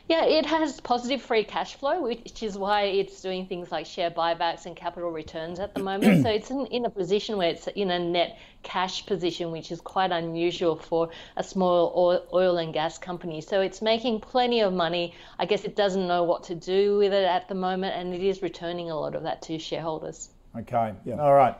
Yeah, 0.08 0.24
it 0.24 0.46
has 0.46 0.80
positive 0.80 1.20
free 1.20 1.44
cash 1.44 1.74
flow, 1.74 2.00
which 2.00 2.42
is 2.42 2.56
why 2.56 2.84
it's 2.84 3.20
doing 3.20 3.46
things 3.46 3.70
like 3.70 3.84
share 3.84 4.10
buybacks 4.10 4.64
and 4.64 4.74
capital 4.74 5.10
returns 5.10 5.60
at 5.60 5.74
the 5.74 5.82
moment. 5.82 6.22
so 6.24 6.30
it's 6.30 6.50
in, 6.50 6.64
in, 6.66 6.86
a 6.86 6.90
position 6.90 7.36
where 7.36 7.50
it's 7.50 7.66
in 7.66 7.90
a 7.90 7.98
net 7.98 8.38
cash 8.62 9.04
position, 9.04 9.50
which 9.52 9.70
is 9.70 9.82
quite 9.82 10.10
unusual 10.10 10.76
for 10.76 11.10
a 11.36 11.44
small 11.44 11.92
oil, 11.94 12.26
oil 12.32 12.56
and 12.56 12.72
gas 12.72 12.96
company. 12.96 13.42
So 13.42 13.60
it's 13.60 13.82
making 13.82 14.20
plenty 14.20 14.60
of 14.60 14.72
money. 14.72 15.14
I 15.38 15.44
guess 15.44 15.64
it 15.64 15.76
doesn't 15.76 16.06
know 16.06 16.24
what 16.24 16.44
to 16.44 16.54
do 16.54 16.96
with 16.96 17.12
it 17.12 17.24
at 17.24 17.46
the 17.46 17.54
moment, 17.54 17.94
and 17.94 18.14
it 18.14 18.22
is 18.22 18.40
returning 18.40 18.90
a 18.90 18.98
lot 18.98 19.14
of 19.14 19.24
that 19.24 19.42
to 19.42 19.58
shareholders. 19.58 20.30
Okay. 20.56 20.94
Yeah. 21.04 21.20
All 21.20 21.34
right. 21.34 21.54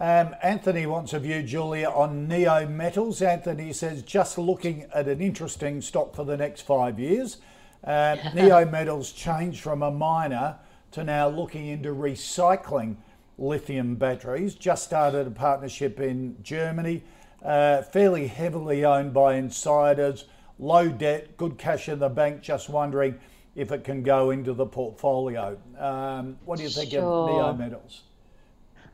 Um, 0.00 0.36
Anthony 0.42 0.86
wants 0.86 1.12
a 1.12 1.18
view, 1.18 1.42
Julia, 1.42 1.88
on 1.88 2.28
Neometals. 2.28 3.20
Anthony 3.26 3.72
says, 3.72 4.02
just 4.02 4.38
looking 4.38 4.86
at 4.94 5.08
an 5.08 5.20
interesting 5.20 5.80
stock 5.80 6.14
for 6.14 6.24
the 6.24 6.36
next 6.36 6.62
five 6.62 6.98
years. 6.98 7.38
Uh, 7.84 8.16
Neometals 8.34 9.14
changed 9.14 9.60
from 9.60 9.84
a 9.84 9.90
miner 9.90 10.56
to 10.90 11.04
now 11.04 11.28
looking 11.28 11.68
into 11.68 11.90
recycling 11.90 12.96
lithium 13.38 13.94
batteries. 13.94 14.56
Just 14.56 14.82
started 14.82 15.28
a 15.28 15.30
partnership 15.30 16.00
in 16.00 16.36
Germany, 16.42 17.04
uh, 17.40 17.82
fairly 17.82 18.26
heavily 18.26 18.84
owned 18.84 19.14
by 19.14 19.36
insiders, 19.36 20.24
low 20.58 20.88
debt, 20.88 21.36
good 21.36 21.56
cash 21.56 21.88
in 21.88 22.00
the 22.00 22.08
bank. 22.08 22.42
Just 22.42 22.68
wondering 22.68 23.16
if 23.54 23.70
it 23.70 23.84
can 23.84 24.02
go 24.02 24.30
into 24.30 24.52
the 24.52 24.66
portfolio. 24.66 25.56
Um, 25.78 26.36
what 26.44 26.58
do 26.58 26.64
you 26.64 26.68
think 26.68 26.90
sure. 26.90 27.00
of 27.00 27.56
Neometals? 27.56 28.00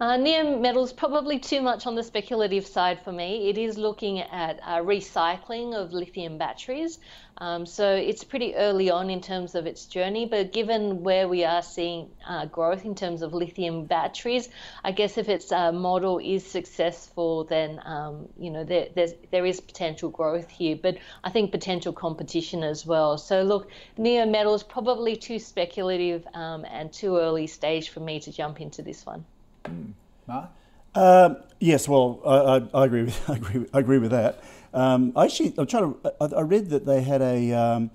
Uh, 0.05 0.19
Neometals 0.19 0.95
probably 0.95 1.39
too 1.39 1.63
much 1.63 1.87
on 1.87 1.95
the 1.95 2.03
speculative 2.03 2.67
side 2.67 3.01
for 3.03 3.11
me. 3.11 3.49
It 3.49 3.57
is 3.57 3.79
looking 3.79 4.21
at 4.21 4.61
uh, 4.63 4.83
recycling 4.83 5.73
of 5.73 5.95
lithium 5.95 6.37
batteries. 6.37 6.99
Um, 7.39 7.65
so 7.65 7.95
it's 7.95 8.23
pretty 8.23 8.55
early 8.55 8.91
on 8.91 9.09
in 9.09 9.23
terms 9.23 9.55
of 9.55 9.65
its 9.65 9.87
journey, 9.87 10.27
but 10.27 10.53
given 10.53 11.03
where 11.03 11.27
we 11.27 11.43
are 11.43 11.63
seeing 11.63 12.11
uh, 12.29 12.45
growth 12.45 12.85
in 12.85 12.95
terms 12.95 13.23
of 13.23 13.33
lithium 13.33 13.87
batteries, 13.87 14.51
I 14.85 14.93
guess 14.93 15.17
if 15.17 15.31
its 15.31 15.51
uh, 15.51 15.73
model 15.73 16.19
is 16.19 16.45
successful, 16.45 17.45
then 17.45 17.81
um, 17.87 18.29
you 18.39 18.51
know 18.51 18.63
there, 18.63 18.89
there 19.31 19.47
is 19.47 19.59
potential 19.59 20.11
growth 20.11 20.51
here, 20.51 20.77
but 20.77 20.99
I 21.25 21.31
think 21.31 21.51
potential 21.51 21.95
competition 21.95 22.63
as 22.63 22.85
well. 22.85 23.17
So 23.17 23.43
look, 23.43 23.71
Neometals 23.99 24.69
probably 24.69 25.17
too 25.17 25.39
speculative 25.39 26.27
um, 26.35 26.67
and 26.67 26.93
too 26.93 27.17
early 27.17 27.47
stage 27.47 27.89
for 27.89 28.01
me 28.01 28.21
to 28.21 28.31
jump 28.31 28.61
into 28.61 28.83
this 28.83 29.07
one. 29.07 29.25
Mark? 30.27 30.51
Um, 30.95 31.37
yes, 31.61 31.89
well, 31.89 32.21
I, 32.25 32.79
I, 32.79 32.85
agree 32.85 33.03
with 33.03 33.29
I 33.31 33.35
agree, 33.35 33.67
I 33.73 33.79
agree 33.81 33.99
with 33.99 34.11
that. 34.13 34.43
Um, 34.73 35.13
I 35.17 35.25
actually, 35.25 35.55
I'm 35.57 35.67
trying 35.67 35.95
to. 35.95 36.13
I, 36.21 36.39
I 36.39 36.41
read 36.43 36.71
that 36.71 36.87
they 36.87 37.03
had 37.03 37.23
a 37.23 37.53
um, 37.53 37.91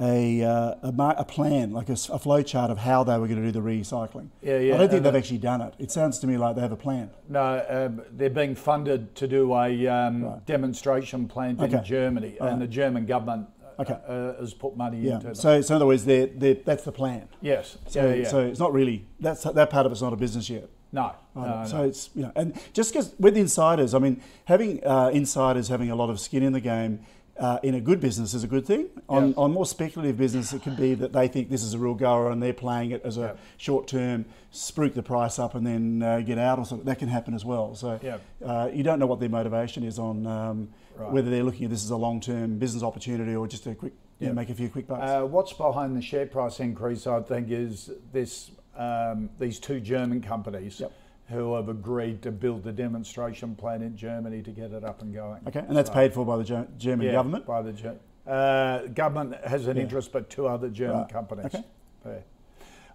a, 0.00 0.42
uh, 0.42 0.74
a, 0.82 1.14
a, 1.18 1.24
plan, 1.24 1.72
like 1.72 1.88
a, 1.88 1.92
a 1.92 2.18
flow 2.18 2.42
chart 2.42 2.70
of 2.70 2.78
how 2.78 3.04
they 3.04 3.16
were 3.18 3.28
going 3.28 3.40
to 3.40 3.46
do 3.46 3.52
the 3.52 3.60
recycling. 3.60 4.28
Yeah, 4.42 4.58
yeah. 4.58 4.74
I 4.74 4.78
don't 4.78 4.90
think 4.90 5.04
they've 5.04 5.14
actually 5.14 5.38
done 5.38 5.60
it. 5.60 5.74
It 5.78 5.90
sounds 5.92 6.18
to 6.20 6.26
me 6.26 6.36
like 6.36 6.56
they 6.56 6.62
have 6.62 6.72
a 6.72 6.76
plan. 6.76 7.10
No, 7.28 7.64
um, 7.68 8.02
they're 8.10 8.30
being 8.30 8.54
funded 8.54 9.14
to 9.16 9.28
do 9.28 9.54
a 9.54 9.86
um, 9.86 10.24
right. 10.24 10.46
demonstration 10.46 11.28
plant 11.28 11.60
okay. 11.60 11.78
in 11.78 11.84
Germany, 11.84 12.36
and 12.40 12.60
the 12.60 12.66
German 12.66 13.06
government 13.06 13.48
okay. 13.78 13.98
Uh, 14.06 14.34
has 14.40 14.54
put 14.54 14.76
money 14.76 14.98
yeah. 14.98 15.14
into 15.14 15.30
it. 15.30 15.36
So, 15.36 15.60
so 15.60 15.74
in 15.74 15.76
other 15.76 15.86
words, 15.86 16.04
they're, 16.04 16.26
they're, 16.26 16.54
that's 16.54 16.84
the 16.84 16.92
plan. 16.92 17.28
Yes. 17.40 17.78
So, 17.86 18.06
yeah, 18.08 18.14
yeah. 18.14 18.28
so 18.28 18.40
it's 18.40 18.60
not 18.60 18.72
really 18.72 19.06
that's 19.20 19.44
that 19.44 19.70
part 19.70 19.86
of 19.86 19.92
it's 19.92 20.02
not 20.02 20.12
a 20.12 20.16
business 20.16 20.50
yet. 20.50 20.68
No, 20.94 21.12
no, 21.34 21.64
so 21.68 21.82
it's 21.82 22.10
you 22.14 22.22
know, 22.22 22.32
and 22.36 22.56
just 22.72 22.92
because 22.92 23.14
with 23.18 23.36
insiders, 23.36 23.94
I 23.94 23.98
mean, 23.98 24.22
having 24.44 24.80
uh, 24.86 25.10
insiders 25.12 25.66
having 25.66 25.90
a 25.90 25.96
lot 25.96 26.08
of 26.08 26.20
skin 26.20 26.44
in 26.44 26.52
the 26.52 26.60
game 26.60 27.00
uh, 27.36 27.58
in 27.64 27.74
a 27.74 27.80
good 27.80 28.00
business 28.00 28.32
is 28.32 28.44
a 28.44 28.46
good 28.46 28.64
thing. 28.64 28.88
On, 29.08 29.28
yep. 29.28 29.38
on 29.38 29.52
more 29.52 29.66
speculative 29.66 30.16
business, 30.16 30.52
it 30.52 30.62
could 30.62 30.76
be 30.76 30.94
that 30.94 31.12
they 31.12 31.26
think 31.26 31.50
this 31.50 31.64
is 31.64 31.74
a 31.74 31.78
real 31.78 31.94
goer 31.94 32.30
and 32.30 32.40
they're 32.40 32.52
playing 32.52 32.92
it 32.92 33.02
as 33.04 33.16
a 33.16 33.20
yep. 33.22 33.38
short 33.56 33.88
term, 33.88 34.24
spruik 34.52 34.94
the 34.94 35.02
price 35.02 35.38
up 35.40 35.56
and 35.56 35.66
then 35.66 36.02
uh, 36.02 36.20
get 36.20 36.38
out 36.38 36.58
or 36.58 36.64
something. 36.64 36.86
That 36.86 37.00
can 37.00 37.08
happen 37.08 37.34
as 37.34 37.44
well. 37.44 37.74
So 37.74 37.98
yep. 38.02 38.22
Uh, 38.44 38.70
you 38.72 38.84
don't 38.84 39.00
know 39.00 39.06
what 39.06 39.18
their 39.18 39.28
motivation 39.28 39.82
is 39.82 39.98
on 39.98 40.26
um, 40.28 40.68
right. 40.96 41.10
whether 41.10 41.28
they're 41.28 41.42
looking 41.42 41.64
at 41.64 41.70
this 41.70 41.82
as 41.82 41.90
a 41.90 41.96
long 41.96 42.20
term 42.20 42.58
business 42.58 42.84
opportunity 42.84 43.34
or 43.34 43.48
just 43.48 43.66
a 43.66 43.74
quick, 43.74 43.94
you 44.20 44.28
know, 44.28 44.32
make 44.32 44.50
a 44.50 44.54
few 44.54 44.68
quick 44.68 44.86
bucks. 44.86 45.10
Uh, 45.10 45.22
what's 45.26 45.52
behind 45.52 45.96
the 45.96 46.02
share 46.02 46.26
price 46.26 46.60
increase, 46.60 47.04
I 47.08 47.20
think, 47.20 47.50
is 47.50 47.90
this 48.12 48.52
um, 48.76 49.30
these 49.38 49.58
two 49.58 49.80
German 49.80 50.20
companies 50.20 50.80
yep. 50.80 50.92
who 51.28 51.54
have 51.54 51.68
agreed 51.68 52.22
to 52.22 52.32
build 52.32 52.64
the 52.64 52.72
demonstration 52.72 53.54
plant 53.54 53.82
in 53.82 53.96
Germany 53.96 54.42
to 54.42 54.50
get 54.50 54.72
it 54.72 54.84
up 54.84 55.02
and 55.02 55.14
going. 55.14 55.40
Okay, 55.46 55.64
and 55.66 55.76
that's 55.76 55.90
so, 55.90 55.94
paid 55.94 56.12
for 56.12 56.24
by 56.24 56.36
the 56.36 56.66
German 56.78 57.06
yeah, 57.06 57.12
government? 57.12 57.46
By 57.46 57.62
the 57.62 57.72
German 57.72 58.00
uh, 58.26 58.86
government 58.94 59.36
has 59.44 59.66
an 59.66 59.76
yeah. 59.76 59.82
interest, 59.82 60.12
but 60.12 60.30
two 60.30 60.46
other 60.46 60.68
German 60.68 61.02
right. 61.02 61.08
companies. 61.08 61.46
Okay. 61.46 61.62
Yeah. 62.06 62.12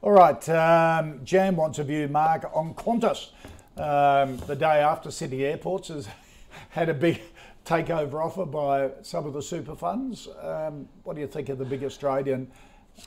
All 0.01 0.11
right, 0.11 0.49
um, 0.49 1.19
Jam 1.25 1.57
wants 1.57 1.77
a 1.79 1.83
view, 1.83 2.07
Mark, 2.07 2.49
on 2.53 2.73
Qantas. 2.73 3.31
Um, 3.75 4.37
the 4.47 4.55
day 4.55 4.79
after 4.81 5.11
Sydney 5.11 5.43
Airports 5.43 5.89
has 5.89 6.07
had 6.69 6.89
a 6.89 6.93
big 6.93 7.21
takeover 7.65 8.25
offer 8.25 8.45
by 8.45 8.91
some 9.01 9.25
of 9.25 9.33
the 9.33 9.41
super 9.41 9.75
funds. 9.75 10.27
Um, 10.41 10.87
what 11.03 11.15
do 11.15 11.21
you 11.21 11.27
think 11.27 11.49
of 11.49 11.57
the 11.57 11.65
big 11.65 11.83
Australian 11.83 12.49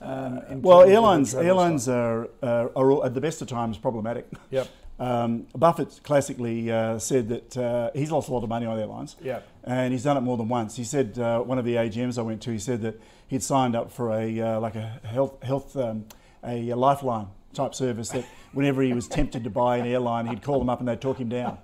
um, 0.00 0.62
well, 0.62 0.82
airlines 0.82 1.34
airlines 1.34 1.88
are, 1.88 2.28
uh, 2.42 2.68
are 2.74 3.06
at 3.06 3.14
the 3.14 3.20
best 3.20 3.42
of 3.42 3.48
times 3.48 3.78
problematic. 3.78 4.26
Yep. 4.50 4.68
Um, 4.98 5.46
Buffett 5.56 6.00
classically 6.04 6.70
uh, 6.70 6.98
said 6.98 7.28
that 7.28 7.56
uh, 7.56 7.90
he's 7.92 8.12
lost 8.12 8.28
a 8.28 8.32
lot 8.32 8.44
of 8.44 8.48
money 8.48 8.66
on 8.66 8.78
airlines. 8.78 9.16
Yeah. 9.20 9.40
And 9.64 9.92
he's 9.92 10.04
done 10.04 10.16
it 10.16 10.20
more 10.20 10.36
than 10.36 10.48
once. 10.48 10.76
He 10.76 10.84
said 10.84 11.18
uh, 11.18 11.40
one 11.40 11.58
of 11.58 11.64
the 11.64 11.74
AGMs 11.74 12.18
I 12.18 12.22
went 12.22 12.40
to, 12.42 12.52
he 12.52 12.58
said 12.58 12.82
that 12.82 13.00
he'd 13.26 13.42
signed 13.42 13.74
up 13.74 13.90
for 13.90 14.12
a 14.12 14.40
uh, 14.40 14.60
like 14.60 14.76
a 14.76 15.00
health 15.04 15.42
health 15.42 15.76
um, 15.76 16.04
a 16.44 16.72
lifeline 16.74 17.28
type 17.52 17.74
service 17.74 18.08
that 18.10 18.24
whenever 18.52 18.82
he 18.82 18.92
was 18.92 19.06
tempted 19.06 19.44
to 19.44 19.50
buy 19.50 19.76
an 19.76 19.86
airline, 19.86 20.26
he'd 20.26 20.42
call 20.42 20.58
them 20.58 20.68
up 20.68 20.80
and 20.80 20.88
they'd 20.88 21.00
talk 21.00 21.18
him 21.18 21.28
down. 21.28 21.58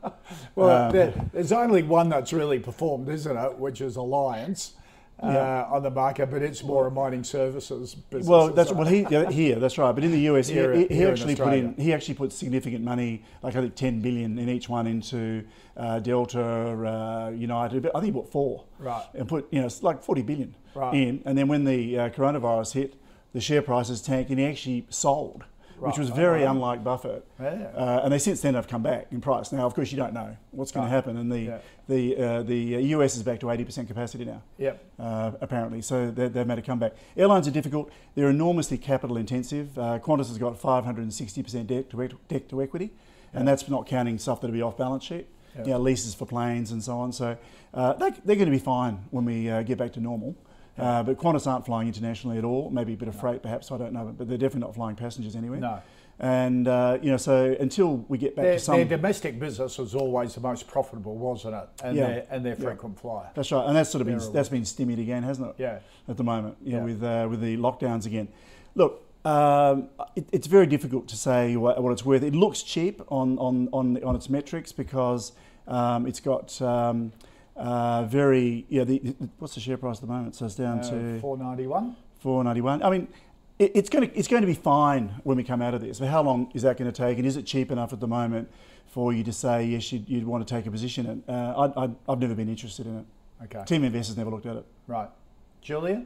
well, 0.54 0.86
um, 0.86 0.92
there, 0.92 1.14
there's 1.32 1.52
only 1.52 1.82
one 1.82 2.08
that's 2.08 2.32
really 2.32 2.58
performed, 2.58 3.08
isn't 3.08 3.36
it? 3.36 3.58
Which 3.58 3.80
is 3.80 3.96
Alliance. 3.96 4.74
Uh, 5.20 5.30
yeah. 5.32 5.64
on 5.68 5.82
the 5.82 5.90
market, 5.90 6.30
but 6.30 6.42
it's 6.42 6.62
more 6.62 6.86
a 6.86 6.90
mining 6.92 7.24
services 7.24 7.96
business. 7.96 8.28
Well, 8.28 8.50
that's 8.50 8.70
well 8.70 8.86
he 8.86 9.04
yeah, 9.10 9.28
here. 9.28 9.56
That's 9.56 9.76
right. 9.76 9.90
But 9.92 10.04
in 10.04 10.12
the 10.12 10.20
US, 10.30 10.46
here, 10.46 10.72
he, 10.72 10.86
he 10.86 11.04
actually 11.04 11.34
put 11.34 11.54
in 11.54 11.74
he 11.74 11.92
actually 11.92 12.14
put 12.14 12.32
significant 12.32 12.84
money, 12.84 13.24
like 13.42 13.56
I 13.56 13.62
think 13.62 13.74
10 13.74 14.00
billion 14.00 14.38
in 14.38 14.48
each 14.48 14.68
one 14.68 14.86
into 14.86 15.44
uh, 15.76 15.98
Delta, 15.98 16.40
uh, 16.40 17.30
United. 17.30 17.86
I 17.88 17.90
think 17.94 18.04
he 18.04 18.10
bought 18.12 18.30
four. 18.30 18.64
Right. 18.78 19.04
And 19.14 19.28
put 19.28 19.48
you 19.50 19.58
know 19.58 19.66
it's 19.66 19.82
like 19.82 20.04
40 20.04 20.22
billion 20.22 20.54
right. 20.76 20.94
in, 20.94 21.22
and 21.24 21.36
then 21.36 21.48
when 21.48 21.64
the 21.64 21.98
uh, 21.98 22.08
coronavirus 22.10 22.74
hit, 22.74 22.94
the 23.32 23.40
share 23.40 23.62
prices 23.62 24.00
tanked, 24.00 24.30
and 24.30 24.38
he 24.38 24.46
actually 24.46 24.86
sold 24.88 25.42
right. 25.80 25.88
which 25.88 25.98
was 25.98 26.10
very 26.10 26.44
oh, 26.44 26.50
unlike 26.50 26.84
Buffett. 26.84 27.24
Yeah. 27.40 27.70
Uh, 27.74 28.00
and 28.04 28.12
they 28.12 28.18
since 28.18 28.40
then 28.40 28.54
have 28.54 28.68
come 28.68 28.82
back 28.82 29.08
in 29.10 29.20
price. 29.20 29.52
Now, 29.52 29.66
of 29.66 29.74
course, 29.74 29.90
you 29.90 29.98
don't 29.98 30.14
know 30.14 30.36
what's 30.50 30.72
going 30.72 30.86
to 30.86 30.90
happen, 30.90 31.16
and 31.16 31.30
the 31.30 31.40
yeah. 31.40 31.58
The 31.88 32.16
uh, 32.16 32.42
the 32.42 32.56
US 32.94 33.16
is 33.16 33.22
back 33.22 33.40
to 33.40 33.46
80% 33.46 33.88
capacity 33.88 34.24
now. 34.24 34.42
Yep. 34.58 34.84
Uh, 34.98 35.32
apparently, 35.40 35.80
so 35.80 36.10
they've 36.10 36.46
made 36.46 36.58
a 36.58 36.62
comeback. 36.62 36.94
Airlines 37.16 37.48
are 37.48 37.50
difficult. 37.50 37.90
They're 38.14 38.28
enormously 38.28 38.76
capital 38.78 39.16
intensive. 39.16 39.76
Uh, 39.78 39.98
Qantas 39.98 40.28
has 40.28 40.38
got 40.38 40.60
560% 40.60 41.66
debt 41.66 41.90
to, 41.90 42.08
debt 42.28 42.48
to 42.50 42.62
equity, 42.62 42.90
and 43.32 43.48
that's 43.48 43.68
not 43.68 43.86
counting 43.86 44.18
stuff 44.18 44.40
that'll 44.40 44.54
be 44.54 44.62
off 44.62 44.76
balance 44.76 45.04
sheet. 45.04 45.26
Yep. 45.56 45.66
You 45.66 45.72
know, 45.72 45.78
leases 45.80 46.14
for 46.14 46.26
planes 46.26 46.70
and 46.70 46.84
so 46.84 46.98
on. 46.98 47.12
So 47.12 47.36
uh, 47.72 47.94
they, 47.94 48.10
they're 48.24 48.36
going 48.36 48.46
to 48.46 48.50
be 48.50 48.58
fine 48.58 49.04
when 49.10 49.24
we 49.24 49.50
uh, 49.50 49.62
get 49.62 49.78
back 49.78 49.92
to 49.94 50.00
normal. 50.00 50.36
Uh, 50.76 51.02
but 51.02 51.18
Qantas 51.18 51.46
aren't 51.46 51.66
flying 51.66 51.88
internationally 51.88 52.38
at 52.38 52.44
all. 52.44 52.70
Maybe 52.70 52.92
a 52.92 52.96
bit 52.96 53.08
of 53.08 53.14
no. 53.14 53.20
freight, 53.20 53.42
perhaps. 53.42 53.72
I 53.72 53.78
don't 53.78 53.92
know, 53.92 54.14
but 54.16 54.28
they're 54.28 54.38
definitely 54.38 54.60
not 54.60 54.74
flying 54.74 54.94
passengers 54.94 55.34
anywhere. 55.34 55.58
No. 55.58 55.82
And 56.20 56.66
uh, 56.66 56.98
you 57.00 57.12
know, 57.12 57.16
so 57.16 57.56
until 57.60 57.98
we 58.08 58.18
get 58.18 58.34
back 58.34 58.44
their, 58.44 58.54
to 58.54 58.60
some, 58.60 58.76
their 58.76 58.84
domestic 58.84 59.38
business 59.38 59.78
was 59.78 59.94
always 59.94 60.34
the 60.34 60.40
most 60.40 60.66
profitable, 60.66 61.16
wasn't 61.16 61.54
it? 61.54 61.68
And 61.84 61.96
yeah. 61.96 62.06
their 62.06 62.26
and 62.30 62.44
their 62.44 62.56
frequent 62.56 62.96
yeah. 62.96 63.02
flyer. 63.02 63.30
That's 63.34 63.52
right, 63.52 63.66
and 63.66 63.76
that's 63.76 63.90
sort 63.90 64.00
of 64.00 64.08
been 64.08 64.32
that's 64.32 64.48
been 64.48 64.64
stymied 64.64 64.98
again, 64.98 65.22
hasn't 65.22 65.50
it? 65.50 65.54
Yeah. 65.58 65.78
At 66.08 66.16
the 66.16 66.24
moment, 66.24 66.56
yeah, 66.62 66.82
with 66.82 67.02
uh, 67.02 67.28
with 67.30 67.40
the 67.40 67.56
lockdowns 67.56 68.04
again. 68.04 68.28
Look, 68.74 69.04
um, 69.24 69.90
it, 70.16 70.28
it's 70.32 70.48
very 70.48 70.66
difficult 70.66 71.06
to 71.08 71.16
say 71.16 71.54
what, 71.56 71.80
what, 71.80 71.92
it's 71.92 72.04
worth. 72.04 72.24
It 72.24 72.34
looks 72.34 72.62
cheap 72.62 73.00
on 73.08 73.38
on 73.38 73.68
on, 73.72 74.02
on 74.02 74.16
its 74.16 74.28
metrics 74.28 74.72
because 74.72 75.32
um, 75.68 76.06
it's 76.06 76.20
got. 76.20 76.60
Um, 76.60 77.12
uh, 77.58 78.04
very, 78.04 78.66
yeah. 78.68 78.84
The, 78.84 79.00
the, 79.00 79.28
what's 79.40 79.54
the 79.54 79.60
share 79.60 79.76
price 79.76 79.96
at 79.96 80.02
the 80.02 80.06
moment? 80.06 80.36
So 80.36 80.46
it's 80.46 80.54
down 80.54 80.78
uh, 80.78 80.90
to 80.90 81.20
four 81.20 81.36
ninety 81.36 81.66
one. 81.66 81.96
Four 82.20 82.44
ninety 82.44 82.60
one. 82.60 82.82
I 82.84 82.90
mean, 82.90 83.08
it's 83.58 83.90
going 83.90 84.08
to 84.08 84.16
it's 84.16 84.28
going 84.28 84.42
to 84.42 84.46
be 84.46 84.54
fine 84.54 85.08
when 85.24 85.36
we 85.36 85.44
come 85.44 85.60
out 85.60 85.74
of 85.74 85.80
this. 85.80 85.98
But 85.98 86.08
how 86.08 86.22
long 86.22 86.50
is 86.54 86.62
that 86.62 86.76
going 86.76 86.90
to 86.90 86.96
take? 86.96 87.18
And 87.18 87.26
is 87.26 87.36
it 87.36 87.44
cheap 87.44 87.70
enough 87.70 87.92
at 87.92 88.00
the 88.00 88.06
moment 88.06 88.50
for 88.86 89.12
you 89.12 89.24
to 89.24 89.32
say 89.32 89.64
yes, 89.64 89.92
you'd, 89.92 90.08
you'd 90.08 90.26
want 90.26 90.46
to 90.46 90.54
take 90.54 90.66
a 90.66 90.70
position 90.70 91.06
in? 91.06 91.34
Uh, 91.34 91.70
I, 91.76 91.84
I, 91.84 91.90
I've 92.08 92.20
never 92.20 92.34
been 92.34 92.48
interested 92.48 92.86
in 92.86 92.98
it. 92.98 93.06
Okay. 93.44 93.64
Team 93.64 93.84
investors 93.84 94.16
never 94.16 94.30
looked 94.30 94.46
at 94.46 94.56
it. 94.56 94.64
Right, 94.86 95.08
Julia. 95.60 96.04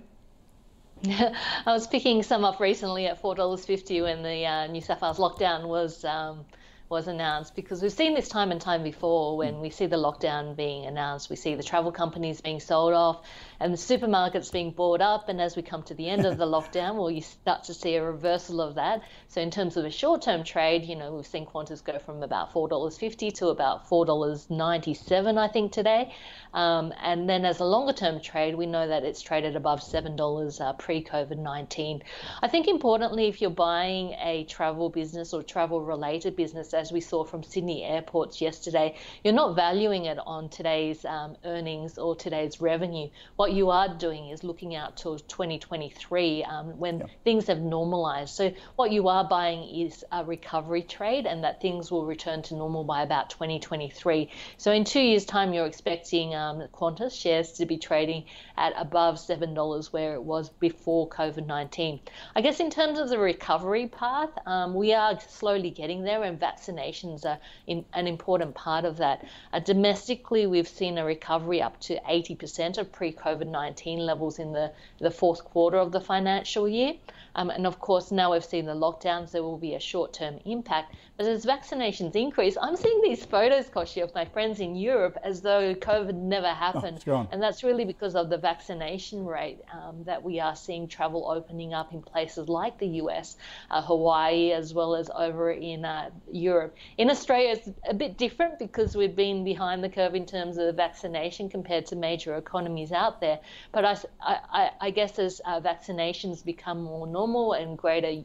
I 1.07 1.33
was 1.67 1.87
picking 1.87 2.23
some 2.23 2.45
up 2.45 2.61
recently 2.61 3.07
at 3.07 3.21
four 3.21 3.35
dollars 3.35 3.65
fifty 3.65 4.01
when 4.01 4.23
the 4.23 4.47
uh, 4.47 4.67
New 4.69 4.81
South 4.81 5.03
Wales 5.03 5.19
lockdown 5.19 5.67
was 5.67 6.05
um, 6.05 6.45
was 6.93 7.09
announced 7.09 7.57
because 7.57 7.81
we've 7.81 7.91
seen 7.91 8.15
this 8.15 8.29
time 8.29 8.53
and 8.53 8.61
time 8.61 8.83
before 8.83 9.39
when 9.39 9.55
mm. 9.55 9.63
we 9.63 9.71
see 9.71 9.87
the 9.87 9.97
lockdown 9.97 10.55
being 10.55 10.85
announced, 10.85 11.31
we 11.31 11.37
see 11.37 11.55
the 11.55 11.63
travel 11.63 11.91
companies 11.91 12.43
being 12.43 12.61
sold 12.61 12.93
off 12.93 13.25
and 13.59 13.73
the 13.73 13.79
supermarkets 13.79 14.53
being 14.53 14.71
bought 14.71 15.01
up. 15.01 15.31
And 15.31 15.41
as 15.41 15.57
we 15.57 15.63
come 15.63 15.83
to 15.85 15.95
the 15.95 16.11
end 16.11 16.27
of 16.27 16.37
the 16.37 16.45
lockdown, 16.57 16.97
well, 16.97 17.11
you 17.11 17.23
start 17.23 17.65
to 17.65 17.75
see 17.75 17.95
a 17.95 18.05
reversal 18.05 18.61
of 18.61 18.75
that. 18.75 19.01
So, 19.29 19.41
in 19.41 19.51
terms 19.51 19.79
of 19.79 19.87
a 19.87 19.91
short 19.91 20.21
term 20.21 20.45
trade, 20.45 20.85
you 20.85 20.95
know, 20.95 21.15
we've 21.15 21.27
seen 21.27 21.47
Qantas 21.47 21.83
go 21.83 21.99
from 21.99 22.23
about 22.23 22.53
$4.50 22.53 23.33
to 23.37 23.49
about 23.49 23.89
$4.97, 23.89 25.39
I 25.39 25.49
think, 25.49 25.73
today. 25.73 26.13
Um, 26.55 26.93
and 27.03 27.29
then 27.29 27.45
as 27.45 27.61
a 27.61 27.65
longer 27.65 27.93
term 27.93 28.21
trade, 28.21 28.55
we 28.55 28.67
know 28.67 28.87
that 28.87 29.05
it's 29.05 29.23
traded 29.23 29.57
above 29.57 29.81
$7 29.81 30.61
uh, 30.61 30.73
pre 30.75 31.03
COVID 31.03 31.39
19. 31.39 32.03
I 32.43 32.49
think 32.49 32.69
importantly, 32.69 33.29
if 33.29 33.41
you're 33.41 33.51
buying 33.51 34.15
a 34.21 34.45
travel 34.45 34.91
business 34.91 35.33
or 35.33 35.43
travel 35.43 35.81
related 35.81 36.37
business, 36.37 36.75
as 36.75 36.93
we 36.93 37.01
saw 37.01 37.25
from 37.25 37.43
Sydney 37.43 37.85
airports 37.85 38.41
yesterday, 38.41 38.97
you're 39.25 39.35
not 39.35 39.57
valuing 39.57 40.05
it 40.07 40.19
on 40.27 40.49
today's 40.49 41.05
um, 41.05 41.37
earnings 41.45 41.99
or 41.99 42.15
today's 42.15 42.61
revenue. 42.61 43.09
What 43.37 43.53
you 43.53 43.71
are 43.71 43.97
doing 43.97 44.29
is 44.29 44.45
looking 44.45 44.75
out 44.75 44.97
to 44.99 45.19
2023 45.19 46.45
um, 46.45 46.79
when 46.79 46.99
yeah. 47.01 47.07
things 47.25 47.47
have 47.47 47.61
normalized. 47.61 48.35
So, 48.35 48.53
what 48.77 48.93
you 48.93 49.09
are 49.09 49.25
buying 49.25 49.87
is 49.87 50.05
a 50.13 50.25
recovery 50.25 50.83
trade 50.83 51.27
and 51.27 51.45
that 51.45 51.61
things 51.61 51.91
will 51.91 52.05
return 52.05 52.43
to 52.43 52.55
normal 52.55 52.85
by 52.85 53.03
about 53.03 53.31
2023. 53.31 54.31
So, 54.59 54.73
in 54.73 54.85
two 54.85 55.01
years' 55.01 55.25
time, 55.25 55.53
you're 55.53 55.67
expecting 55.67 56.35
um, 56.43 56.69
Qantas 56.73 57.13
shares 57.13 57.53
to 57.53 57.67
be 57.67 57.79
trading 57.79 58.25
at 58.57 58.73
above 58.77 59.17
$7 59.17 59.93
where 59.93 60.15
it 60.15 60.23
was 60.23 60.49
before 60.49 61.09
COVID 61.09 61.47
19. 61.47 62.01
I 62.35 62.41
guess 62.41 62.61
in 62.61 62.71
terms 62.71 62.99
of 62.99 63.09
the 63.09 63.19
recovery 63.19 63.87
path, 63.87 64.31
um, 64.47 64.75
we 64.75 64.93
are 64.93 65.19
slowly 65.21 65.71
getting 65.71 66.03
there, 66.03 66.23
and 66.25 66.39
vaccinations 66.39 67.25
are 67.25 67.39
in, 67.67 67.85
an 67.93 68.07
important 68.07 68.55
part 68.55 68.85
of 68.85 68.97
that. 68.99 69.25
Uh, 69.53 69.61
domestically, 69.61 70.47
we've 70.47 70.69
seen 70.69 70.99
a 70.99 71.05
recovery 71.05 71.63
up 71.63 71.79
to 71.81 72.01
80% 72.09 72.79
of 72.79 72.91
pre 72.93 73.13
COVID 73.13 73.49
19 73.49 73.99
levels 73.99 74.39
in 74.39 74.53
the, 74.53 74.73
the 74.99 75.11
fourth 75.11 75.45
quarter 75.45 75.79
of 75.79 75.93
the 75.93 76.01
financial 76.01 76.69
year. 76.69 76.95
Um, 77.35 77.51
and 77.51 77.67
of 77.67 77.81
course, 77.81 78.11
now 78.11 78.33
we've 78.33 78.45
seen 78.45 78.67
the 78.67 78.75
lockdowns, 78.75 79.31
there 79.31 79.43
will 79.43 79.59
be 79.59 79.75
a 79.75 79.81
short 79.81 80.13
term 80.13 80.39
impact. 80.45 80.95
But 81.17 81.27
as 81.27 81.47
vaccinations 81.47 82.17
increase, 82.17 82.57
I'm 82.61 82.77
seeing 82.77 83.01
these 83.03 83.25
photos, 83.25 83.67
Kochie, 83.69 84.03
of 84.03 84.15
my 84.15 84.25
friends 84.25 84.61
in 84.61 84.75
Europe 84.75 85.19
as 85.23 85.41
though 85.41 85.75
COVID 85.75 86.15
never 86.15 86.49
oh, 86.49 86.55
happened. 86.55 87.05
Oh, 87.07 87.27
and 87.31 87.43
that's 87.43 87.63
really 87.63 87.85
because 87.85 88.15
of 88.15 88.29
the 88.29 88.39
vaccination 88.39 89.25
rate 89.25 89.61
um, 89.73 90.05
that 90.05 90.23
we 90.23 90.41
are 90.41 90.57
seeing 90.57 90.89
travel 90.89 91.31
opening 91.31 91.75
up 91.75 91.93
in 91.93 92.03
places 92.03 92.49
like 92.49 92.79
the 92.79 92.89
US, 93.03 93.37
uh, 93.71 93.83
Hawaii, 93.83 94.53
as 94.53 94.75
well 94.75 94.95
as 94.95 95.11
over 95.15 95.51
in 95.51 95.85
uh, 95.85 96.11
Europe. 96.31 96.75
In 96.99 97.11
Australia, 97.11 97.53
it's 97.53 97.71
a 97.89 97.95
bit 97.95 98.19
different 98.19 98.59
because 98.59 98.97
we've 98.97 99.17
been 99.17 99.45
behind 99.45 99.83
the 99.85 99.89
curve 99.89 100.15
in 100.15 100.27
terms 100.27 100.59
of 100.59 100.75
vaccination 100.75 101.49
compared 101.49 101.87
to 101.87 101.97
major 101.97 102.37
economies 102.37 102.93
out 102.93 103.21
there. 103.21 103.39
But 103.71 103.85
I, 103.85 103.97
I, 104.21 104.71
I 104.81 104.91
guess 104.91 105.19
as 105.19 105.41
uh, 105.45 105.61
vaccinations 105.61 106.45
become 106.45 106.83
more 106.83 107.07
normal, 107.07 107.22
normal 107.23 107.53
and 107.53 107.79
greater 107.79 108.25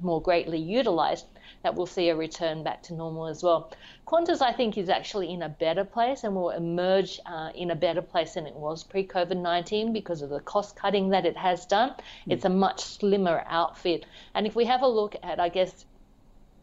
more 0.00 0.22
greatly 0.22 0.58
utilized, 0.58 1.26
that 1.62 1.74
we'll 1.74 1.92
see 1.96 2.08
a 2.08 2.16
return 2.16 2.62
back 2.62 2.82
to 2.82 2.94
normal 2.94 3.26
as 3.26 3.42
well. 3.42 3.70
Qantas, 4.06 4.40
I 4.40 4.52
think, 4.52 4.78
is 4.78 4.88
actually 4.88 5.30
in 5.30 5.42
a 5.42 5.50
better 5.50 5.84
place 5.84 6.24
and 6.24 6.34
will 6.34 6.50
emerge 6.50 7.20
uh, 7.26 7.50
in 7.54 7.70
a 7.70 7.74
better 7.74 8.00
place 8.00 8.34
than 8.34 8.46
it 8.46 8.54
was 8.54 8.84
pre 8.84 9.06
COVID 9.06 9.36
19 9.36 9.92
because 9.92 10.22
of 10.22 10.30
the 10.30 10.40
cost 10.40 10.76
cutting 10.76 11.10
that 11.10 11.26
it 11.26 11.36
has 11.36 11.66
done. 11.66 11.90
Mm. 11.90 12.32
It's 12.32 12.44
a 12.46 12.48
much 12.48 12.80
slimmer 12.80 13.44
outfit. 13.48 14.06
And 14.34 14.46
if 14.46 14.54
we 14.56 14.64
have 14.64 14.82
a 14.82 14.88
look 14.88 15.16
at, 15.22 15.40
I 15.40 15.50
guess, 15.50 15.84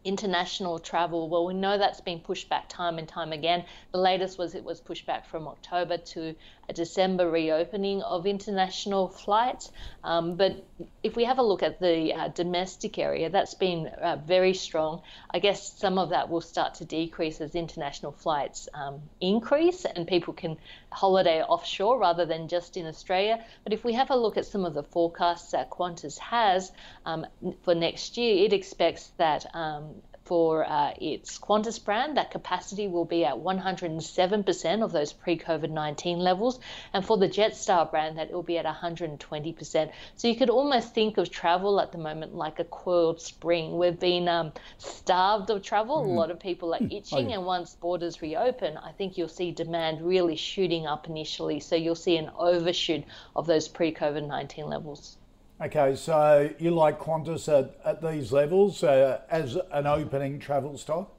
international 0.04 0.78
travel, 0.78 1.28
well, 1.28 1.46
we 1.46 1.54
know 1.54 1.78
that's 1.78 2.00
been 2.00 2.20
pushed 2.20 2.48
back 2.48 2.68
time 2.68 2.98
and 2.98 3.08
time 3.08 3.32
again. 3.32 3.64
The 3.92 3.98
latest 3.98 4.38
was 4.38 4.54
it 4.54 4.64
was 4.64 4.80
pushed 4.80 5.06
back 5.06 5.26
from 5.26 5.46
October 5.48 5.98
to 5.98 6.34
a 6.68 6.72
December 6.72 7.30
reopening 7.30 8.02
of 8.02 8.26
international 8.26 9.08
flights. 9.08 9.70
Um, 10.02 10.36
but 10.36 10.64
if 11.04 11.16
we 11.16 11.24
have 11.24 11.38
a 11.38 11.42
look 11.42 11.62
at 11.62 11.78
the 11.80 12.14
uh, 12.14 12.28
domestic 12.28 12.98
area, 12.98 13.28
that's 13.28 13.52
been 13.52 13.88
uh, 13.88 14.16
very 14.26 14.54
strong. 14.54 15.02
I 15.30 15.38
guess 15.38 15.78
some 15.78 15.98
of 15.98 16.08
that 16.08 16.30
will 16.30 16.40
start 16.40 16.74
to 16.76 16.86
decrease 16.86 17.42
as 17.42 17.54
international 17.54 18.12
flights 18.12 18.70
um, 18.72 19.02
increase 19.20 19.84
and 19.84 20.08
people 20.08 20.32
can 20.32 20.56
holiday 20.90 21.42
offshore 21.42 21.98
rather 21.98 22.24
than 22.24 22.48
just 22.48 22.78
in 22.78 22.86
Australia. 22.86 23.44
But 23.64 23.74
if 23.74 23.84
we 23.84 23.92
have 23.92 24.10
a 24.10 24.16
look 24.16 24.38
at 24.38 24.46
some 24.46 24.64
of 24.64 24.72
the 24.72 24.82
forecasts 24.82 25.50
that 25.52 25.68
Qantas 25.68 26.18
has 26.18 26.72
um, 27.04 27.26
for 27.62 27.74
next 27.74 28.16
year, 28.16 28.42
it 28.46 28.54
expects 28.54 29.12
that 29.18 29.44
um, 29.54 29.96
for 30.24 30.64
uh, 30.64 30.94
its 31.00 31.38
Qantas 31.38 31.82
brand, 31.84 32.16
that 32.16 32.30
capacity 32.30 32.88
will 32.88 33.04
be 33.04 33.24
at 33.24 33.34
107% 33.34 34.82
of 34.82 34.92
those 34.92 35.12
pre 35.12 35.38
COVID 35.38 35.70
19 35.70 36.18
levels. 36.18 36.58
And 36.92 37.04
for 37.04 37.18
the 37.18 37.28
Jetstar 37.28 37.90
brand, 37.90 38.18
that 38.18 38.30
it 38.30 38.34
will 38.34 38.42
be 38.42 38.58
at 38.58 38.64
120%. 38.64 39.90
So 40.16 40.28
you 40.28 40.36
could 40.36 40.50
almost 40.50 40.94
think 40.94 41.18
of 41.18 41.30
travel 41.30 41.80
at 41.80 41.92
the 41.92 41.98
moment 41.98 42.34
like 42.34 42.58
a 42.58 42.64
coiled 42.64 43.20
spring. 43.20 43.76
We've 43.76 43.98
been 43.98 44.28
um, 44.28 44.52
starved 44.78 45.50
of 45.50 45.62
travel. 45.62 46.02
Mm. 46.02 46.06
A 46.06 46.10
lot 46.10 46.30
of 46.30 46.40
people 46.40 46.74
are 46.74 46.82
itching. 46.82 47.26
Oh, 47.26 47.28
yeah. 47.28 47.34
And 47.36 47.44
once 47.44 47.74
borders 47.74 48.22
reopen, 48.22 48.78
I 48.78 48.92
think 48.92 49.18
you'll 49.18 49.28
see 49.28 49.52
demand 49.52 50.00
really 50.00 50.36
shooting 50.36 50.86
up 50.86 51.06
initially. 51.06 51.60
So 51.60 51.76
you'll 51.76 51.94
see 51.94 52.16
an 52.16 52.30
overshoot 52.38 53.04
of 53.36 53.46
those 53.46 53.68
pre 53.68 53.92
COVID 53.92 54.26
19 54.26 54.66
levels. 54.66 55.18
Okay, 55.62 55.94
so 55.94 56.50
you 56.58 56.72
like 56.72 56.98
Qantas 56.98 57.48
at, 57.48 57.78
at 57.84 58.02
these 58.02 58.32
levels 58.32 58.82
uh, 58.82 59.20
as 59.30 59.56
an 59.70 59.86
opening 59.86 60.40
travel 60.40 60.76
stock? 60.76 61.13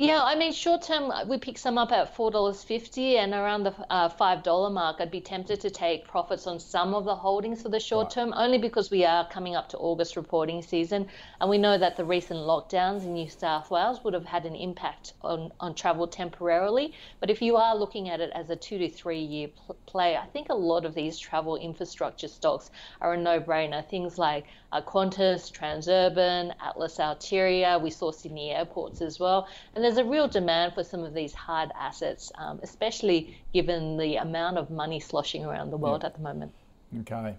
Yeah, 0.00 0.22
I 0.22 0.34
mean, 0.34 0.54
short 0.54 0.80
term, 0.80 1.12
we 1.28 1.36
pick 1.36 1.58
some 1.58 1.76
up 1.76 1.92
at 1.92 2.16
$4.50 2.16 3.16
and 3.16 3.34
around 3.34 3.64
the 3.64 3.74
uh, 3.90 4.08
$5 4.08 4.72
mark. 4.72 4.96
I'd 4.98 5.10
be 5.10 5.20
tempted 5.20 5.60
to 5.60 5.68
take 5.68 6.08
profits 6.08 6.46
on 6.46 6.58
some 6.58 6.94
of 6.94 7.04
the 7.04 7.14
holdings 7.14 7.60
for 7.60 7.68
the 7.68 7.78
short 7.78 8.06
right. 8.06 8.12
term, 8.12 8.32
only 8.34 8.56
because 8.56 8.90
we 8.90 9.04
are 9.04 9.28
coming 9.28 9.54
up 9.56 9.68
to 9.68 9.76
August 9.76 10.16
reporting 10.16 10.62
season. 10.62 11.06
And 11.38 11.50
we 11.50 11.58
know 11.58 11.76
that 11.76 11.98
the 11.98 12.04
recent 12.06 12.40
lockdowns 12.40 13.02
in 13.02 13.12
New 13.12 13.28
South 13.28 13.70
Wales 13.70 14.02
would 14.02 14.14
have 14.14 14.24
had 14.24 14.46
an 14.46 14.54
impact 14.54 15.12
on, 15.20 15.52
on 15.60 15.74
travel 15.74 16.06
temporarily. 16.06 16.94
But 17.20 17.28
if 17.28 17.42
you 17.42 17.56
are 17.56 17.76
looking 17.76 18.08
at 18.08 18.20
it 18.20 18.30
as 18.34 18.48
a 18.48 18.56
two 18.56 18.78
to 18.78 18.88
three 18.88 19.20
year 19.20 19.48
pl- 19.48 19.76
play, 19.84 20.16
I 20.16 20.24
think 20.24 20.46
a 20.48 20.54
lot 20.54 20.86
of 20.86 20.94
these 20.94 21.18
travel 21.18 21.58
infrastructure 21.58 22.28
stocks 22.28 22.70
are 23.02 23.12
a 23.12 23.18
no 23.18 23.38
brainer. 23.38 23.86
Things 23.86 24.16
like 24.16 24.46
uh, 24.72 24.80
Qantas, 24.80 25.52
Transurban, 25.52 26.54
Atlas 26.64 26.96
Arteria, 26.96 27.78
we 27.78 27.90
saw 27.90 28.10
Sydney 28.10 28.50
airports 28.50 29.02
as 29.02 29.20
well. 29.20 29.46
And 29.74 29.84
there's 29.90 30.06
a 30.06 30.08
real 30.08 30.28
demand 30.28 30.72
for 30.72 30.84
some 30.84 31.02
of 31.02 31.14
these 31.14 31.34
hard 31.34 31.70
assets, 31.76 32.30
um, 32.38 32.60
especially 32.62 33.36
given 33.52 33.96
the 33.96 34.16
amount 34.16 34.56
of 34.56 34.70
money 34.70 35.00
sloshing 35.00 35.44
around 35.44 35.70
the 35.70 35.76
world 35.76 36.04
at 36.04 36.14
the 36.14 36.20
moment. 36.20 36.52
Okay. 37.00 37.34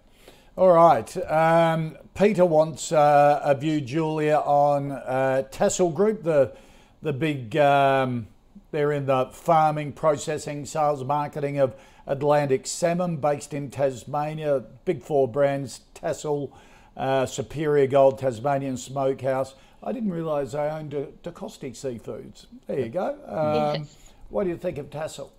All 0.58 0.74
right. 0.74 1.32
Um, 1.32 1.98
Peter 2.14 2.46
wants 2.46 2.92
uh, 2.92 3.40
a 3.42 3.56
view, 3.56 3.80
Julia, 3.80 4.36
on 4.36 4.92
uh, 4.92 5.44
Tassal 5.50 5.92
Group, 5.92 6.24
the 6.24 6.54
the 7.02 7.14
big. 7.14 7.56
Um, 7.56 8.28
they're 8.72 8.92
in 8.92 9.06
the 9.06 9.28
farming, 9.32 9.94
processing, 9.94 10.66
sales, 10.66 11.06
marketing 11.06 11.58
of 11.58 11.74
Atlantic 12.06 12.68
salmon, 12.68 13.16
based 13.16 13.54
in 13.54 13.72
Tasmania. 13.72 14.62
Big 14.84 15.02
four 15.02 15.26
brands: 15.26 15.82
Tassal, 15.94 16.52
uh, 16.98 17.26
Superior 17.26 17.88
Gold, 17.88 18.20
Tasmanian 18.20 18.76
Smokehouse. 18.76 19.56
I 19.84 19.92
didn't 19.92 20.12
realise 20.12 20.52
they 20.52 20.60
owned 20.60 20.92
DeCosti 20.92 21.72
Seafoods. 21.72 22.46
There 22.68 22.80
you 22.80 22.90
go. 22.90 23.18
Um, 23.26 23.82
yes. 23.82 24.14
What 24.30 24.44
do 24.44 24.50
you 24.50 24.58
think 24.58 24.78
of 24.78 24.90
Tassal? 24.90 25.32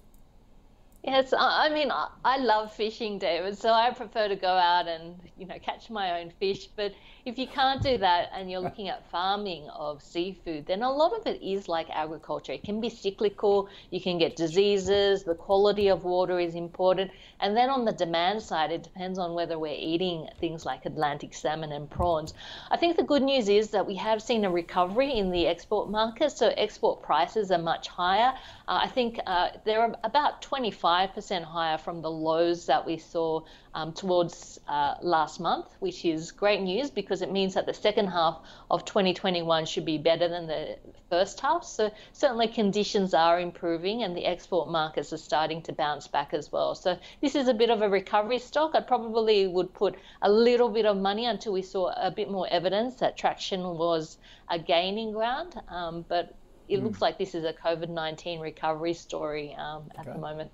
Yes, 1.04 1.34
I 1.36 1.68
mean, 1.68 1.90
I 2.24 2.38
love 2.38 2.72
fishing, 2.72 3.18
David, 3.18 3.58
so 3.58 3.72
I 3.72 3.90
prefer 3.90 4.28
to 4.28 4.36
go 4.36 4.48
out 4.48 4.86
and, 4.86 5.16
you 5.36 5.46
know, 5.46 5.58
catch 5.60 5.90
my 5.90 6.20
own 6.20 6.30
fish. 6.38 6.68
But 6.76 6.94
if 7.24 7.38
you 7.38 7.46
can't 7.46 7.80
do 7.82 7.96
that 7.98 8.30
and 8.34 8.50
you're 8.50 8.60
looking 8.60 8.88
at 8.88 9.08
farming 9.10 9.68
of 9.68 10.02
seafood, 10.02 10.66
then 10.66 10.82
a 10.82 10.90
lot 10.90 11.12
of 11.12 11.24
it 11.26 11.40
is 11.40 11.68
like 11.68 11.88
agriculture. 11.90 12.52
It 12.52 12.64
can 12.64 12.80
be 12.80 12.88
cyclical, 12.88 13.68
you 13.90 14.00
can 14.00 14.18
get 14.18 14.34
diseases, 14.34 15.22
the 15.22 15.36
quality 15.36 15.88
of 15.88 16.04
water 16.04 16.40
is 16.40 16.56
important. 16.56 17.12
And 17.38 17.56
then 17.56 17.70
on 17.70 17.84
the 17.84 17.92
demand 17.92 18.42
side, 18.42 18.72
it 18.72 18.82
depends 18.82 19.18
on 19.18 19.34
whether 19.34 19.58
we're 19.58 19.78
eating 19.78 20.28
things 20.40 20.66
like 20.66 20.84
Atlantic 20.84 21.34
salmon 21.34 21.70
and 21.70 21.88
prawns. 21.88 22.34
I 22.70 22.76
think 22.76 22.96
the 22.96 23.04
good 23.04 23.22
news 23.22 23.48
is 23.48 23.70
that 23.70 23.86
we 23.86 23.94
have 23.96 24.20
seen 24.20 24.44
a 24.44 24.50
recovery 24.50 25.12
in 25.12 25.30
the 25.30 25.46
export 25.46 25.90
market, 25.90 26.32
so 26.32 26.48
export 26.56 27.02
prices 27.02 27.52
are 27.52 27.58
much 27.58 27.86
higher. 27.86 28.32
Uh, 28.66 28.80
I 28.82 28.88
think 28.88 29.20
uh, 29.26 29.50
they're 29.64 29.94
about 30.02 30.42
25% 30.42 31.44
higher 31.44 31.78
from 31.78 32.02
the 32.02 32.10
lows 32.10 32.66
that 32.66 32.84
we 32.84 32.96
saw 32.98 33.42
um, 33.74 33.92
towards 33.92 34.60
uh, 34.68 34.94
last 35.02 35.40
month, 35.40 35.66
which 35.80 36.04
is 36.04 36.30
great 36.30 36.60
news 36.60 36.90
because 36.90 37.11
it 37.20 37.30
means 37.30 37.52
that 37.54 37.66
the 37.66 37.74
second 37.74 38.06
half 38.06 38.40
of 38.70 38.84
2021 38.86 39.66
should 39.66 39.84
be 39.84 39.98
better 39.98 40.28
than 40.28 40.46
the 40.46 40.78
first 41.10 41.40
half. 41.40 41.64
So, 41.64 41.90
certainly 42.12 42.48
conditions 42.48 43.12
are 43.12 43.38
improving 43.38 44.04
and 44.04 44.16
the 44.16 44.24
export 44.24 44.70
markets 44.70 45.12
are 45.12 45.18
starting 45.18 45.60
to 45.62 45.72
bounce 45.72 46.08
back 46.08 46.32
as 46.32 46.50
well. 46.50 46.74
So, 46.74 46.98
this 47.20 47.34
is 47.34 47.48
a 47.48 47.54
bit 47.54 47.68
of 47.68 47.82
a 47.82 47.88
recovery 47.88 48.38
stock. 48.38 48.70
I 48.74 48.80
probably 48.80 49.46
would 49.46 49.74
put 49.74 49.96
a 50.22 50.30
little 50.30 50.70
bit 50.70 50.86
of 50.86 50.96
money 50.96 51.26
until 51.26 51.52
we 51.52 51.62
saw 51.62 51.92
a 51.96 52.10
bit 52.10 52.30
more 52.30 52.46
evidence 52.50 52.94
that 53.00 53.18
traction 53.18 53.62
was 53.62 54.16
a 54.48 54.58
gaining 54.58 55.12
ground. 55.12 55.60
Um, 55.68 56.06
but 56.08 56.34
it 56.68 56.80
mm. 56.80 56.84
looks 56.84 57.02
like 57.02 57.18
this 57.18 57.34
is 57.34 57.44
a 57.44 57.52
COVID 57.52 57.88
19 57.88 58.40
recovery 58.40 58.94
story 58.94 59.54
um, 59.58 59.84
at 59.98 60.06
okay. 60.06 60.12
the 60.12 60.18
moment. 60.18 60.50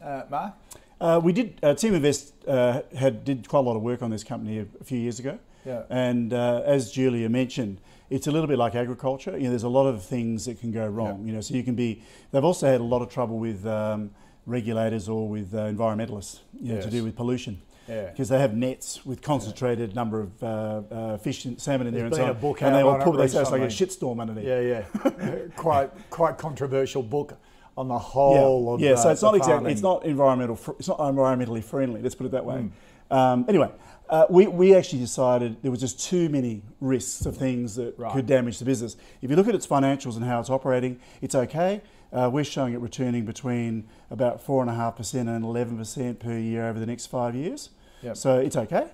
Uh, 0.00 0.22
Mark? 0.30 0.54
Uh, 1.00 1.20
we 1.22 1.32
did. 1.32 1.58
Uh, 1.62 1.74
Team 1.74 1.94
Invest 1.94 2.32
uh, 2.46 2.82
had 2.96 3.24
did 3.24 3.48
quite 3.48 3.60
a 3.60 3.62
lot 3.62 3.76
of 3.76 3.82
work 3.82 4.02
on 4.02 4.10
this 4.10 4.22
company 4.22 4.60
a, 4.60 4.66
a 4.80 4.84
few 4.84 4.98
years 4.98 5.18
ago. 5.18 5.38
Yeah. 5.64 5.82
And 5.90 6.32
uh, 6.32 6.62
as 6.64 6.90
Julia 6.90 7.28
mentioned, 7.28 7.80
it's 8.10 8.26
a 8.26 8.30
little 8.30 8.46
bit 8.46 8.58
like 8.58 8.74
agriculture. 8.74 9.36
You 9.36 9.44
know, 9.44 9.50
there's 9.50 9.62
a 9.62 9.68
lot 9.68 9.86
of 9.86 10.04
things 10.04 10.44
that 10.44 10.60
can 10.60 10.70
go 10.70 10.86
wrong. 10.86 11.20
Yeah. 11.20 11.26
You 11.26 11.32
know, 11.34 11.40
so 11.40 11.54
you 11.54 11.62
can 11.62 11.74
be. 11.74 12.02
They've 12.30 12.44
also 12.44 12.66
had 12.66 12.80
a 12.80 12.84
lot 12.84 13.02
of 13.02 13.08
trouble 13.08 13.38
with 13.38 13.66
um, 13.66 14.10
regulators 14.46 15.08
or 15.08 15.28
with 15.28 15.54
uh, 15.54 15.64
environmentalists. 15.64 16.40
You 16.60 16.70
know, 16.70 16.74
yes. 16.76 16.84
to 16.84 16.90
do 16.90 17.04
with 17.04 17.16
pollution. 17.16 17.60
Yeah. 17.88 18.10
Because 18.10 18.28
they 18.28 18.38
have 18.38 18.54
nets 18.54 19.04
with 19.04 19.22
concentrated 19.22 19.94
number 19.94 20.20
of 20.20 20.42
uh, 20.42 20.46
uh, 20.46 21.16
fish 21.18 21.44
and 21.44 21.60
salmon 21.60 21.88
in 21.88 21.94
there 21.94 22.06
and 22.06 22.14
so 22.14 22.24
on. 22.24 22.56
and 22.60 22.74
they 22.76 22.84
will 22.84 22.98
pull. 22.98 23.12
They 23.12 23.26
say 23.26 23.40
it's 23.40 23.50
like 23.50 23.62
a 23.62 23.66
shitstorm 23.66 24.20
underneath. 24.20 24.46
Yeah, 24.46 24.60
yeah. 24.60 25.34
quite 25.56 25.90
quite 26.10 26.38
controversial 26.38 27.02
book 27.02 27.36
on 27.76 27.88
the 27.88 27.98
whole 27.98 28.78
yeah. 28.78 28.90
yeah. 28.90 28.96
so 28.96 29.10
it's 29.10 29.22
not 29.22 29.34
exactly 29.34 29.72
it's 29.72 29.80
not 29.80 30.04
environmental 30.04 30.54
fr- 30.56 30.72
it's 30.78 30.88
not 30.88 30.98
environmentally 30.98 31.62
friendly. 31.64 32.02
Let's 32.02 32.14
put 32.14 32.26
it 32.26 32.32
that 32.32 32.44
way. 32.44 32.68
Mm. 33.10 33.16
Um, 33.16 33.44
anyway, 33.48 33.70
uh, 34.12 34.26
we 34.28 34.46
we 34.46 34.74
actually 34.74 34.98
decided 34.98 35.56
there 35.62 35.70
was 35.70 35.80
just 35.80 35.98
too 35.98 36.28
many 36.28 36.62
risks 36.80 37.24
of 37.24 37.34
things 37.34 37.76
that 37.76 37.98
right. 37.98 38.12
could 38.12 38.26
damage 38.26 38.58
the 38.58 38.64
business. 38.66 38.94
If 39.22 39.30
you 39.30 39.36
look 39.36 39.48
at 39.48 39.54
its 39.54 39.66
financials 39.66 40.16
and 40.16 40.24
how 40.24 40.38
it's 40.38 40.50
operating, 40.50 41.00
it's 41.22 41.34
okay. 41.34 41.80
Uh, 42.12 42.28
we're 42.30 42.44
showing 42.44 42.74
it 42.74 42.80
returning 42.80 43.24
between 43.24 43.88
about 44.10 44.42
four 44.42 44.60
and 44.60 44.70
a 44.70 44.74
half 44.74 44.96
percent 44.96 45.30
and 45.30 45.42
eleven 45.42 45.78
percent 45.78 46.20
per 46.20 46.36
year 46.36 46.68
over 46.68 46.78
the 46.78 46.84
next 46.84 47.06
five 47.06 47.34
years. 47.34 47.70
Yep. 48.02 48.18
So 48.18 48.38
it's 48.38 48.54
okay. 48.54 48.90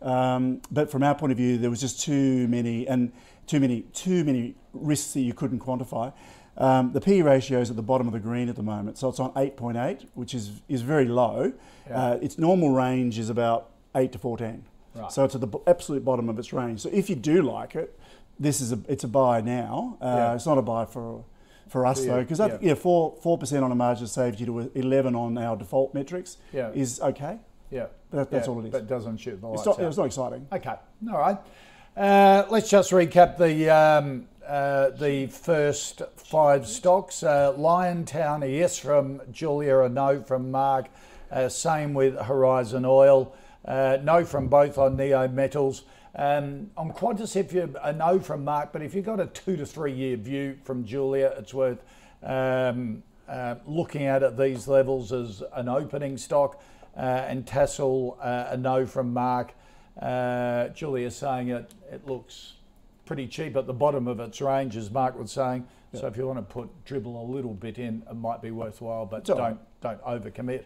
Um, 0.00 0.62
but 0.70 0.90
from 0.90 1.02
our 1.02 1.14
point 1.14 1.32
of 1.32 1.36
view, 1.36 1.58
there 1.58 1.68
was 1.68 1.80
just 1.80 2.00
too 2.00 2.48
many 2.48 2.88
and 2.88 3.12
too 3.46 3.60
many 3.60 3.82
too 3.92 4.24
many 4.24 4.54
risks 4.72 5.12
that 5.12 5.20
you 5.20 5.34
couldn't 5.34 5.60
quantify. 5.60 6.14
Um, 6.56 6.92
the 6.92 7.00
P 7.00 7.20
ratio 7.20 7.60
is 7.60 7.68
at 7.68 7.76
the 7.76 7.82
bottom 7.82 8.06
of 8.06 8.14
the 8.14 8.20
green 8.20 8.48
at 8.48 8.56
the 8.56 8.62
moment, 8.62 8.96
so 8.96 9.08
it's 9.08 9.20
on 9.20 9.32
8.8, 9.32 10.06
which 10.14 10.34
is, 10.34 10.60
is 10.68 10.82
very 10.82 11.06
low. 11.06 11.52
Yeah. 11.88 11.98
Uh, 11.98 12.18
its 12.20 12.36
normal 12.36 12.70
range 12.70 13.18
is 13.18 13.30
about 13.30 13.71
8 13.94 14.12
to 14.12 14.18
14. 14.18 14.64
Right. 14.94 15.12
So 15.12 15.24
it's 15.24 15.34
at 15.34 15.40
the 15.40 15.58
absolute 15.66 16.04
bottom 16.04 16.28
of 16.28 16.38
its 16.38 16.52
range. 16.52 16.80
So 16.80 16.90
if 16.92 17.08
you 17.08 17.16
do 17.16 17.42
like 17.42 17.74
it, 17.74 17.98
this 18.38 18.60
is 18.60 18.72
a 18.72 18.78
it's 18.88 19.04
a 19.04 19.08
buy 19.08 19.40
now. 19.40 19.96
Uh, 20.00 20.06
yeah. 20.06 20.34
It's 20.34 20.46
not 20.46 20.58
a 20.58 20.62
buy 20.62 20.84
for 20.84 21.24
for 21.68 21.86
us 21.86 22.04
yeah. 22.04 22.12
though, 22.12 22.20
because 22.22 22.38
yeah. 22.38 22.58
yeah, 22.60 22.74
four 22.74 23.16
four 23.22 23.38
percent 23.38 23.64
on 23.64 23.72
a 23.72 23.74
margin 23.74 24.06
saved 24.06 24.40
you 24.40 24.46
to 24.46 24.58
eleven 24.74 25.14
on 25.14 25.38
our 25.38 25.56
default 25.56 25.94
metrics 25.94 26.36
yeah. 26.52 26.70
is 26.70 27.00
okay. 27.00 27.38
Yeah, 27.70 27.86
but 28.10 28.18
that, 28.18 28.30
that's 28.30 28.48
all 28.48 28.60
it 28.60 28.66
is. 28.66 28.72
But 28.72 28.86
doesn't 28.86 29.16
shoot 29.18 29.40
the 29.40 29.46
lights 29.46 29.60
it's 29.60 29.66
not, 29.66 29.80
out. 29.80 29.88
It's 29.88 29.96
not 29.96 30.06
exciting. 30.06 30.46
Okay, 30.52 30.74
all 31.10 31.18
right. 31.18 31.38
Uh, 31.96 32.44
let's 32.50 32.68
just 32.68 32.90
recap 32.90 33.38
the 33.38 33.70
um, 33.70 34.26
uh, 34.46 34.90
the 34.90 35.26
first 35.28 36.02
five 36.16 36.66
stocks. 36.66 37.22
Uh, 37.22 37.52
Liontown, 37.54 38.42
a 38.42 38.48
yes 38.48 38.78
from 38.78 39.22
Julia, 39.30 39.78
a 39.80 39.88
no 39.88 40.22
from 40.22 40.50
Mark. 40.50 40.88
Uh, 41.30 41.48
same 41.48 41.94
with 41.94 42.18
Horizon 42.18 42.84
Oil. 42.84 43.34
Uh, 43.64 43.98
no 44.02 44.24
from 44.24 44.48
both 44.48 44.78
on 44.78 44.96
Neometals. 44.96 45.82
Um, 46.14 46.70
on 46.76 46.92
Qantas, 46.92 47.36
if 47.36 47.52
you 47.52 47.74
a 47.82 47.92
no 47.92 48.18
from 48.18 48.44
Mark, 48.44 48.72
but 48.72 48.82
if 48.82 48.94
you've 48.94 49.06
got 49.06 49.20
a 49.20 49.26
two 49.26 49.56
to 49.56 49.64
three 49.64 49.92
year 49.92 50.16
view 50.16 50.58
from 50.64 50.84
Julia, 50.84 51.34
it's 51.38 51.54
worth 51.54 51.82
um, 52.22 53.02
uh, 53.28 53.54
looking 53.66 54.04
at 54.04 54.22
at 54.22 54.36
these 54.36 54.68
levels 54.68 55.12
as 55.12 55.42
an 55.54 55.68
opening 55.68 56.18
stock. 56.18 56.62
Uh, 56.94 57.00
and 57.00 57.46
Tassal, 57.46 58.18
a 58.20 58.56
no 58.56 58.84
from 58.84 59.14
Mark. 59.14 59.54
Julia 60.74 61.10
saying 61.10 61.48
it, 61.48 61.72
it 61.90 62.06
looks 62.06 62.54
pretty 63.06 63.26
cheap 63.26 63.56
at 63.56 63.66
the 63.66 63.72
bottom 63.72 64.06
of 64.06 64.20
its 64.20 64.42
range, 64.42 64.76
as 64.76 64.90
Mark 64.90 65.18
was 65.18 65.32
saying. 65.32 65.66
So 65.94 66.06
if 66.06 66.16
you 66.16 66.26
want 66.26 66.38
to 66.38 66.42
put 66.42 66.70
dribble 66.84 67.20
a 67.22 67.26
little 67.30 67.52
bit 67.52 67.78
in, 67.78 68.02
it 68.10 68.14
might 68.14 68.40
be 68.40 68.50
worthwhile, 68.50 69.04
but 69.04 69.24
don't 69.24 69.38
right. 69.38 69.56
don't 69.80 70.02
overcommit. 70.02 70.64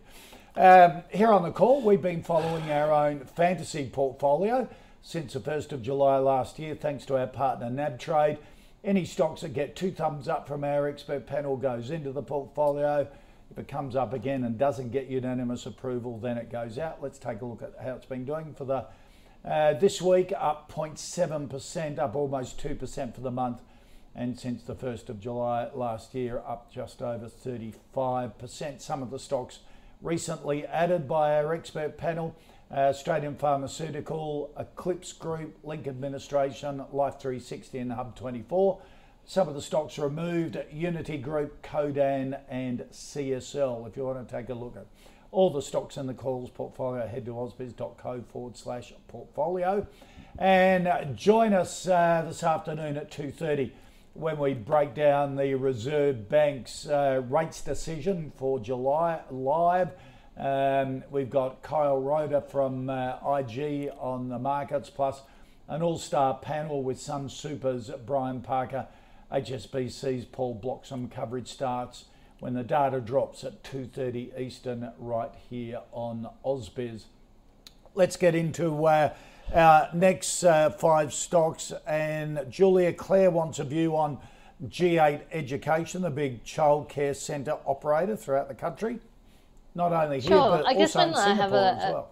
Um, 0.56 1.02
here 1.10 1.30
on 1.30 1.42
the 1.42 1.50
call, 1.50 1.82
we've 1.82 2.00
been 2.00 2.22
following 2.22 2.72
our 2.72 2.90
own 2.90 3.26
fantasy 3.26 3.90
portfolio 3.92 4.66
since 5.02 5.34
the 5.34 5.40
1st 5.40 5.72
of 5.72 5.82
July 5.82 6.16
last 6.16 6.58
year, 6.58 6.74
thanks 6.74 7.04
to 7.06 7.18
our 7.18 7.26
partner 7.26 7.66
NabTrade. 7.66 8.38
Any 8.82 9.04
stocks 9.04 9.42
that 9.42 9.52
get 9.52 9.76
two 9.76 9.90
thumbs 9.90 10.28
up 10.28 10.48
from 10.48 10.64
our 10.64 10.88
expert 10.88 11.26
panel 11.26 11.58
goes 11.58 11.90
into 11.90 12.10
the 12.10 12.22
portfolio. 12.22 13.06
If 13.50 13.58
it 13.58 13.68
comes 13.68 13.94
up 13.96 14.14
again 14.14 14.44
and 14.44 14.56
doesn't 14.56 14.92
get 14.92 15.08
unanimous 15.08 15.66
approval, 15.66 16.18
then 16.18 16.38
it 16.38 16.50
goes 16.50 16.78
out. 16.78 17.02
Let's 17.02 17.18
take 17.18 17.42
a 17.42 17.44
look 17.44 17.60
at 17.62 17.74
how 17.84 17.94
it's 17.94 18.06
been 18.06 18.24
doing 18.24 18.54
for 18.54 18.64
the 18.64 18.86
uh, 19.44 19.74
this 19.74 20.00
week, 20.00 20.32
up 20.38 20.72
0.7%, 20.72 21.98
up 21.98 22.16
almost 22.16 22.58
2% 22.58 23.14
for 23.14 23.20
the 23.20 23.30
month. 23.30 23.60
And 24.14 24.40
since 24.40 24.62
the 24.62 24.74
1st 24.74 25.10
of 25.10 25.20
July 25.20 25.68
last 25.74 26.14
year, 26.14 26.42
up 26.46 26.72
just 26.72 27.02
over 27.02 27.26
35%. 27.26 28.80
Some 28.80 29.02
of 29.02 29.10
the 29.10 29.18
stocks 29.18 29.58
recently 30.02 30.66
added 30.66 31.08
by 31.08 31.36
our 31.36 31.54
expert 31.54 31.96
panel 31.96 32.36
uh, 32.70 32.74
Australian 32.74 33.36
Pharmaceutical, 33.36 34.52
Eclipx 34.58 35.12
Group, 35.12 35.56
Link 35.62 35.86
Administration, 35.86 36.84
Life 36.92 37.20
360, 37.20 37.78
and 37.78 37.92
Hub 37.92 38.16
24. 38.16 38.80
Some 39.24 39.48
of 39.48 39.54
the 39.54 39.62
stocks 39.62 39.98
removed 39.98 40.56
Uniti 40.72 41.20
Group, 41.20 41.62
Codan, 41.62 42.38
and 42.48 42.80
CSL. 42.92 43.86
If 43.86 43.96
you 43.96 44.04
want 44.04 44.28
to 44.28 44.34
take 44.34 44.48
a 44.48 44.54
look 44.54 44.76
at 44.76 44.86
all 45.30 45.50
the 45.50 45.62
stocks 45.62 45.96
in 45.96 46.06
the 46.06 46.14
calls 46.14 46.50
portfolio, 46.50 47.06
head 47.06 47.24
to 47.26 47.32
ausbiz.co 47.32 48.24
forward 48.28 48.56
slash 48.56 48.92
portfolio. 49.08 49.86
And 50.38 51.16
join 51.16 51.52
us 51.52 51.88
uh, 51.88 52.24
this 52.26 52.42
afternoon 52.42 52.96
at 52.96 53.10
2.30 53.10 53.72
when 54.18 54.38
we 54.38 54.54
break 54.54 54.94
down 54.94 55.36
the 55.36 55.54
Reserve 55.54 56.28
Bank's 56.28 56.86
uh, 56.86 57.22
rates 57.28 57.60
decision 57.60 58.32
for 58.36 58.58
July 58.58 59.20
live. 59.30 59.90
Um, 60.38 61.04
we've 61.10 61.28
got 61.28 61.62
Kyle 61.62 62.00
Rodda 62.00 62.50
from 62.50 62.88
uh, 62.88 63.16
IG 63.38 63.90
on 63.98 64.30
the 64.30 64.38
markets, 64.38 64.88
plus 64.88 65.20
an 65.68 65.82
all-star 65.82 66.38
panel 66.38 66.82
with 66.82 66.98
Sun 66.98 67.28
Super's 67.28 67.90
Brian 68.06 68.40
Parker. 68.40 68.86
HSBC's 69.30 70.24
Paul 70.24 70.54
Bloxham 70.54 71.08
coverage 71.08 71.48
starts 71.48 72.06
when 72.38 72.54
the 72.54 72.62
data 72.62 73.00
drops 73.00 73.44
at 73.44 73.62
2.30 73.64 74.38
Eastern 74.40 74.92
right 74.98 75.32
here 75.50 75.80
on 75.92 76.28
AusBiz. 76.44 77.04
Let's 77.94 78.16
get 78.16 78.34
into 78.34 78.86
uh, 78.86 79.14
our 79.54 79.88
next 79.92 80.44
uh, 80.44 80.70
five 80.70 81.12
stocks. 81.12 81.72
And 81.86 82.46
Julia 82.50 82.92
Claire 82.92 83.30
wants 83.30 83.58
a 83.58 83.64
view 83.64 83.96
on 83.96 84.18
G8 84.64 85.22
Education, 85.32 86.02
the 86.02 86.10
big 86.10 86.44
childcare 86.44 87.14
centre 87.14 87.58
operator 87.66 88.16
throughout 88.16 88.48
the 88.48 88.54
country. 88.54 88.98
Not 89.74 89.92
only 89.92 90.20
here, 90.20 90.30
sure. 90.30 90.50
but 90.50 90.66
I 90.66 90.72
guess 90.72 90.96
also 90.96 91.08
in 91.08 91.14
when 91.14 91.22
I 91.22 91.34
have 91.34 91.50
Singapore 91.50 91.58
a, 91.58 91.72
as 91.72 91.92
well. 91.92 92.08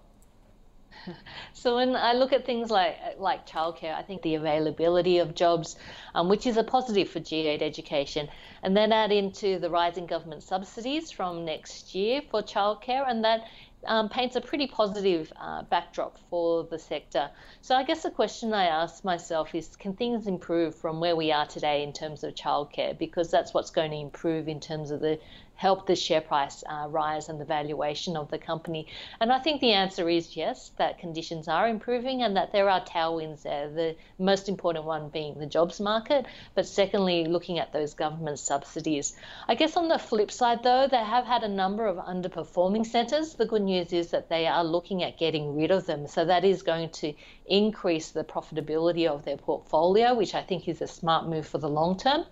So 1.53 1.77
when 1.77 1.97
I 1.97 2.13
look 2.13 2.33
at 2.33 2.45
things 2.45 2.71
like 2.71 2.97
like 3.19 3.47
childcare, 3.47 3.95
I 3.95 4.03
think 4.03 4.21
the 4.23 4.35
availability 4.35 5.19
of 5.19 5.35
jobs, 5.35 5.77
um, 6.15 6.29
which 6.29 6.47
is 6.47 6.57
a 6.59 6.65
positive 6.65 7.09
for 7.09 7.21
G8 7.21 7.63
education, 7.63 8.29
and 8.63 8.77
then 8.77 8.93
add 8.93 9.13
into 9.13 9.59
the 9.59 9.71
rising 9.71 10.07
government 10.07 10.43
subsidies 10.43 11.11
from 11.11 11.45
next 11.45 11.95
year 11.95 12.21
for 12.31 12.43
childcare, 12.43 13.09
and 13.09 13.25
that 13.25 13.45
um, 13.87 14.09
paints 14.09 14.37
a 14.37 14.41
pretty 14.41 14.67
positive 14.67 15.33
uh, 15.41 15.63
backdrop 15.63 16.19
for 16.31 16.65
the 16.65 16.79
sector. 16.79 17.31
So 17.61 17.75
I 17.75 17.83
guess 17.83 18.03
the 18.03 18.11
question 18.11 18.53
I 18.53 18.67
ask 18.67 19.05
myself 19.05 19.55
is, 19.55 19.77
can 19.77 19.95
things 19.95 20.27
improve 20.27 20.75
from 20.75 21.01
where 21.01 21.17
we 21.17 21.33
are 21.33 21.47
today 21.47 21.83
in 21.83 21.93
terms 21.93 22.25
of 22.25 22.35
childcare? 22.35 22.99
Because 22.99 23.31
that's 23.31 23.55
what's 23.55 23.71
going 23.71 23.91
to 23.91 23.97
improve 23.97 24.49
in 24.49 24.61
terms 24.61 24.91
of 24.91 25.01
the 25.01 25.19
help 25.57 25.87
the 25.87 25.97
share 25.97 26.21
price 26.21 26.65
uh, 26.69 26.87
rise 26.89 27.29
and 27.29 27.41
the 27.41 27.45
valuation 27.45 28.17
of 28.17 28.31
the 28.31 28.39
company? 28.39 28.87
And 29.21 29.33
I 29.33 29.39
think 29.39 29.61
the 29.61 29.73
answer 29.73 30.09
is 30.09 30.37
yes, 30.37 30.73
that 30.79 30.99
conditions 30.99 31.49
are 31.49 31.69
improving 31.69 32.23
and 32.23 32.37
that 32.37 32.53
there 32.53 32.69
are 32.69 32.81
tailwinds 32.85 33.43
there. 33.43 33.69
The 33.69 33.97
most 34.19 34.49
important 34.49 34.85
one 34.85 35.09
being 35.09 35.39
the 35.39 35.47
jobs 35.47 35.81
market, 35.81 36.27
but 36.55 36.67
secondly, 36.67 37.25
looking 37.25 37.59
at 37.59 37.73
those 37.73 37.95
government 37.95 38.39
subsidies. 38.39 39.17
I 39.49 39.55
guess 39.55 39.77
on 39.77 39.89
the 39.89 39.99
flip 39.99 40.31
side, 40.31 40.63
though, 40.63 40.89
they 40.91 40.97
have 40.97 41.25
had 41.25 41.43
a 41.43 41.49
number 41.49 41.87
of 41.87 41.97
underperforming 41.97 42.87
centres. 42.87 43.35
The 43.35 43.47
good 43.47 43.63
news 43.63 43.93
is 43.93 44.11
that 44.11 44.29
they 44.29 44.47
are 44.47 44.65
looking 44.65 45.03
at 45.03 45.19
getting 45.19 45.57
rid 45.57 45.71
of 45.71 45.87
them. 45.87 46.07
So 46.07 46.25
that 46.25 46.45
is 46.45 46.63
going 46.63 46.91
to 46.91 47.15
increase 47.47 48.11
the 48.11 48.25
profitability 48.25 49.07
of 49.07 49.25
their 49.25 49.37
portfolio, 49.37 50.15
which 50.15 50.35
I 50.35 50.43
think 50.43 50.69
is 50.69 50.81
a 50.83 50.87
smart 50.87 51.29
move 51.29 51.47
for 51.47 51.59
the 51.59 51.69
long 51.69 51.97
term. 51.97 52.25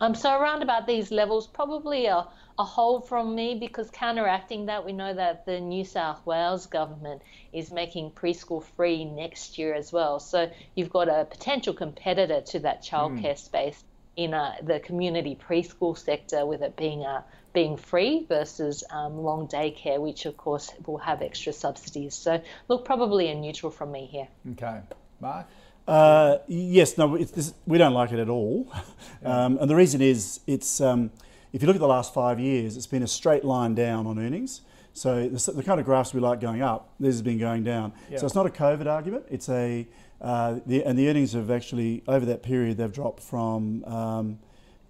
Um, 0.00 0.14
so 0.14 0.36
around 0.38 0.62
about 0.62 0.86
these 0.86 1.10
levels, 1.10 1.46
probably 1.46 2.06
a, 2.06 2.26
a 2.58 2.64
hold 2.64 3.08
from 3.08 3.34
me 3.34 3.56
because 3.58 3.90
counteracting 3.90 4.66
that, 4.66 4.84
we 4.84 4.92
know 4.92 5.12
that 5.12 5.44
the 5.44 5.60
New 5.60 5.84
South 5.84 6.24
Wales 6.24 6.66
government 6.66 7.22
is 7.52 7.72
making 7.72 8.12
preschool 8.12 8.62
free 8.76 9.04
next 9.04 9.58
year 9.58 9.74
as 9.74 9.92
well. 9.92 10.20
So 10.20 10.50
you've 10.74 10.90
got 10.90 11.08
a 11.08 11.24
potential 11.24 11.74
competitor 11.74 12.40
to 12.40 12.60
that 12.60 12.82
childcare 12.82 13.32
mm. 13.32 13.38
space 13.38 13.82
in 14.16 14.34
a, 14.34 14.56
the 14.62 14.78
community 14.78 15.36
preschool 15.36 15.98
sector, 15.98 16.46
with 16.46 16.62
it 16.62 16.76
being 16.76 17.02
a 17.02 17.24
being 17.52 17.76
free 17.76 18.26
versus 18.28 18.82
um, 18.90 19.18
long 19.18 19.46
day 19.46 19.70
care, 19.70 20.00
which 20.00 20.26
of 20.26 20.36
course 20.36 20.70
will 20.86 20.98
have 20.98 21.22
extra 21.22 21.52
subsidies. 21.52 22.14
So 22.14 22.42
look, 22.68 22.84
probably 22.84 23.28
a 23.28 23.34
neutral 23.34 23.70
from 23.70 23.92
me 23.92 24.06
here. 24.06 24.28
Okay, 24.52 24.80
Mark. 25.20 25.46
Uh, 25.86 26.38
yes, 26.48 26.96
no, 26.96 27.16
this, 27.16 27.52
we 27.66 27.78
don't 27.78 27.92
like 27.92 28.12
it 28.12 28.18
at 28.18 28.28
all. 28.28 28.72
Um, 29.24 29.56
and 29.58 29.70
the 29.70 29.74
reason 29.74 30.02
is, 30.02 30.40
it's 30.46 30.82
um, 30.82 31.10
if 31.54 31.62
you 31.62 31.68
look 31.68 31.76
at 31.76 31.80
the 31.80 31.86
last 31.86 32.12
five 32.12 32.40
years, 32.40 32.76
it's 32.76 32.88
been 32.88 33.04
a 33.04 33.06
straight 33.06 33.44
line 33.44 33.76
down 33.76 34.08
on 34.08 34.18
earnings. 34.18 34.62
So 34.92 35.28
the, 35.28 35.52
the 35.52 35.62
kind 35.62 35.78
of 35.78 35.86
graphs 35.86 36.12
we 36.12 36.18
like 36.18 36.40
going 36.40 36.62
up, 36.62 36.92
this 36.98 37.14
has 37.14 37.22
been 37.22 37.38
going 37.38 37.62
down. 37.62 37.92
So 38.18 38.26
it's 38.26 38.34
not 38.34 38.44
a 38.44 38.50
COVID 38.50 38.86
argument. 38.86 39.26
It's 39.30 39.48
a 39.48 39.86
uh, 40.20 40.58
the, 40.66 40.82
and 40.84 40.98
the 40.98 41.08
earnings 41.08 41.32
have 41.34 41.52
actually 41.52 42.02
over 42.08 42.26
that 42.26 42.42
period 42.42 42.78
they've 42.78 42.92
dropped 42.92 43.22
from. 43.22 43.84
Um, 43.84 44.38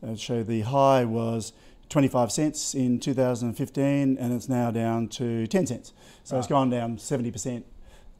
uh, 0.02 0.14
show 0.16 0.42
the 0.42 0.62
high 0.62 1.04
was 1.04 1.52
25 1.90 2.32
cents 2.32 2.74
in 2.74 2.98
2015, 2.98 4.16
and 4.18 4.32
it's 4.32 4.48
now 4.48 4.70
down 4.70 5.08
to 5.08 5.46
10 5.46 5.66
cents. 5.66 5.92
So 6.22 6.34
right. 6.34 6.38
it's 6.38 6.48
gone 6.48 6.70
down 6.70 6.96
70 6.96 7.30
percent 7.30 7.66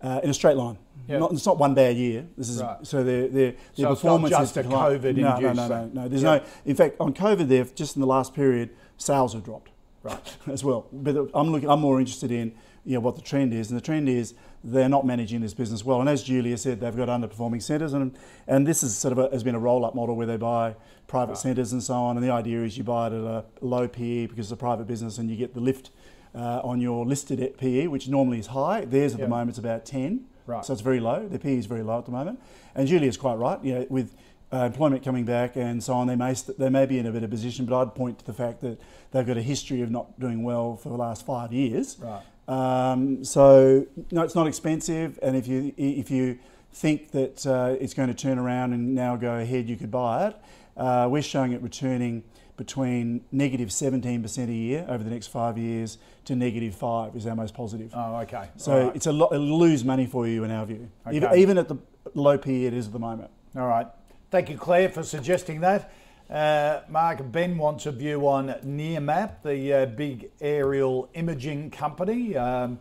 uh, 0.04 0.20
in 0.22 0.30
a 0.30 0.34
straight 0.34 0.56
line. 0.56 0.78
Yep. 1.08 1.20
Not, 1.20 1.32
it's 1.32 1.46
not 1.46 1.58
one 1.58 1.74
day 1.74 1.88
a 1.88 1.92
year. 1.92 2.26
This 2.36 2.48
is 2.48 2.62
right. 2.62 2.78
so 2.86 3.02
their 3.02 3.28
their, 3.28 3.50
their 3.50 3.56
so 3.74 3.88
performance 3.88 4.30
it's 4.30 4.38
not 4.38 4.40
just 4.42 4.56
is 4.56 4.66
a 4.66 4.68
COVID 4.68 5.16
no, 5.16 5.38
no, 5.38 5.52
no, 5.52 5.68
no, 5.68 5.90
no. 5.92 6.08
There's 6.08 6.22
yep. 6.22 6.42
no. 6.44 6.50
In 6.64 6.76
fact, 6.76 6.96
on 7.00 7.12
COVID, 7.12 7.48
there 7.48 7.64
just 7.64 7.96
in 7.96 8.00
the 8.00 8.06
last 8.06 8.34
period, 8.34 8.70
sales 8.96 9.32
have 9.32 9.44
dropped. 9.44 9.70
Right. 10.02 10.36
As 10.48 10.62
well, 10.62 10.86
but 10.92 11.30
I'm 11.34 11.50
looking. 11.50 11.68
I'm 11.68 11.80
more 11.80 11.98
interested 11.98 12.30
in 12.30 12.54
you 12.84 12.94
know 12.94 13.00
what 13.00 13.16
the 13.16 13.22
trend 13.22 13.54
is, 13.54 13.70
and 13.70 13.78
the 13.78 13.84
trend 13.84 14.08
is 14.08 14.34
they're 14.62 14.88
not 14.88 15.06
managing 15.06 15.40
this 15.40 15.54
business 15.54 15.84
well. 15.84 16.00
And 16.00 16.08
as 16.08 16.22
Julia 16.22 16.56
said, 16.58 16.80
they've 16.80 16.96
got 16.96 17.08
underperforming 17.08 17.62
centres, 17.62 17.94
and 17.94 18.16
and 18.46 18.66
this 18.66 18.82
is 18.82 18.96
sort 18.96 19.12
of 19.12 19.18
a, 19.18 19.30
has 19.30 19.42
been 19.42 19.54
a 19.54 19.58
roll-up 19.58 19.94
model 19.94 20.14
where 20.16 20.26
they 20.26 20.36
buy 20.36 20.74
private 21.06 21.32
right. 21.32 21.38
centres 21.38 21.72
and 21.72 21.82
so 21.82 21.94
on. 21.94 22.16
And 22.16 22.24
the 22.24 22.30
idea 22.30 22.62
is 22.62 22.76
you 22.76 22.84
buy 22.84 23.06
it 23.06 23.12
at 23.14 23.20
a 23.20 23.44
low 23.62 23.88
PE 23.88 24.26
because 24.26 24.46
it's 24.46 24.52
a 24.52 24.56
private 24.56 24.86
business, 24.86 25.16
and 25.16 25.30
you 25.30 25.36
get 25.36 25.54
the 25.54 25.60
lift 25.60 25.90
uh, 26.34 26.60
on 26.64 26.80
your 26.80 27.06
listed 27.06 27.56
PE, 27.58 27.86
which 27.86 28.08
normally 28.08 28.38
is 28.38 28.48
high. 28.48 28.84
Theirs 28.84 29.14
at 29.14 29.20
yep. 29.20 29.26
the 29.26 29.30
moment 29.30 29.52
is 29.52 29.58
about 29.58 29.84
10. 29.84 30.24
Right. 30.46 30.64
So 30.64 30.72
it's 30.72 30.82
very 30.82 31.00
low. 31.00 31.26
Their 31.26 31.38
PE 31.38 31.56
is 31.56 31.66
very 31.66 31.82
low 31.82 31.98
at 31.98 32.04
the 32.04 32.10
moment. 32.10 32.40
And 32.74 32.86
Julia's 32.86 33.16
quite 33.16 33.36
right. 33.36 33.62
You 33.64 33.74
know, 33.74 33.86
with 33.88 34.14
uh, 34.52 34.64
employment 34.66 35.02
coming 35.02 35.24
back 35.24 35.56
and 35.56 35.82
so 35.82 35.94
on, 35.94 36.06
they 36.06 36.16
may 36.16 36.34
st- 36.34 36.58
they 36.58 36.68
may 36.68 36.86
be 36.86 36.98
in 36.98 37.06
a 37.06 37.12
better 37.12 37.28
position. 37.28 37.64
But 37.64 37.80
I'd 37.80 37.94
point 37.94 38.18
to 38.18 38.26
the 38.26 38.34
fact 38.34 38.60
that 38.60 38.78
they've 39.10 39.26
got 39.26 39.36
a 39.36 39.42
history 39.42 39.80
of 39.80 39.90
not 39.90 40.18
doing 40.20 40.42
well 40.42 40.76
for 40.76 40.90
the 40.90 40.96
last 40.96 41.24
five 41.24 41.52
years. 41.52 41.96
Right. 41.98 42.22
Um, 42.46 43.24
so 43.24 43.86
no, 44.10 44.22
it's 44.22 44.34
not 44.34 44.46
expensive. 44.46 45.18
And 45.22 45.34
if 45.34 45.46
you 45.46 45.72
if 45.76 46.10
you 46.10 46.38
think 46.72 47.12
that 47.12 47.46
uh, 47.46 47.76
it's 47.80 47.94
going 47.94 48.08
to 48.08 48.14
turn 48.14 48.38
around 48.38 48.74
and 48.74 48.94
now 48.94 49.16
go 49.16 49.36
ahead, 49.36 49.68
you 49.68 49.76
could 49.76 49.90
buy 49.90 50.28
it. 50.28 50.36
Uh, 50.76 51.08
we're 51.10 51.22
showing 51.22 51.52
it 51.52 51.62
returning 51.62 52.24
between 52.56 53.24
negative 53.32 53.68
17% 53.68 54.48
a 54.48 54.52
year 54.52 54.86
over 54.88 55.02
the 55.02 55.10
next 55.10 55.28
five 55.28 55.58
years 55.58 55.98
to 56.24 56.36
negative 56.36 56.74
five 56.74 57.16
is 57.16 57.26
our 57.26 57.34
most 57.34 57.54
positive. 57.54 57.92
Oh, 57.94 58.16
okay. 58.20 58.48
So 58.56 58.86
right. 58.86 58.96
it's 58.96 59.06
a 59.06 59.12
lot, 59.12 59.32
it'll 59.32 59.58
lose 59.58 59.84
money 59.84 60.06
for 60.06 60.26
you 60.26 60.44
in 60.44 60.50
our 60.50 60.64
view, 60.64 60.88
okay. 61.06 61.16
even, 61.16 61.34
even, 61.34 61.58
at 61.58 61.68
the 61.68 61.76
low 62.14 62.38
P 62.38 62.66
it 62.66 62.74
is 62.74 62.86
at 62.86 62.92
the 62.92 62.98
moment. 62.98 63.30
All 63.56 63.66
right. 63.66 63.86
Thank 64.30 64.50
you, 64.50 64.56
Claire, 64.56 64.88
for 64.88 65.02
suggesting 65.02 65.60
that. 65.60 65.92
Uh, 66.30 66.80
Mark 66.88 67.20
Ben 67.30 67.58
wants 67.58 67.86
a 67.86 67.92
view 67.92 68.26
on 68.26 68.48
Nearmap, 68.64 69.42
the 69.42 69.72
uh, 69.72 69.86
big 69.86 70.30
aerial 70.40 71.10
imaging 71.14 71.70
company. 71.70 72.36
Um, 72.36 72.78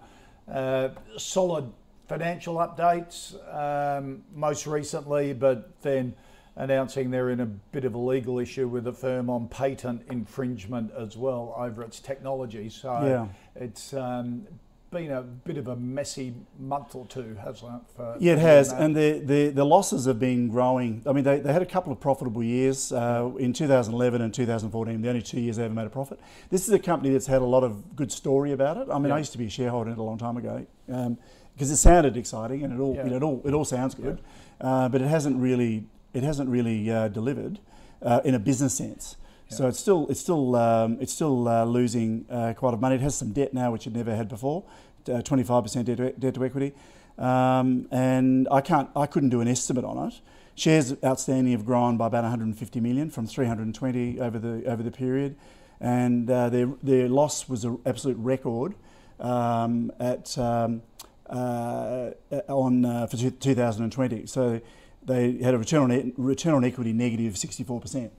uh, 0.51 0.89
solid 1.17 1.71
financial 2.07 2.55
updates 2.55 3.35
um, 3.53 4.23
most 4.33 4.67
recently, 4.67 5.33
but 5.33 5.81
then 5.81 6.13
announcing 6.55 7.09
they're 7.09 7.31
in 7.31 7.39
a 7.39 7.45
bit 7.45 7.85
of 7.85 7.95
a 7.95 7.97
legal 7.97 8.39
issue 8.39 8.67
with 8.67 8.83
the 8.83 8.93
firm 8.93 9.29
on 9.29 9.47
patent 9.47 10.03
infringement 10.09 10.91
as 10.97 11.17
well 11.17 11.53
over 11.57 11.83
its 11.83 11.99
technology. 11.99 12.69
So 12.69 12.91
yeah. 13.03 13.27
it's 13.63 13.93
um, 13.93 14.47
been 14.93 15.11
a 15.11 15.23
bit 15.23 15.57
of 15.57 15.67
a 15.67 15.75
messy 15.75 16.33
month 16.59 16.95
or 16.95 17.05
two, 17.07 17.35
hasn't 17.43 17.73
it? 17.73 17.81
For, 17.95 18.15
yeah, 18.19 18.33
it 18.33 18.39
has. 18.39 18.69
That. 18.69 18.81
And 18.81 18.95
the, 18.95 19.19
the, 19.19 19.49
the, 19.49 19.65
losses 19.65 20.05
have 20.05 20.19
been 20.19 20.47
growing. 20.47 21.01
I 21.07 21.11
mean, 21.11 21.23
they, 21.23 21.39
they 21.39 21.51
had 21.51 21.63
a 21.63 21.65
couple 21.65 21.91
of 21.91 21.99
profitable 21.99 22.43
years 22.43 22.91
uh, 22.91 23.31
in 23.39 23.51
2011 23.53 24.21
and 24.21 24.33
2014, 24.33 25.01
the 25.01 25.09
only 25.09 25.21
two 25.21 25.41
years 25.41 25.57
they 25.57 25.65
ever 25.65 25.73
made 25.73 25.87
a 25.87 25.89
profit. 25.89 26.19
This 26.51 26.67
is 26.67 26.73
a 26.73 26.79
company 26.79 27.11
that's 27.11 27.27
had 27.27 27.41
a 27.41 27.45
lot 27.45 27.63
of 27.63 27.95
good 27.95 28.11
story 28.11 28.51
about 28.51 28.77
it. 28.77 28.87
I 28.91 28.99
mean, 28.99 29.09
yeah. 29.09 29.15
I 29.15 29.17
used 29.17 29.31
to 29.31 29.39
be 29.39 29.47
a 29.47 29.49
shareholder 29.49 29.89
in 29.89 29.97
it 29.97 29.99
a 29.99 30.03
long 30.03 30.19
time 30.19 30.37
ago. 30.37 30.65
Um, 30.89 31.17
because 31.53 31.69
it 31.69 31.77
sounded 31.77 32.17
exciting 32.17 32.63
and 32.63 32.73
it 32.73 32.81
all, 32.81 32.95
yeah. 32.95 33.03
you 33.03 33.11
know, 33.11 33.17
it 33.17 33.23
all, 33.23 33.41
it 33.45 33.53
all 33.53 33.65
sounds 33.65 33.93
good, 33.93 34.19
yeah. 34.59 34.67
uh, 34.67 34.89
but 34.89 35.01
it 35.01 35.07
hasn't 35.07 35.39
really 35.39 35.85
it 36.13 36.23
hasn't 36.23 36.49
really 36.49 36.89
uh, 36.89 37.07
delivered 37.07 37.59
uh, 38.01 38.21
in 38.23 38.35
a 38.35 38.39
business 38.39 38.75
sense. 38.75 39.15
Yeah. 39.49 39.57
So 39.57 39.67
it's 39.67 39.79
still 39.79 40.07
it's 40.09 40.19
still 40.19 40.55
um, 40.55 40.97
it's 41.01 41.13
still 41.13 41.47
uh, 41.47 41.65
losing 41.65 42.25
uh, 42.29 42.53
quite 42.55 42.61
a 42.61 42.65
lot 42.65 42.73
of 42.75 42.81
money. 42.81 42.95
It 42.95 43.01
has 43.01 43.15
some 43.15 43.33
debt 43.33 43.53
now, 43.53 43.71
which 43.71 43.87
it 43.87 43.93
never 43.93 44.15
had 44.15 44.29
before, 44.29 44.63
uh, 45.11 45.21
twenty 45.21 45.43
five 45.43 45.63
percent 45.63 45.85
debt 45.85 46.33
to 46.33 46.45
equity, 46.45 46.73
um, 47.17 47.87
and 47.91 48.47
I 48.51 48.61
can't 48.61 48.89
I 48.95 49.05
couldn't 49.05 49.29
do 49.29 49.41
an 49.41 49.47
estimate 49.47 49.85
on 49.85 50.07
it. 50.07 50.21
Shares 50.55 50.95
outstanding 51.03 51.51
have 51.53 51.65
grown 51.65 51.97
by 51.97 52.05
about 52.05 52.21
150 52.21 52.79
million 52.79 53.09
from 53.09 53.25
320 53.25 54.19
over 54.19 54.37
the 54.37 54.63
over 54.67 54.83
the 54.83 54.91
period, 54.91 55.35
and 55.81 56.29
uh, 56.29 56.49
their 56.49 56.67
their 56.83 57.09
loss 57.09 57.49
was 57.49 57.65
an 57.65 57.79
absolute 57.85 58.17
record 58.17 58.75
um, 59.19 59.91
at 59.99 60.37
um, 60.37 60.83
on 61.27 63.07
for 63.07 63.17
2020. 63.17 64.27
So 64.27 64.61
they 65.05 65.37
had 65.37 65.53
a 65.53 65.57
return 65.57 65.91
on 65.91 66.13
return 66.17 66.53
on 66.53 66.63
equity 66.63 66.93
negative 66.93 67.33
64%. 67.33 68.09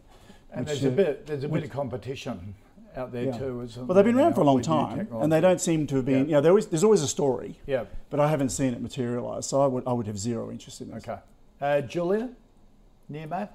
And 0.52 0.66
there's 0.66 0.84
a 0.84 0.90
bit 0.90 1.26
there's 1.26 1.44
a 1.44 1.48
bit 1.48 1.64
of 1.64 1.70
competition 1.70 2.54
out 2.96 3.12
there 3.12 3.24
yeah. 3.24 3.38
too. 3.38 3.68
Well, 3.76 3.94
they've 3.94 4.04
been 4.04 4.16
around 4.16 4.34
for 4.34 4.42
a 4.42 4.44
long 4.44 4.62
time, 4.62 5.08
and 5.12 5.32
they 5.32 5.40
don't 5.40 5.60
seem 5.60 5.86
to 5.88 5.96
have 5.96 6.04
been. 6.04 6.28
Yeah. 6.28 6.36
You 6.36 6.42
know, 6.42 6.48
always, 6.50 6.66
there's 6.66 6.84
always 6.84 7.02
a 7.02 7.08
story. 7.08 7.58
Yeah. 7.66 7.84
But 8.10 8.20
I 8.20 8.28
haven't 8.28 8.50
seen 8.50 8.72
it 8.72 8.80
materialise, 8.80 9.46
so 9.46 9.60
I 9.60 9.66
would 9.66 9.84
I 9.86 9.92
would 9.92 10.06
have 10.06 10.18
zero 10.18 10.50
interest 10.50 10.80
in 10.80 10.92
it. 10.92 10.96
Okay. 10.96 11.18
Uh, 11.60 11.80
Julia. 11.80 12.30
Nearmap? 13.10 13.50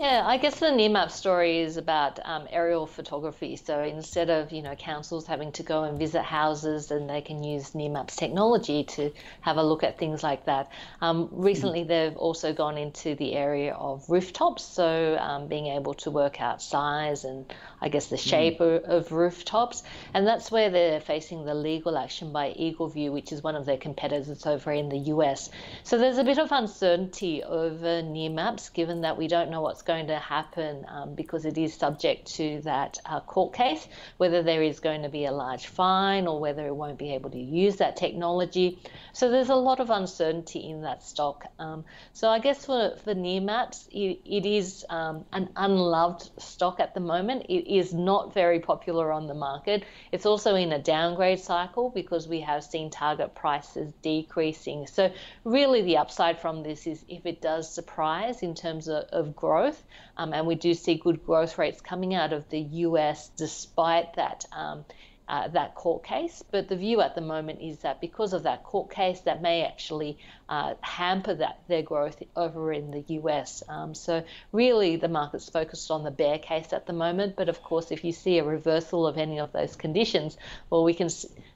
Yeah, 0.00 0.22
I 0.26 0.38
guess 0.38 0.60
the 0.60 0.66
Nearmap 0.66 1.10
story 1.10 1.58
is 1.58 1.76
about 1.76 2.18
um, 2.24 2.48
aerial 2.50 2.86
photography. 2.86 3.56
So 3.56 3.82
instead 3.82 4.30
of 4.30 4.50
you 4.50 4.62
know 4.62 4.74
councils 4.74 5.26
having 5.26 5.52
to 5.52 5.62
go 5.62 5.84
and 5.84 5.98
visit 5.98 6.22
houses, 6.22 6.90
and 6.90 7.08
they 7.08 7.20
can 7.20 7.44
use 7.44 7.72
Nearmap's 7.72 8.16
technology 8.16 8.84
to 8.84 9.12
have 9.42 9.58
a 9.58 9.62
look 9.62 9.82
at 9.84 9.98
things 9.98 10.22
like 10.22 10.46
that. 10.46 10.70
Um, 11.02 11.28
recently, 11.32 11.84
mm. 11.84 11.88
they've 11.88 12.16
also 12.16 12.54
gone 12.54 12.78
into 12.78 13.14
the 13.14 13.34
area 13.34 13.74
of 13.74 14.08
rooftops, 14.08 14.64
so 14.64 15.18
um, 15.20 15.48
being 15.48 15.66
able 15.66 15.94
to 15.94 16.10
work 16.10 16.40
out 16.40 16.62
size 16.62 17.24
and 17.24 17.52
I 17.82 17.90
guess 17.90 18.06
the 18.06 18.16
shape 18.16 18.60
mm. 18.60 18.82
of, 18.82 18.84
of, 18.84 19.12
rooftops, 19.12 19.82
and 20.14 20.26
that's 20.26 20.50
where 20.50 20.70
they're 20.70 21.00
facing 21.00 21.44
the 21.44 21.54
legal 21.54 21.98
action 21.98 22.32
by 22.32 22.54
EagleView, 22.58 23.12
which 23.12 23.30
is 23.32 23.42
one 23.42 23.56
of 23.56 23.66
their 23.66 23.76
competitors 23.76 24.46
over 24.46 24.72
in 24.72 24.88
the 24.88 24.98
US. 25.12 25.50
So 25.82 25.98
there's 25.98 26.16
a 26.16 26.24
bit 26.24 26.38
of 26.38 26.50
uncertainty 26.50 27.42
over 27.44 28.02
Nearmaps, 28.02 28.72
given 28.72 28.93
that 29.02 29.16
we 29.16 29.28
don't 29.28 29.50
know 29.50 29.60
what's 29.60 29.82
going 29.82 30.08
to 30.08 30.18
happen 30.18 30.84
um, 30.88 31.14
because 31.14 31.44
it 31.44 31.58
is 31.58 31.74
subject 31.74 32.34
to 32.34 32.60
that 32.62 32.98
uh, 33.06 33.20
court 33.20 33.54
case, 33.54 33.86
whether 34.16 34.42
there 34.42 34.62
is 34.62 34.80
going 34.80 35.02
to 35.02 35.08
be 35.08 35.24
a 35.24 35.32
large 35.32 35.66
fine 35.66 36.26
or 36.26 36.40
whether 36.40 36.66
it 36.66 36.74
won't 36.74 36.98
be 36.98 37.14
able 37.14 37.30
to 37.30 37.38
use 37.38 37.76
that 37.76 37.96
technology. 37.96 38.78
So 39.12 39.30
there's 39.30 39.48
a 39.48 39.54
lot 39.54 39.80
of 39.80 39.90
uncertainty 39.90 40.70
in 40.70 40.82
that 40.82 41.02
stock. 41.02 41.46
Um, 41.58 41.84
so 42.12 42.28
I 42.28 42.38
guess 42.38 42.66
for, 42.66 42.96
for 43.04 43.14
Nearmaps, 43.14 43.88
it, 43.90 44.20
it 44.24 44.46
is 44.46 44.84
um, 44.90 45.24
an 45.32 45.48
unloved 45.56 46.30
stock 46.40 46.80
at 46.80 46.94
the 46.94 47.00
moment. 47.00 47.46
It 47.48 47.72
is 47.72 47.94
not 47.94 48.34
very 48.34 48.60
popular 48.60 49.12
on 49.12 49.26
the 49.26 49.34
market. 49.34 49.84
It's 50.12 50.26
also 50.26 50.54
in 50.54 50.72
a 50.72 50.78
downgrade 50.78 51.40
cycle 51.40 51.90
because 51.90 52.28
we 52.28 52.40
have 52.40 52.64
seen 52.64 52.90
target 52.90 53.34
prices 53.34 53.92
decreasing. 54.02 54.86
So 54.86 55.12
really 55.44 55.82
the 55.82 55.98
upside 55.98 56.40
from 56.40 56.62
this 56.62 56.86
is 56.86 57.04
if 57.08 57.26
it 57.26 57.40
does 57.40 57.72
surprise 57.72 58.42
in 58.42 58.54
terms 58.54 58.83
of, 58.88 59.04
of 59.12 59.36
growth, 59.36 59.82
um, 60.16 60.32
and 60.32 60.46
we 60.46 60.54
do 60.54 60.74
see 60.74 60.94
good 60.94 61.24
growth 61.24 61.58
rates 61.58 61.80
coming 61.80 62.14
out 62.14 62.32
of 62.32 62.48
the 62.50 62.60
US 62.60 63.28
despite 63.36 64.14
that. 64.14 64.44
Uh, 65.26 65.48
that 65.48 65.74
court 65.74 66.04
case. 66.04 66.44
But 66.50 66.68
the 66.68 66.76
view 66.76 67.00
at 67.00 67.14
the 67.14 67.22
moment 67.22 67.62
is 67.62 67.78
that 67.78 67.98
because 67.98 68.34
of 68.34 68.42
that 68.42 68.62
court 68.62 68.90
case, 68.90 69.20
that 69.20 69.40
may 69.40 69.62
actually 69.64 70.18
uh, 70.50 70.74
hamper 70.82 71.34
that 71.34 71.60
their 71.66 71.80
growth 71.80 72.22
over 72.36 72.72
in 72.74 72.90
the 72.90 73.02
US. 73.20 73.62
Um, 73.66 73.94
so 73.94 74.22
really, 74.52 74.96
the 74.96 75.08
market's 75.08 75.48
focused 75.48 75.90
on 75.90 76.04
the 76.04 76.10
bear 76.10 76.38
case 76.38 76.74
at 76.74 76.86
the 76.86 76.92
moment. 76.92 77.36
But 77.36 77.48
of 77.48 77.62
course, 77.62 77.90
if 77.90 78.04
you 78.04 78.12
see 78.12 78.36
a 78.38 78.44
reversal 78.44 79.06
of 79.06 79.16
any 79.16 79.40
of 79.40 79.50
those 79.52 79.76
conditions, 79.76 80.36
well, 80.68 80.84
we 80.84 80.92
can. 80.92 81.08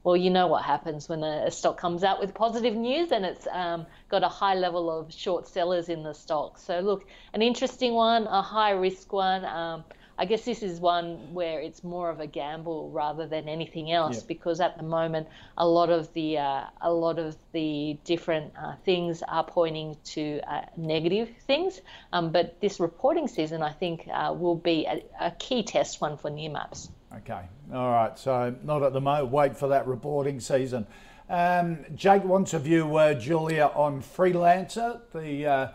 Well, 0.02 0.16
you 0.16 0.30
know 0.30 0.46
what 0.46 0.64
happens 0.64 1.06
when 1.06 1.22
a, 1.22 1.44
a 1.46 1.50
stock 1.50 1.76
comes 1.76 2.04
out 2.04 2.20
with 2.20 2.32
positive 2.32 2.74
news 2.74 3.12
and 3.12 3.26
it's 3.26 3.46
um, 3.52 3.84
got 4.08 4.22
a 4.22 4.28
high 4.28 4.54
level 4.54 4.90
of 4.90 5.12
short 5.12 5.46
sellers 5.46 5.90
in 5.90 6.02
the 6.02 6.14
stock. 6.14 6.58
So 6.58 6.80
look, 6.80 7.06
an 7.34 7.42
interesting 7.42 7.92
one, 7.92 8.26
a 8.26 8.40
high 8.40 8.70
risk 8.70 9.12
one. 9.12 9.44
Um, 9.44 9.84
I 10.20 10.24
guess 10.24 10.44
this 10.44 10.64
is 10.64 10.80
one 10.80 11.32
where 11.32 11.60
it's 11.60 11.84
more 11.84 12.10
of 12.10 12.18
a 12.18 12.26
gamble 12.26 12.90
rather 12.90 13.26
than 13.26 13.48
anything 13.48 13.92
else 13.92 14.16
yeah. 14.16 14.24
because 14.26 14.60
at 14.60 14.76
the 14.76 14.82
moment 14.82 15.28
a 15.56 15.66
lot 15.66 15.90
of 15.90 16.12
the 16.12 16.38
uh, 16.38 16.64
a 16.80 16.92
lot 16.92 17.20
of 17.20 17.36
the 17.52 17.96
different 18.04 18.52
uh, 18.60 18.74
things 18.84 19.22
are 19.28 19.44
pointing 19.44 19.96
to 20.06 20.40
uh, 20.48 20.62
negative 20.76 21.30
things. 21.46 21.80
Um, 22.12 22.32
but 22.32 22.60
this 22.60 22.80
reporting 22.80 23.28
season, 23.28 23.62
I 23.62 23.72
think, 23.72 24.08
uh, 24.12 24.34
will 24.36 24.56
be 24.56 24.86
a, 24.86 25.04
a, 25.20 25.30
key 25.32 25.62
test 25.62 26.00
one 26.00 26.16
for 26.16 26.30
Nearmaps. 26.30 26.88
Okay, 27.18 27.42
all 27.72 27.90
right. 27.90 28.18
So 28.18 28.54
not 28.64 28.82
at 28.82 28.92
the 28.92 29.00
moment. 29.00 29.30
Wait 29.30 29.56
for 29.56 29.68
that 29.68 29.86
reporting 29.86 30.40
season. 30.40 30.84
Um, 31.30 31.84
Jake 31.94 32.24
wants 32.24 32.54
a 32.54 32.58
view, 32.58 32.96
uh, 32.96 33.14
Julia, 33.14 33.70
on 33.74 34.02
Freelancer, 34.02 35.00
the 35.14 35.46
uh, 35.46 35.68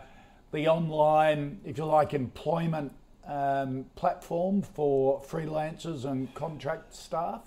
the 0.52 0.68
online, 0.68 1.60
if 1.64 1.78
you 1.78 1.86
like, 1.86 2.12
employment 2.12 2.92
um, 3.26 3.86
platform 3.96 4.62
for 4.62 5.20
freelancers 5.22 6.04
and 6.04 6.32
contract 6.34 6.94
staff? 6.94 7.42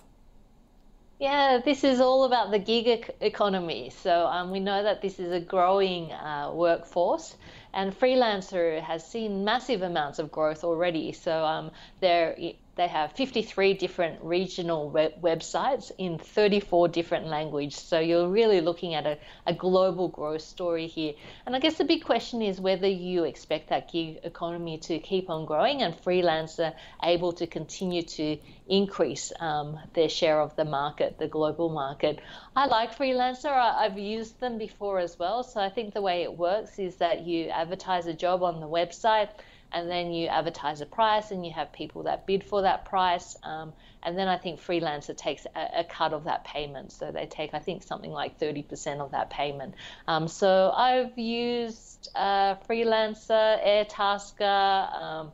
Yeah, 1.19 1.59
this 1.63 1.83
is 1.83 1.99
all 1.99 2.25
about 2.25 2.51
the 2.51 2.59
gig 2.59 3.11
economy. 3.21 3.89
So 3.89 4.27
um, 4.27 4.51
we 4.51 4.59
know 4.59 4.83
that 4.83 5.01
this 5.01 5.19
is 5.19 5.31
a 5.31 5.39
growing 5.39 6.11
uh, 6.11 6.51
workforce, 6.53 7.35
and 7.73 7.97
freelancer 7.99 8.79
has 8.81 9.05
seen 9.05 9.43
massive 9.43 9.81
amounts 9.81 10.19
of 10.19 10.31
growth 10.31 10.63
already. 10.63 11.11
So 11.13 11.43
um, 11.43 11.71
there 12.01 12.35
they 12.77 12.87
have 12.87 13.11
53 13.13 13.73
different 13.73 14.23
regional 14.23 14.89
web- 14.89 15.19
websites 15.21 15.91
in 15.97 16.19
34 16.19 16.87
different 16.87 17.25
languages. 17.25 17.79
So 17.79 17.99
you're 17.99 18.29
really 18.29 18.61
looking 18.61 18.93
at 18.93 19.05
a, 19.05 19.17
a 19.45 19.53
global 19.53 20.07
growth 20.07 20.43
story 20.43 20.87
here. 20.87 21.13
And 21.45 21.55
I 21.55 21.59
guess 21.59 21.77
the 21.77 21.83
big 21.83 22.05
question 22.05 22.41
is 22.41 22.61
whether 22.61 22.87
you 22.87 23.23
expect 23.23 23.69
that 23.69 23.91
gig 23.91 24.19
economy 24.23 24.77
to 24.79 24.99
keep 24.99 25.29
on 25.29 25.45
growing 25.45 25.81
and 25.81 25.95
freelancer 25.95 26.73
able 27.03 27.33
to 27.33 27.47
continue 27.47 28.03
to 28.03 28.37
increase 28.67 29.33
um, 29.39 29.79
their 29.93 30.09
share 30.09 30.39
of 30.39 30.55
the 30.55 30.65
market, 30.65 31.17
the 31.17 31.27
global 31.27 31.69
market. 31.69 32.19
I 32.55 32.67
like 32.67 32.95
freelancer. 32.95 33.51
I, 33.51 33.85
I've 33.85 33.97
used 33.97 34.39
them 34.39 34.57
before 34.59 34.99
as 34.99 35.17
well. 35.17 35.43
So 35.43 35.59
I 35.59 35.69
think 35.69 35.93
the 35.93 36.01
way 36.01 36.21
it 36.21 36.37
works 36.37 36.77
is 36.77 36.97
that 36.97 37.25
you 37.25 37.49
advertise 37.49 38.05
a 38.05 38.13
job 38.13 38.43
on 38.43 38.59
the 38.59 38.67
website 38.67 39.29
and 39.71 39.89
then 39.89 40.11
you 40.11 40.27
advertise 40.27 40.81
a 40.81 40.85
price 40.85 41.31
and 41.31 41.45
you 41.45 41.51
have 41.51 41.71
people 41.73 42.03
that 42.03 42.25
bid 42.25 42.43
for 42.43 42.61
that 42.61 42.85
price. 42.85 43.35
Um, 43.43 43.73
and 44.03 44.17
then 44.17 44.27
I 44.27 44.37
think 44.37 44.59
Freelancer 44.59 45.15
takes 45.15 45.45
a, 45.55 45.79
a, 45.79 45.83
cut 45.83 46.13
of 46.13 46.23
that 46.25 46.45
payment. 46.45 46.91
So 46.91 47.11
they 47.11 47.25
take, 47.25 47.53
I 47.53 47.59
think, 47.59 47.83
something 47.83 48.11
like 48.11 48.39
30% 48.39 48.99
of 48.99 49.11
that 49.11 49.29
payment. 49.29 49.75
Um, 50.07 50.27
so 50.27 50.71
I've 50.75 51.17
used 51.17 52.09
uh, 52.15 52.55
Freelancer, 52.69 53.63
Airtasker, 53.65 54.95
um, 54.95 55.31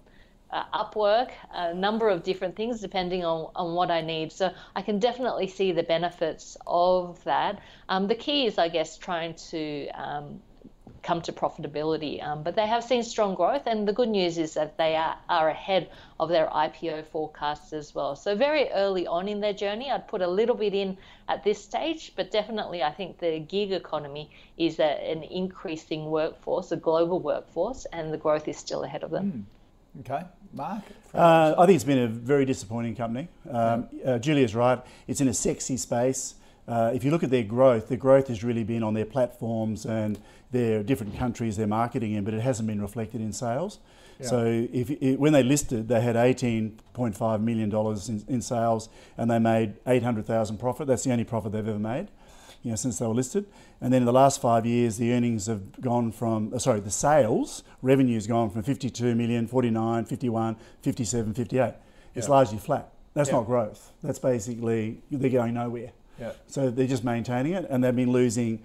uh, 0.50 0.64
Upwork, 0.74 1.32
a 1.52 1.74
number 1.74 2.10
of 2.10 2.24
different 2.24 2.56
things 2.56 2.80
depending 2.80 3.26
on, 3.26 3.52
on 3.56 3.74
what 3.74 3.92
I 3.92 4.02
need. 4.02 4.32
So 4.32 4.52
I 4.76 4.82
can 4.82 5.00
definitely 5.00 5.48
see 5.48 5.72
the 5.72 5.84
benefits 5.84 6.58
of 6.66 7.24
that. 7.24 7.60
Um, 7.90 8.08
the 8.08 8.16
key 8.16 8.46
is, 8.46 8.58
I 8.58 8.70
guess, 8.70 8.98
trying 8.98 9.34
to 9.50 9.88
um, 9.90 10.42
come 11.04 11.22
to 11.22 11.32
profitability. 11.32 12.24
Um, 12.24 12.44
but 12.44 12.56
they 12.56 12.66
have 12.66 12.84
seen 12.84 13.04
strong 13.04 13.36
growth, 13.36 13.64
and 13.68 13.88
the 13.88 13.94
good 13.94 14.10
news 14.10 14.38
is 14.38 14.54
that 14.54 14.78
they 14.78 14.96
are, 14.96 15.18
are 15.30 15.50
ahead 15.50 15.90
of 16.20 16.30
their 16.30 16.48
IPO 16.48 17.06
forecasts 17.08 17.74
as 17.74 17.94
well. 17.94 18.16
So, 18.16 18.36
very 18.36 18.70
early 18.72 19.06
on 19.06 19.28
in 19.28 19.42
their 19.42 19.54
journey, 19.54 19.92
I'd 19.92 20.08
put 20.08 20.22
a 20.22 20.28
little 20.28 20.56
bit 20.56 20.74
in 20.74 20.98
at 21.28 21.44
this 21.44 21.62
stage, 21.62 22.14
but 22.16 22.32
definitely 22.32 22.82
I 22.82 22.92
think 22.92 23.20
the 23.20 23.40
gig 23.40 23.72
economy 23.72 24.32
is 24.58 24.80
a, 24.80 25.12
an 25.12 25.24
increasing 25.24 26.06
workforce, 26.06 26.72
a 26.72 26.78
global 26.78 27.20
workforce, 27.20 27.86
and 27.92 28.14
the 28.14 28.18
growth 28.18 28.48
is 28.48 28.58
still 28.58 28.84
ahead 28.84 29.04
of 29.04 29.12
them. 29.12 29.32
Mm. 29.32 29.44
Okay, 30.00 30.26
Mark? 30.54 30.82
Uh, 31.14 31.54
I 31.56 31.68
think 31.68 31.76
it's 31.76 31.84
been 31.84 32.00
a 32.00 32.08
very 32.08 32.46
disappointing 32.46 32.96
company. 32.96 33.28
Um, 33.48 33.90
uh, 34.04 34.18
Julia's 34.18 34.56
right, 34.56 34.80
it's 35.08 35.22
in 35.22 35.28
a 35.28 35.34
sexy 35.34 35.78
space. 35.78 36.34
Uh, 36.68 36.92
if 36.96 37.04
you 37.04 37.12
look 37.12 37.24
at 37.24 37.30
their 37.30 37.44
growth, 37.44 37.90
the 37.90 37.98
growth 37.98 38.30
has 38.30 38.44
really 38.44 38.64
been 38.64 38.84
on 38.84 38.94
their 38.94 39.06
platforms 39.06 39.86
and 39.86 40.18
their 40.54 40.84
different 40.84 41.18
countries 41.18 41.58
they're 41.58 41.68
marketing 41.68 42.14
in, 42.14 42.24
but 42.24 42.34
it 42.34 42.42
hasn't 42.42 42.68
been 42.68 42.82
reflected 42.82 43.20
in 43.20 43.34
sales. 43.34 43.80
Yeah. 44.20 44.28
So 44.28 44.46
if, 44.72 44.90
if, 44.90 45.20
when 45.20 45.34
they 45.34 45.44
listed, 45.44 45.88
they 45.88 46.00
had 46.00 46.16
$18.5 46.16 47.42
million 47.42 47.74
in, 47.74 48.34
in 48.34 48.42
sales 48.42 48.90
and 49.18 49.30
they 49.30 49.40
made 49.40 49.76
800,000 49.86 50.58
profit. 50.58 50.88
That's 50.88 51.04
the 51.04 51.12
only 51.12 51.24
profit 51.24 51.52
they've 51.52 51.68
ever 51.68 51.80
made. 51.80 52.08
You 52.62 52.70
know, 52.70 52.76
since 52.78 53.00
they 53.00 53.06
were 53.06 53.14
listed. 53.14 53.46
And 53.82 53.92
then 53.92 54.04
in 54.04 54.06
the 54.06 54.14
last 54.14 54.40
five 54.40 54.66
years, 54.66 54.96
the 54.96 55.12
earnings 55.12 55.48
have 55.48 55.82
gone 55.82 56.14
from, 56.14 56.54
uh, 56.54 56.60
sorry, 56.60 56.80
the 56.80 56.92
sales 56.92 57.64
revenue 57.82 58.14
has 58.14 58.26
gone 58.26 58.50
from 58.50 58.64
52 58.64 59.16
million, 59.16 59.48
49, 59.48 60.06
51, 60.06 60.56
57, 60.82 61.34
58. 61.34 61.74
It's 62.16 62.28
yeah. 62.28 62.32
largely 62.32 62.60
flat. 62.60 62.94
That's 63.14 63.30
yeah. 63.30 63.36
not 63.36 63.48
growth. 63.48 63.92
That's 64.02 64.20
basically, 64.20 65.02
they're 65.12 65.30
going 65.30 65.56
nowhere. 65.56 65.92
Yeah. 66.20 66.32
So 66.48 66.70
they're 66.70 66.88
just 66.88 67.04
maintaining 67.04 67.54
it, 67.54 67.66
and 67.70 67.84
they've 67.84 67.96
been 67.96 68.12
losing 68.12 68.64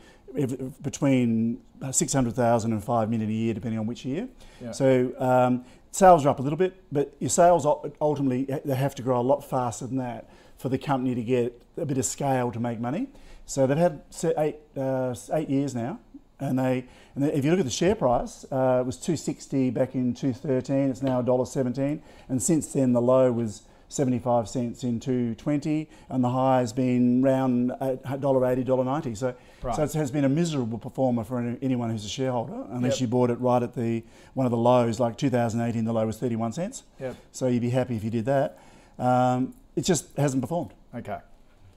between 0.83 1.61
600,000 1.91 2.73
and 2.73 2.85
5 2.85 3.11
million 3.11 3.31
a 3.31 3.33
year, 3.33 3.55
depending 3.55 3.79
on 3.79 3.87
which 3.87 4.05
year. 4.05 4.29
Yeah. 4.61 4.73
So 4.73 5.13
um, 5.19 5.65
sales 5.91 6.25
are 6.27 6.29
up 6.29 6.39
a 6.39 6.43
little 6.43 6.59
bit, 6.59 6.83
but 6.93 7.15
your 7.19 7.31
sales 7.31 7.67
ultimately 8.01 8.45
they 8.65 8.75
have 8.75 8.95
to 8.97 9.03
grow 9.03 9.21
a 9.21 9.23
lot 9.23 9.49
faster 9.49 9.87
than 9.87 9.99
that 9.99 10.31
for 10.57 10.69
the 10.69 10.79
company 10.79 11.15
to 11.15 11.23
get 11.23 11.63
a 11.77 11.87
bit 11.87 11.99
of 11.99 12.05
scale 12.05 12.51
to 12.53 12.61
make 12.61 12.81
money. 12.81 13.09
So 13.47 13.67
they've 13.67 13.79
had 13.79 14.03
eight, 14.37 14.57
uh, 14.77 15.15
eight 15.33 15.49
years 15.49 15.75
now, 15.75 16.01
and 16.39 16.59
they 16.59 16.87
and 17.15 17.25
if 17.25 17.45
you 17.45 17.51
look 17.51 17.61
at 17.61 17.65
the 17.65 17.71
share 17.71 17.95
price, 17.95 18.45
uh, 18.53 18.79
it 18.81 18.87
was 18.87 18.97
260 18.97 19.71
back 19.71 19.95
in 19.95 20.15
2013. 20.15 20.91
It's 20.91 21.03
now 21.03 21.21
$1.17, 21.21 22.01
and 22.29 22.43
since 22.43 22.73
then 22.73 22.93
the 22.93 23.01
low 23.01 23.33
was 23.33 23.63
75 23.89 24.49
cents 24.49 24.85
in 24.85 25.01
220 25.01 25.89
and 26.11 26.23
the 26.23 26.29
high 26.29 26.61
has 26.61 26.73
been 26.73 27.25
around 27.25 27.71
$1.80, 27.81 28.65
$1.90. 28.65 29.17
So, 29.17 29.35
right. 29.63 29.77
so 29.77 29.83
it 29.83 29.93
has 29.95 30.11
been 30.11 30.25
a 30.25 30.29
miserable 30.29 30.79
performer 30.79 31.25
for 31.25 31.57
anyone 31.63 31.91
who's 31.91 32.05
a 32.05 32.09
shareholder 32.09 32.67
unless 32.71 32.95
yep. 32.95 33.01
you 33.03 33.07
bought 33.09 33.31
it 33.31 33.41
right 33.41 33.63
at 33.63 33.75
the 33.75 34.03
one 34.35 34.47
of 34.47 34.51
the 34.51 34.59
lows, 34.59 35.01
like 35.01 35.17
2018 35.17 35.85
the 35.85 35.93
low 35.93 36.07
was 36.07 36.19
31 36.19 36.53
cents. 36.53 36.85
Yep. 37.01 37.17
So 37.33 37.47
you'd 37.47 37.63
be 37.63 37.71
happy 37.71 37.97
if 37.97 38.05
you 38.05 38.11
did 38.11 38.27
that. 38.27 38.59
Um, 38.99 39.55
it 39.75 39.83
just 39.83 40.17
hasn't 40.17 40.43
performed. 40.43 40.73
Okay. 40.95 41.19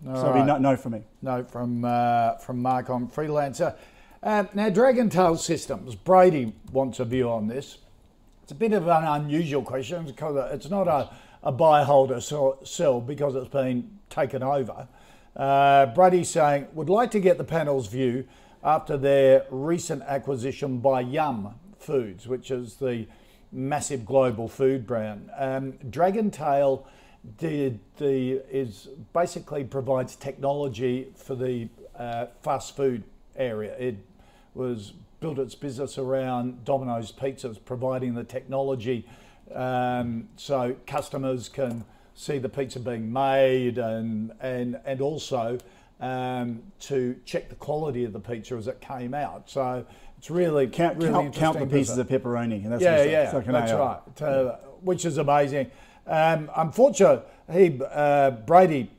All 0.08 0.16
so 0.16 0.24
right. 0.24 0.30
it'd 0.32 0.42
be 0.44 0.48
no, 0.48 0.58
no 0.58 0.76
from 0.76 0.94
me. 0.94 1.04
No 1.22 1.44
from, 1.44 1.86
uh, 1.86 2.36
from 2.38 2.62
Mark 2.62 2.90
on 2.90 3.08
Freelancer. 3.08 3.76
Uh, 4.24 4.44
now, 4.54 4.70
Dragontail 4.70 5.40
Systems, 5.40 5.96
Brady 5.96 6.54
wants 6.72 7.00
a 7.00 7.06
view 7.06 7.30
on 7.30 7.48
this. 7.48 7.80
It's 8.44 8.52
a 8.52 8.56
bit 8.56 8.74
of 8.74 8.88
an 8.88 9.04
unusual 9.04 9.64
question 9.64 10.06
because 10.06 10.52
it's 10.54 10.70
not 10.70 10.88
a, 10.88 11.10
a 11.44 11.52
buy, 11.52 11.84
hold, 11.84 12.12
or 12.12 12.22
sell 12.64 13.02
because 13.02 13.36
it's 13.36 13.50
been 13.50 14.00
taken 14.10 14.44
over. 14.44 14.88
Uh, 15.36 15.88
Brady's 15.88 16.30
saying, 16.30 16.68
would 16.74 16.90
like 16.90 17.12
to 17.12 17.20
get 17.20 17.38
the 17.38 17.44
panel's 17.44 17.88
view 17.88 18.26
after 18.64 18.98
their 18.98 19.46
recent 19.50 20.04
acquisition 20.04 20.80
by 20.80 21.02
Yum 21.02 21.56
Foods, 21.80 22.28
which 22.28 22.52
is 22.52 22.76
the 22.76 23.08
massive 23.52 24.06
global 24.06 24.48
food 24.48 24.86
brand. 24.86 25.30
Um, 25.38 25.74
Dragontail 25.90 26.86
did 27.38 27.80
the 27.98 28.42
is 28.50 28.90
basically 29.14 29.64
provides 29.64 30.16
technology 30.16 31.12
for 31.16 31.36
the 31.36 31.70
uh, 31.98 32.28
fast 32.42 32.76
food 32.76 33.04
area. 33.36 33.76
It 33.78 33.98
was 34.54 34.94
built 35.20 35.38
its 35.38 35.54
business 35.54 35.98
around 35.98 36.66
Domino's 36.66 37.12
Pizzas, 37.12 37.58
providing 37.64 38.16
the 38.16 38.24
technology 38.24 39.08
um, 39.56 40.30
so 40.36 40.76
customers 40.86 41.50
can 41.50 41.84
see 42.14 42.38
the 42.38 42.50
pizza 42.50 42.80
being 42.80 43.12
made 43.12 43.78
and 43.78 44.32
and 44.40 44.80
and 44.86 45.02
also 45.02 45.58
um, 46.00 46.62
to 46.80 47.16
check 47.26 47.50
the 47.50 47.56
quality 47.56 48.04
of 48.04 48.14
the 48.14 48.20
pizza 48.20 48.56
as 48.56 48.68
it 48.68 48.82
came 48.82 49.14
out. 49.14 49.50
So 49.50 49.86
it's 50.18 50.30
really 50.30 50.68
count 50.68 50.98
really 50.98 51.12
count, 51.12 51.36
count 51.36 51.60
the 51.60 51.66
pieces 51.66 51.98
of 51.98 52.08
pepperoni. 52.08 52.64
And 52.64 52.72
that's 52.72 52.84
yeah, 52.84 53.04
yeah, 53.04 53.32
like 53.34 53.46
that's 53.46 53.72
right. 53.72 54.22
Uh, 54.22 54.58
which 54.82 55.06
is 55.06 55.18
amazing. 55.18 55.72
Um, 56.08 56.50
unfortunately, 56.56 57.24
he 57.52 57.80
uh, 57.90 58.32
Brady 58.32 58.92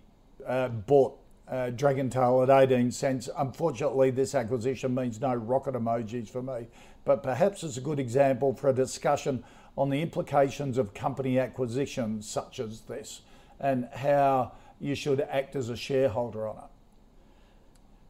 uh, 0.46 0.68
bought 0.68 1.18
uh, 1.48 1.70
Dragontail 1.70 2.42
at 2.48 2.70
18 2.70 2.90
cents. 2.90 3.28
Unfortunately, 3.36 4.10
this 4.10 4.34
acquisition 4.34 4.94
means 4.94 5.20
no 5.20 5.34
rocket 5.34 5.74
emojis 5.74 6.28
for 6.28 6.42
me, 6.42 6.68
but 7.04 7.22
perhaps 7.22 7.62
it's 7.62 7.76
a 7.76 7.80
good 7.80 7.98
example 7.98 8.54
for 8.54 8.70
a 8.70 8.72
discussion 8.72 9.44
on 9.76 9.90
the 9.90 10.02
implications 10.02 10.78
of 10.78 10.94
company 10.94 11.38
acquisitions 11.38 12.28
such 12.28 12.60
as 12.60 12.82
this 12.82 13.22
and 13.60 13.88
how 13.94 14.52
you 14.80 14.94
should 14.94 15.20
act 15.20 15.56
as 15.56 15.68
a 15.68 15.76
shareholder 15.76 16.46
on 16.46 16.56
it. 16.56 16.64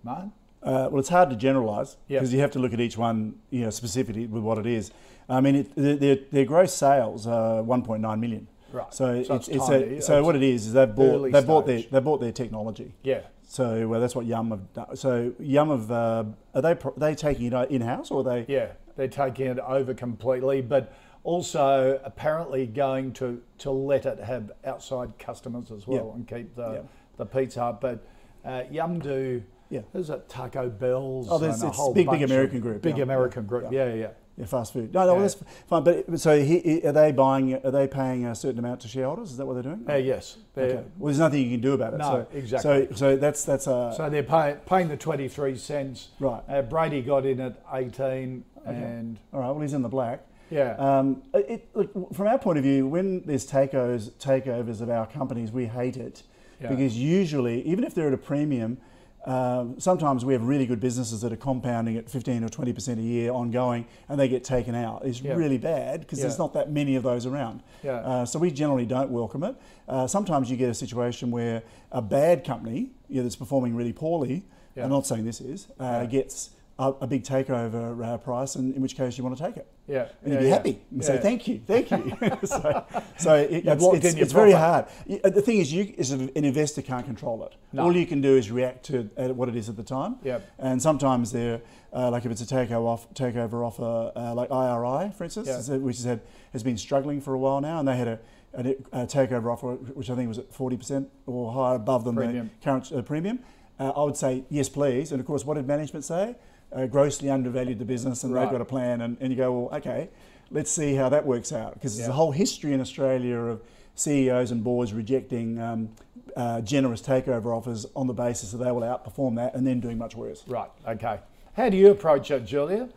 Mark? 0.03 0.25
Uh, 0.63 0.89
well, 0.91 1.01
it's 1.01 1.09
hard 1.09 1.29
to 1.29 1.37
generalise 1.37 1.97
because 2.09 2.31
yep. 2.31 2.37
you 2.37 2.41
have 2.41 2.51
to 2.53 2.59
look 2.59 2.73
at 2.73 2.81
each 2.81 2.97
one, 2.97 3.35
you 3.51 3.63
know, 3.63 3.71
specifically 3.71 4.27
with 4.27 4.43
what 4.43 4.59
it 4.59 4.67
is. 4.67 4.93
I 5.29 5.41
mean, 5.41 5.57
it, 5.57 5.75
their, 5.75 6.19
their 6.31 6.45
gross 6.45 6.73
sales 6.73 7.27
are 7.27 7.63
1.9 7.63 8.21
million. 8.21 8.47
Right. 8.73 8.93
So, 8.95 9.23
so 9.23 9.35
it's, 9.35 9.49
it's, 9.49 9.69
a, 9.69 10.01
so 10.01 10.25
what 10.25 10.37
it 10.37 10.43
is 10.43 10.69
is 10.69 10.73
they've 10.73 10.95
bought 10.95 11.31
they 11.31 11.43
bought 11.43 11.67
their 11.67 11.83
they 11.83 12.01
bought 12.01 12.21
their 12.21 12.33
technology. 12.33 12.95
Yeah. 13.03 13.21
So 13.47 13.87
well, 13.87 14.01
that's 14.01 14.15
what 14.15 14.25
Yum 14.25 14.51
have 14.51 14.73
done. 14.73 14.97
So 14.97 15.35
Yum 15.39 15.69
have 15.69 15.91
uh, 15.91 16.25
are 16.55 16.63
they 16.63 16.71
are 16.71 16.93
they 16.97 17.15
taking 17.15 17.53
it 17.53 17.71
in 17.71 17.83
house 17.83 18.11
or 18.11 18.21
are 18.21 18.25
they? 18.25 18.47
Yeah, 18.49 18.69
they're 18.97 19.09
taking 19.09 19.47
it 19.47 19.59
over 19.59 19.93
completely, 19.93 20.63
but 20.63 20.95
also 21.25 22.01
apparently 22.05 22.66
going 22.66 23.12
to 23.12 23.41
to 23.59 23.70
let 23.70 24.07
it 24.07 24.18
have 24.20 24.53
outside 24.64 25.18
customers 25.18 25.70
as 25.70 25.87
well 25.87 26.07
yeah. 26.07 26.14
and 26.14 26.29
keep 26.29 26.55
the 26.57 26.73
yeah. 26.73 26.81
the 27.16 27.27
Pizza 27.27 27.61
Hut. 27.61 27.81
But 27.81 28.05
uh, 28.45 28.64
Yum 28.70 28.99
do. 28.99 29.43
Yeah. 29.70 29.81
There's 29.95 30.11
a 30.11 30.18
Taco 30.29 30.68
Bell's. 30.68 31.29
Oh, 31.31 31.39
there's 31.39 31.62
it's 31.62 31.89
big, 31.95 32.11
big 32.11 32.23
American 32.23 32.61
group. 32.61 32.83
Big 32.83 32.99
yeah. 32.99 33.05
American 33.05 33.47
group. 33.47 33.73
Yeah, 33.73 33.95
yeah. 33.95 34.09
Yeah, 34.37 34.47
fast 34.47 34.73
food. 34.73 34.95
No, 34.95 35.07
no, 35.07 35.14
well, 35.14 35.23
that's 35.23 35.37
fine. 35.66 35.85
But 35.85 36.18
so, 36.18 36.43
he, 36.43 36.81
are 36.87 36.93
they 36.93 37.12
buying? 37.12 37.55
Are 37.55 37.70
they 37.70 37.87
paying 37.87 38.25
a 38.25 38.35
certain 38.35 38.59
amount 38.59 38.81
to 38.81 38.89
shareholders? 38.89 39.31
Is 39.31 39.37
that 39.37 39.47
what 39.47 39.55
they're 39.55 39.62
doing? 39.62 39.85
Uh, 39.89 39.95
yes. 39.97 40.39
Okay. 40.57 40.75
Well, 40.75 41.07
there's 41.07 41.18
nothing 41.18 41.43
you 41.43 41.51
can 41.51 41.61
do 41.61 41.75
about 41.75 41.93
it. 41.93 41.99
No, 41.99 42.27
so, 42.33 42.39
exactly. 42.39 42.87
So, 42.91 42.95
so 42.95 43.16
that's 43.16 43.45
that's 43.45 43.66
a. 43.66 43.93
So 43.95 44.09
they're 44.09 44.23
pay, 44.23 44.57
paying 44.64 44.89
the 44.89 44.97
twenty 44.97 45.29
three 45.29 45.57
cents. 45.57 46.09
Right. 46.18 46.43
Uh, 46.49 46.62
Brady 46.62 47.03
got 47.03 47.27
in 47.27 47.41
at 47.41 47.62
eighteen, 47.75 48.45
okay. 48.66 48.75
and 48.75 49.18
all 49.35 49.41
right. 49.41 49.51
Well, 49.51 49.61
he's 49.61 49.75
in 49.75 49.83
the 49.83 49.89
black. 49.89 50.27
Yeah. 50.53 50.74
Um, 50.76 51.22
it, 51.34 51.68
look, 51.74 52.14
from 52.14 52.26
our 52.26 52.38
point 52.38 52.59
of 52.59 52.64
view, 52.64 52.86
when 52.86 53.22
there's 53.24 53.50
takeovers 53.50 54.11
takeovers 54.12 54.80
of 54.80 54.90
our 54.90 55.07
companies, 55.07 55.50
we 55.50 55.66
hate 55.66 55.96
it 55.96 56.22
yeah. 56.61 56.68
because 56.68 56.96
usually, 56.96 57.62
even 57.62 57.84
if 57.84 57.94
they're 57.94 58.09
at 58.09 58.14
a 58.14 58.18
premium 58.18 58.78
um, 59.24 59.78
sometimes 59.78 60.24
we 60.24 60.32
have 60.32 60.42
really 60.42 60.66
good 60.66 60.80
businesses 60.80 61.20
that 61.20 61.32
are 61.32 61.36
compounding 61.36 61.96
at 61.96 62.11
15 62.11 62.42
or 62.42 62.48
20% 62.48 62.98
a 62.98 63.03
year 63.03 63.30
ongoing 63.30 63.86
and 64.09 64.18
they 64.18 64.28
get 64.28 64.42
taken 64.42 64.74
out. 64.74 65.03
It's 65.05 65.20
yeah. 65.20 65.34
really 65.34 65.59
bad 65.59 66.00
because 66.00 66.18
yeah. 66.18 66.24
there's 66.24 66.38
not 66.38 66.55
that 66.55 66.70
many 66.70 66.96
of 66.96 67.05
those 67.05 67.24
around. 67.24 67.62
Yeah. 67.84 67.96
Uh, 67.98 68.26
so 68.26 68.38
we 68.38 68.50
generally 68.50 68.86
don't 68.86 69.11
welcome 69.11 69.44
it. 69.44 69.55
Uh, 69.88 70.07
sometimes 70.07 70.50
you 70.50 70.57
get 70.57 70.70
a 70.70 70.74
situation 70.74 71.30
where 71.30 71.62
a 71.92 72.03
bad 72.03 72.44
company 72.44 72.90
you 73.09 73.16
know, 73.16 73.22
that's 73.22 73.36
performing 73.36 73.76
really 73.76 73.92
poorly, 73.92 74.44
I'm 74.76 74.90
not 74.90 75.07
saying 75.07 75.24
this 75.24 75.40
is, 75.40 75.68
uh, 75.78 76.07
gets 76.07 76.50
a, 76.78 76.92
a, 77.03 77.07
big 77.07 77.24
takeover 77.24 78.03
uh, 78.05 78.16
price, 78.16 78.55
and 78.55 78.74
in 78.74 78.80
which 78.80 78.96
case 78.96 79.18
you 79.18 79.24
want 79.24 79.36
to 79.36 79.44
take 79.44 79.59
it. 79.59 79.66
Yeah, 79.93 80.09
and 80.22 80.32
you'd 80.32 80.40
be 80.40 80.49
happy 80.49 80.80
and 80.90 81.05
say 81.05 81.18
thank 81.18 81.47
you, 81.47 81.61
thank 81.66 81.90
you. 81.90 82.16
so, 82.45 82.86
so 83.18 83.34
it, 83.34 83.66
it's, 83.66 84.07
it's, 84.07 84.14
it's 84.14 84.32
very 84.32 84.53
hard. 84.53 84.86
The 85.07 85.43
thing 85.43 85.59
is, 85.59 85.72
you 85.72 85.95
as 85.99 86.12
an 86.12 86.30
investor 86.34 86.80
can't 86.80 87.05
control 87.05 87.45
it. 87.45 87.55
No. 87.72 87.82
All 87.82 87.95
you 87.95 88.07
can 88.07 88.22
do 88.22 88.36
is 88.36 88.51
react 88.51 88.86
to 88.86 89.03
what 89.34 89.49
it 89.51 89.57
is 89.57 89.68
at 89.68 89.76
the 89.76 89.82
time. 89.82 90.16
Yep. 90.22 90.51
And 90.59 90.80
sometimes 90.80 91.30
they're 91.30 91.61
uh, 91.93 92.11
like 92.11 92.24
if 92.24 92.32
it's 92.32 92.40
a 92.40 92.47
takeover 92.47 92.86
off, 92.86 93.12
takeover 93.12 93.66
offer, 93.66 94.12
uh, 94.16 94.34
like 94.34 94.51
IRI, 94.51 95.12
for 95.12 95.24
instance, 95.24 95.68
which 95.68 95.97
has, 95.97 96.05
had, 96.05 96.20
has 96.53 96.62
been 96.62 96.78
struggling 96.78 97.20
for 97.20 97.34
a 97.34 97.38
while 97.38 97.61
now, 97.61 97.78
and 97.78 97.86
they 97.86 97.97
had 97.97 98.09
a, 98.09 98.18
a, 98.55 99.03
a 99.03 99.07
takeover 99.07 99.53
offer 99.53 99.74
which 99.74 100.09
I 100.09 100.14
think 100.14 100.28
was 100.28 100.38
at 100.38 100.53
forty 100.53 100.76
percent 100.76 101.11
or 101.26 101.53
higher 101.53 101.76
above 101.76 102.05
than 102.05 102.16
premium. 102.16 102.51
the 102.59 102.64
current 102.64 102.90
uh, 102.93 103.03
premium. 103.03 103.40
Uh, 103.78 103.90
I 103.90 104.05
would 104.05 104.16
say 104.16 104.45
yes, 104.49 104.68
please. 104.68 105.12
And 105.12 105.20
of 105.20 105.26
course, 105.26 105.45
what 105.45 105.55
did 105.55 105.66
management 105.66 106.05
say? 106.05 106.36
Uh, 106.75 106.87
grossly 106.87 107.31
undervalued 107.31 107.79
the 107.79 107.85
business 107.85 108.25
and 108.25 108.33
right. 108.33 108.45
they've 108.45 108.53
got 108.53 108.61
a 108.61 108.66
plan, 108.66 109.01
and, 109.01 109.16
and 109.20 109.31
you 109.31 109.37
go, 109.37 109.53
well, 109.53 109.79
okay, 109.79 110.09
let's 110.51 110.70
see 110.70 110.95
how 110.95 111.09
that 111.09 111.25
works 111.25 111.53
out. 111.53 111.75
Because 111.75 111.97
there's 111.97 112.09
a 112.09 112.12
whole 112.12 112.33
history 112.33 112.73
in 112.73 112.81
Australia 112.81 113.37
of 113.37 113.62
CEOs 113.95 114.51
and 114.51 114.64
boards 114.64 114.93
rejecting 114.93 115.59
um, 115.61 115.91
uh, 116.37 116.61
generous 116.62 117.03
takeover 117.03 117.57
offers 117.57 117.87
on 117.95 118.07
the 118.07 118.12
basis 118.12 118.53
that 118.53 118.59
they 118.59 118.70
will 118.70 118.83
outperform 118.83 119.37
that 119.37 119.55
and 119.55 119.66
then 119.66 119.81
doing 119.81 119.99
much 119.99 120.16
worse. 120.16 120.45
Right, 120.47 120.70
okay. 120.87 121.20
How 121.55 121.68
do 121.68 121.77
you 121.77 121.91
approach 121.91 122.31
it, 122.31 122.47
Julia? 122.47 122.89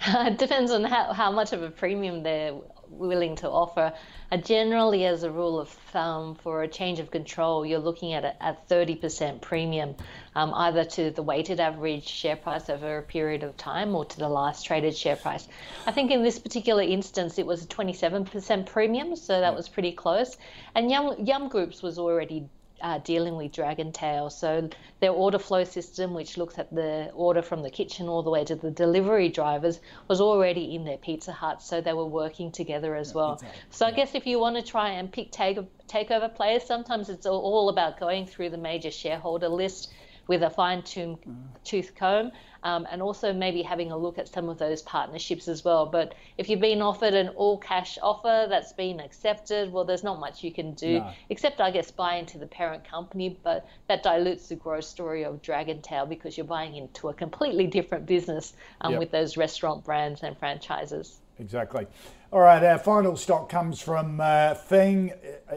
it 0.06 0.38
depends 0.38 0.70
on 0.70 0.84
how, 0.84 1.12
how 1.12 1.30
much 1.30 1.52
of 1.52 1.62
a 1.62 1.70
premium 1.70 2.22
they're 2.22 2.54
willing 2.90 3.36
to 3.36 3.48
offer. 3.48 3.92
Uh, 4.30 4.36
generally, 4.36 5.04
as 5.06 5.22
a 5.22 5.30
rule 5.30 5.58
of 5.58 5.68
thumb, 5.68 6.34
for 6.34 6.62
a 6.62 6.68
change 6.68 6.98
of 6.98 7.10
control, 7.10 7.64
you're 7.64 7.78
looking 7.78 8.12
at 8.12 8.24
a, 8.24 8.34
a 8.40 8.56
30% 8.70 9.40
premium, 9.40 9.94
um, 10.34 10.52
either 10.54 10.84
to 10.84 11.10
the 11.10 11.22
weighted 11.22 11.60
average 11.60 12.06
share 12.06 12.36
price 12.36 12.68
over 12.68 12.98
a 12.98 13.02
period 13.02 13.42
of 13.42 13.56
time 13.56 13.94
or 13.94 14.04
to 14.04 14.18
the 14.18 14.28
last 14.28 14.64
traded 14.64 14.96
share 14.96 15.16
price. 15.16 15.48
I 15.86 15.92
think 15.92 16.10
in 16.10 16.22
this 16.22 16.38
particular 16.38 16.82
instance, 16.82 17.38
it 17.38 17.46
was 17.46 17.64
a 17.64 17.66
27% 17.66 18.66
premium, 18.66 19.16
so 19.16 19.40
that 19.40 19.54
was 19.54 19.68
pretty 19.68 19.92
close. 19.92 20.36
And 20.74 20.90
Yum, 20.90 21.14
Yum 21.24 21.48
Groups 21.48 21.82
was 21.82 21.98
already 21.98 22.48
uh, 22.80 22.98
dealing 22.98 23.36
with 23.36 23.52
Dragontail. 23.52 24.30
So 24.30 24.68
their 25.00 25.10
order 25.10 25.38
flow 25.38 25.64
system, 25.64 26.14
which 26.14 26.36
looks 26.36 26.58
at 26.58 26.74
the 26.74 27.10
order 27.14 27.42
from 27.42 27.62
the 27.62 27.70
kitchen 27.70 28.08
all 28.08 28.22
the 28.22 28.30
way 28.30 28.44
to 28.44 28.54
the 28.54 28.70
delivery 28.70 29.28
drivers, 29.28 29.80
was 30.08 30.20
already 30.20 30.74
in 30.74 30.84
their 30.84 30.98
Pizza 30.98 31.32
Hut. 31.32 31.62
So 31.62 31.80
they 31.80 31.92
were 31.92 32.06
working 32.06 32.52
together 32.52 32.94
as 32.94 33.10
yeah, 33.10 33.16
well. 33.16 33.32
Exactly. 33.34 33.60
So 33.70 33.86
I 33.86 33.90
guess 33.92 34.14
if 34.14 34.26
you 34.26 34.38
want 34.38 34.56
to 34.56 34.62
try 34.62 34.90
and 34.90 35.10
pick 35.10 35.30
take, 35.30 35.58
takeover 35.88 36.34
players, 36.34 36.64
sometimes 36.64 37.08
it's 37.08 37.26
all 37.26 37.68
about 37.68 37.98
going 37.98 38.26
through 38.26 38.50
the 38.50 38.58
major 38.58 38.90
shareholder 38.90 39.48
list 39.48 39.92
with 40.28 40.42
a 40.42 40.50
fine 40.50 40.82
tooth 40.82 41.94
comb, 41.96 42.30
um, 42.62 42.86
and 42.90 43.00
also 43.02 43.32
maybe 43.32 43.62
having 43.62 43.90
a 43.90 43.96
look 43.96 44.18
at 44.18 44.28
some 44.28 44.48
of 44.48 44.58
those 44.58 44.82
partnerships 44.82 45.48
as 45.48 45.64
well. 45.64 45.86
But 45.86 46.14
if 46.36 46.48
you've 46.48 46.60
been 46.60 46.82
offered 46.82 47.14
an 47.14 47.28
all 47.30 47.58
cash 47.58 47.98
offer 48.02 48.46
that's 48.48 48.72
been 48.72 49.00
accepted, 49.00 49.72
well, 49.72 49.84
there's 49.84 50.04
not 50.04 50.20
much 50.20 50.44
you 50.44 50.52
can 50.52 50.74
do 50.74 50.98
no. 50.98 51.10
except, 51.30 51.60
I 51.60 51.70
guess, 51.70 51.90
buy 51.90 52.16
into 52.16 52.38
the 52.38 52.46
parent 52.46 52.88
company. 52.88 53.38
But 53.42 53.66
that 53.88 54.02
dilutes 54.02 54.48
the 54.48 54.56
growth 54.56 54.84
story 54.84 55.24
of 55.24 55.40
Dragontail 55.42 56.08
because 56.08 56.36
you're 56.36 56.46
buying 56.46 56.76
into 56.76 57.08
a 57.08 57.14
completely 57.14 57.66
different 57.66 58.06
business 58.06 58.52
um, 58.82 58.92
yep. 58.92 59.00
with 59.00 59.10
those 59.10 59.36
restaurant 59.36 59.84
brands 59.84 60.22
and 60.22 60.36
franchises. 60.38 61.20
Exactly. 61.40 61.86
All 62.30 62.40
right, 62.40 62.62
our 62.62 62.78
final 62.78 63.16
stock 63.16 63.48
comes 63.48 63.80
from 63.80 64.20
uh, 64.20 64.54
Feng, 64.54 65.12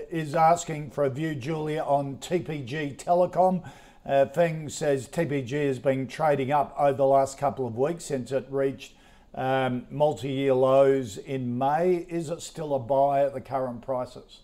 is 0.10 0.36
asking 0.36 0.92
for 0.92 1.04
a 1.04 1.10
view, 1.10 1.36
Julia, 1.36 1.82
on 1.82 2.18
TPG 2.18 2.96
Telecom. 2.96 3.70
Uh, 4.04 4.26
says 4.68 5.08
TPG 5.08 5.68
has 5.68 5.78
been 5.78 6.08
trading 6.08 6.52
up 6.52 6.76
over 6.78 6.98
the 6.98 7.06
last 7.06 7.38
couple 7.38 7.68
of 7.68 7.78
weeks 7.78 8.06
since 8.06 8.32
it 8.32 8.48
reached 8.50 8.94
um, 9.36 9.86
multi 9.92 10.30
year 10.30 10.54
lows 10.54 11.18
in 11.18 11.58
May. 11.58 12.06
Is 12.10 12.30
it 12.30 12.42
still 12.42 12.74
a 12.74 12.80
buy 12.80 13.24
at 13.24 13.34
the 13.34 13.42
current 13.42 13.82
prices? 13.82 14.40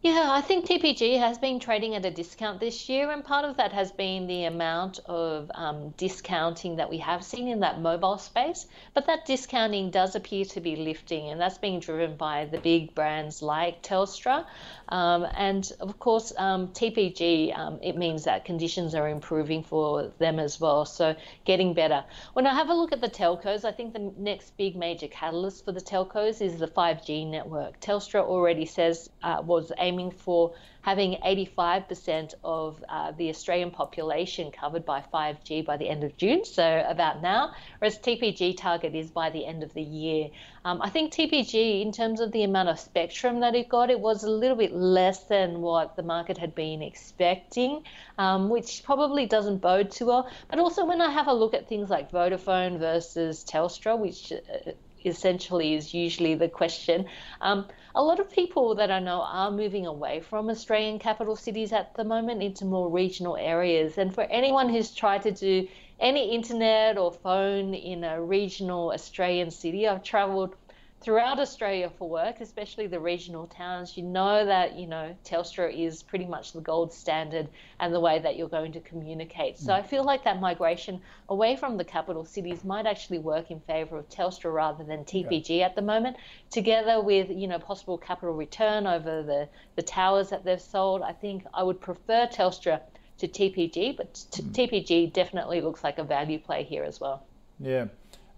Yeah, 0.00 0.28
I 0.30 0.42
think 0.42 0.64
TPG 0.64 1.18
has 1.18 1.38
been 1.38 1.58
trading 1.58 1.96
at 1.96 2.04
a 2.04 2.10
discount 2.12 2.60
this 2.60 2.88
year, 2.88 3.10
and 3.10 3.24
part 3.24 3.44
of 3.44 3.56
that 3.56 3.72
has 3.72 3.90
been 3.90 4.28
the 4.28 4.44
amount 4.44 5.00
of 5.06 5.50
um, 5.56 5.90
discounting 5.96 6.76
that 6.76 6.88
we 6.88 6.98
have 6.98 7.24
seen 7.24 7.48
in 7.48 7.58
that 7.60 7.80
mobile 7.80 8.16
space. 8.16 8.66
But 8.94 9.06
that 9.06 9.26
discounting 9.26 9.90
does 9.90 10.14
appear 10.14 10.44
to 10.44 10.60
be 10.60 10.76
lifting, 10.76 11.30
and 11.30 11.40
that's 11.40 11.58
being 11.58 11.80
driven 11.80 12.16
by 12.16 12.44
the 12.44 12.58
big 12.58 12.94
brands 12.94 13.42
like 13.42 13.82
Telstra. 13.82 14.46
Um, 14.88 15.26
and 15.34 15.68
of 15.80 15.98
course, 15.98 16.32
um, 16.38 16.68
TPG, 16.68 17.58
um, 17.58 17.80
it 17.82 17.96
means 17.96 18.22
that 18.22 18.44
conditions 18.44 18.94
are 18.94 19.08
improving 19.08 19.64
for 19.64 20.12
them 20.18 20.38
as 20.38 20.60
well, 20.60 20.84
so 20.84 21.16
getting 21.44 21.74
better. 21.74 22.04
When 22.34 22.46
I 22.46 22.54
have 22.54 22.68
a 22.68 22.74
look 22.74 22.92
at 22.92 23.00
the 23.00 23.10
telcos, 23.10 23.64
I 23.64 23.72
think 23.72 23.94
the 23.94 24.12
next 24.16 24.56
big 24.56 24.76
major 24.76 25.08
catalyst 25.08 25.64
for 25.64 25.72
the 25.72 25.80
telcos 25.80 26.40
is 26.40 26.56
the 26.56 26.68
5G 26.68 27.28
network. 27.28 27.80
Telstra 27.80 28.20
already 28.22 28.64
says 28.64 29.10
uh, 29.24 29.42
was 29.44 29.72
aiming 29.88 30.10
for 30.10 30.54
having 30.82 31.18
85% 31.24 32.34
of 32.44 32.82
uh, 32.88 33.12
the 33.12 33.28
Australian 33.28 33.70
population 33.70 34.50
covered 34.50 34.84
by 34.86 35.02
5G 35.12 35.64
by 35.66 35.76
the 35.76 35.88
end 35.88 36.02
of 36.04 36.16
June, 36.16 36.44
so 36.44 36.84
about 36.88 37.20
now, 37.20 37.52
whereas 37.78 37.98
TPG 37.98 38.56
target 38.56 38.94
is 38.94 39.10
by 39.10 39.28
the 39.28 39.44
end 39.44 39.62
of 39.62 39.74
the 39.74 39.82
year. 39.82 40.28
Um, 40.64 40.80
I 40.80 40.88
think 40.88 41.12
TPG, 41.12 41.82
in 41.82 41.92
terms 41.92 42.20
of 42.20 42.32
the 42.32 42.42
amount 42.42 42.68
of 42.68 42.78
spectrum 42.78 43.40
that 43.40 43.54
it 43.54 43.68
got, 43.68 43.90
it 43.90 44.00
was 44.00 44.24
a 44.24 44.30
little 44.30 44.56
bit 44.56 44.72
less 44.72 45.24
than 45.24 45.60
what 45.60 45.96
the 45.96 46.02
market 46.02 46.38
had 46.38 46.54
been 46.54 46.80
expecting, 46.82 47.82
um, 48.16 48.48
which 48.48 48.82
probably 48.84 49.26
doesn't 49.26 49.58
bode 49.58 49.90
too 49.90 50.06
well. 50.06 50.30
But 50.48 50.58
also, 50.58 50.84
when 50.84 51.00
I 51.00 51.10
have 51.10 51.26
a 51.26 51.34
look 51.34 51.54
at 51.54 51.68
things 51.68 51.90
like 51.90 52.10
Vodafone 52.10 52.78
versus 52.78 53.44
Telstra, 53.44 53.98
which 53.98 54.32
uh, 54.32 54.72
essentially 55.04 55.74
is 55.74 55.94
usually 55.94 56.34
the 56.34 56.48
question. 56.48 57.06
Um, 57.40 57.66
a 57.94 58.02
lot 58.02 58.20
of 58.20 58.30
people 58.30 58.74
that 58.76 58.90
I 58.90 58.98
know 58.98 59.22
are 59.22 59.50
moving 59.50 59.86
away 59.86 60.20
from 60.20 60.50
Australian 60.50 60.98
capital 60.98 61.36
cities 61.36 61.72
at 61.72 61.94
the 61.94 62.04
moment 62.04 62.42
into 62.42 62.64
more 62.64 62.88
regional 62.90 63.36
areas. 63.36 63.98
And 63.98 64.14
for 64.14 64.24
anyone 64.24 64.68
who's 64.68 64.94
tried 64.94 65.22
to 65.22 65.30
do 65.30 65.66
any 66.00 66.34
internet 66.34 66.96
or 66.96 67.12
phone 67.12 67.74
in 67.74 68.04
a 68.04 68.22
regional 68.22 68.92
Australian 68.92 69.50
city, 69.50 69.88
I've 69.88 70.02
travelled 70.02 70.54
throughout 71.00 71.38
Australia 71.38 71.90
for 71.98 72.08
work, 72.08 72.40
especially 72.40 72.86
the 72.86 72.98
regional 72.98 73.46
towns, 73.46 73.96
you 73.96 74.02
know 74.02 74.44
that, 74.44 74.76
you 74.76 74.86
know, 74.86 75.14
Telstra 75.24 75.72
is 75.72 76.02
pretty 76.02 76.26
much 76.26 76.52
the 76.52 76.60
gold 76.60 76.92
standard 76.92 77.48
and 77.78 77.94
the 77.94 78.00
way 78.00 78.18
that 78.18 78.36
you're 78.36 78.48
going 78.48 78.72
to 78.72 78.80
communicate. 78.80 79.58
So 79.58 79.72
I 79.72 79.82
feel 79.82 80.04
like 80.04 80.24
that 80.24 80.40
migration 80.40 81.00
away 81.28 81.56
from 81.56 81.76
the 81.76 81.84
capital 81.84 82.24
cities 82.24 82.64
might 82.64 82.86
actually 82.86 83.20
work 83.20 83.50
in 83.50 83.60
favour 83.60 83.98
of 83.98 84.08
Telstra 84.08 84.52
rather 84.52 84.82
than 84.82 85.04
TPG 85.04 85.60
at 85.62 85.76
the 85.76 85.82
moment, 85.82 86.16
together 86.50 87.00
with, 87.00 87.30
you 87.30 87.46
know, 87.46 87.58
possible 87.58 87.98
capital 87.98 88.34
return 88.34 88.86
over 88.86 89.22
the, 89.22 89.48
the 89.76 89.82
towers 89.82 90.30
that 90.30 90.44
they've 90.44 90.60
sold. 90.60 91.02
I 91.02 91.12
think 91.12 91.44
I 91.54 91.62
would 91.62 91.80
prefer 91.80 92.26
Telstra 92.26 92.80
to 93.18 93.28
TPG, 93.28 93.96
but 93.96 94.14
t- 94.30 94.42
mm. 94.42 94.52
TPG 94.52 95.12
definitely 95.12 95.60
looks 95.60 95.84
like 95.84 95.98
a 95.98 96.04
value 96.04 96.38
play 96.38 96.64
here 96.64 96.84
as 96.84 97.00
well. 97.00 97.24
Yeah. 97.60 97.86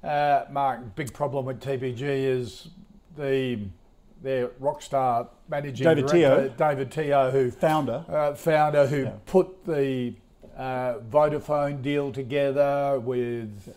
Uh, 0.03 0.44
Mark, 0.51 0.94
big 0.96 1.12
problem 1.12 1.44
with 1.44 1.61
TPG 1.61 2.01
is 2.03 2.68
the 3.16 3.61
their 4.22 4.48
rockstar 4.61 5.28
managing 5.48 5.84
David 5.84 6.07
director, 6.07 6.51
Teoh. 6.51 6.57
David 6.57 6.90
Teoh, 6.90 7.32
who 7.32 7.51
founder, 7.51 8.05
uh, 8.09 8.34
founder 8.34 8.86
who 8.86 9.05
Yeah. 9.05 9.12
put 9.26 9.64
the 9.64 10.14
uh, 10.57 10.98
Vodafone 11.11 11.80
deal 11.82 12.12
together 12.12 13.01
with, 13.01 13.74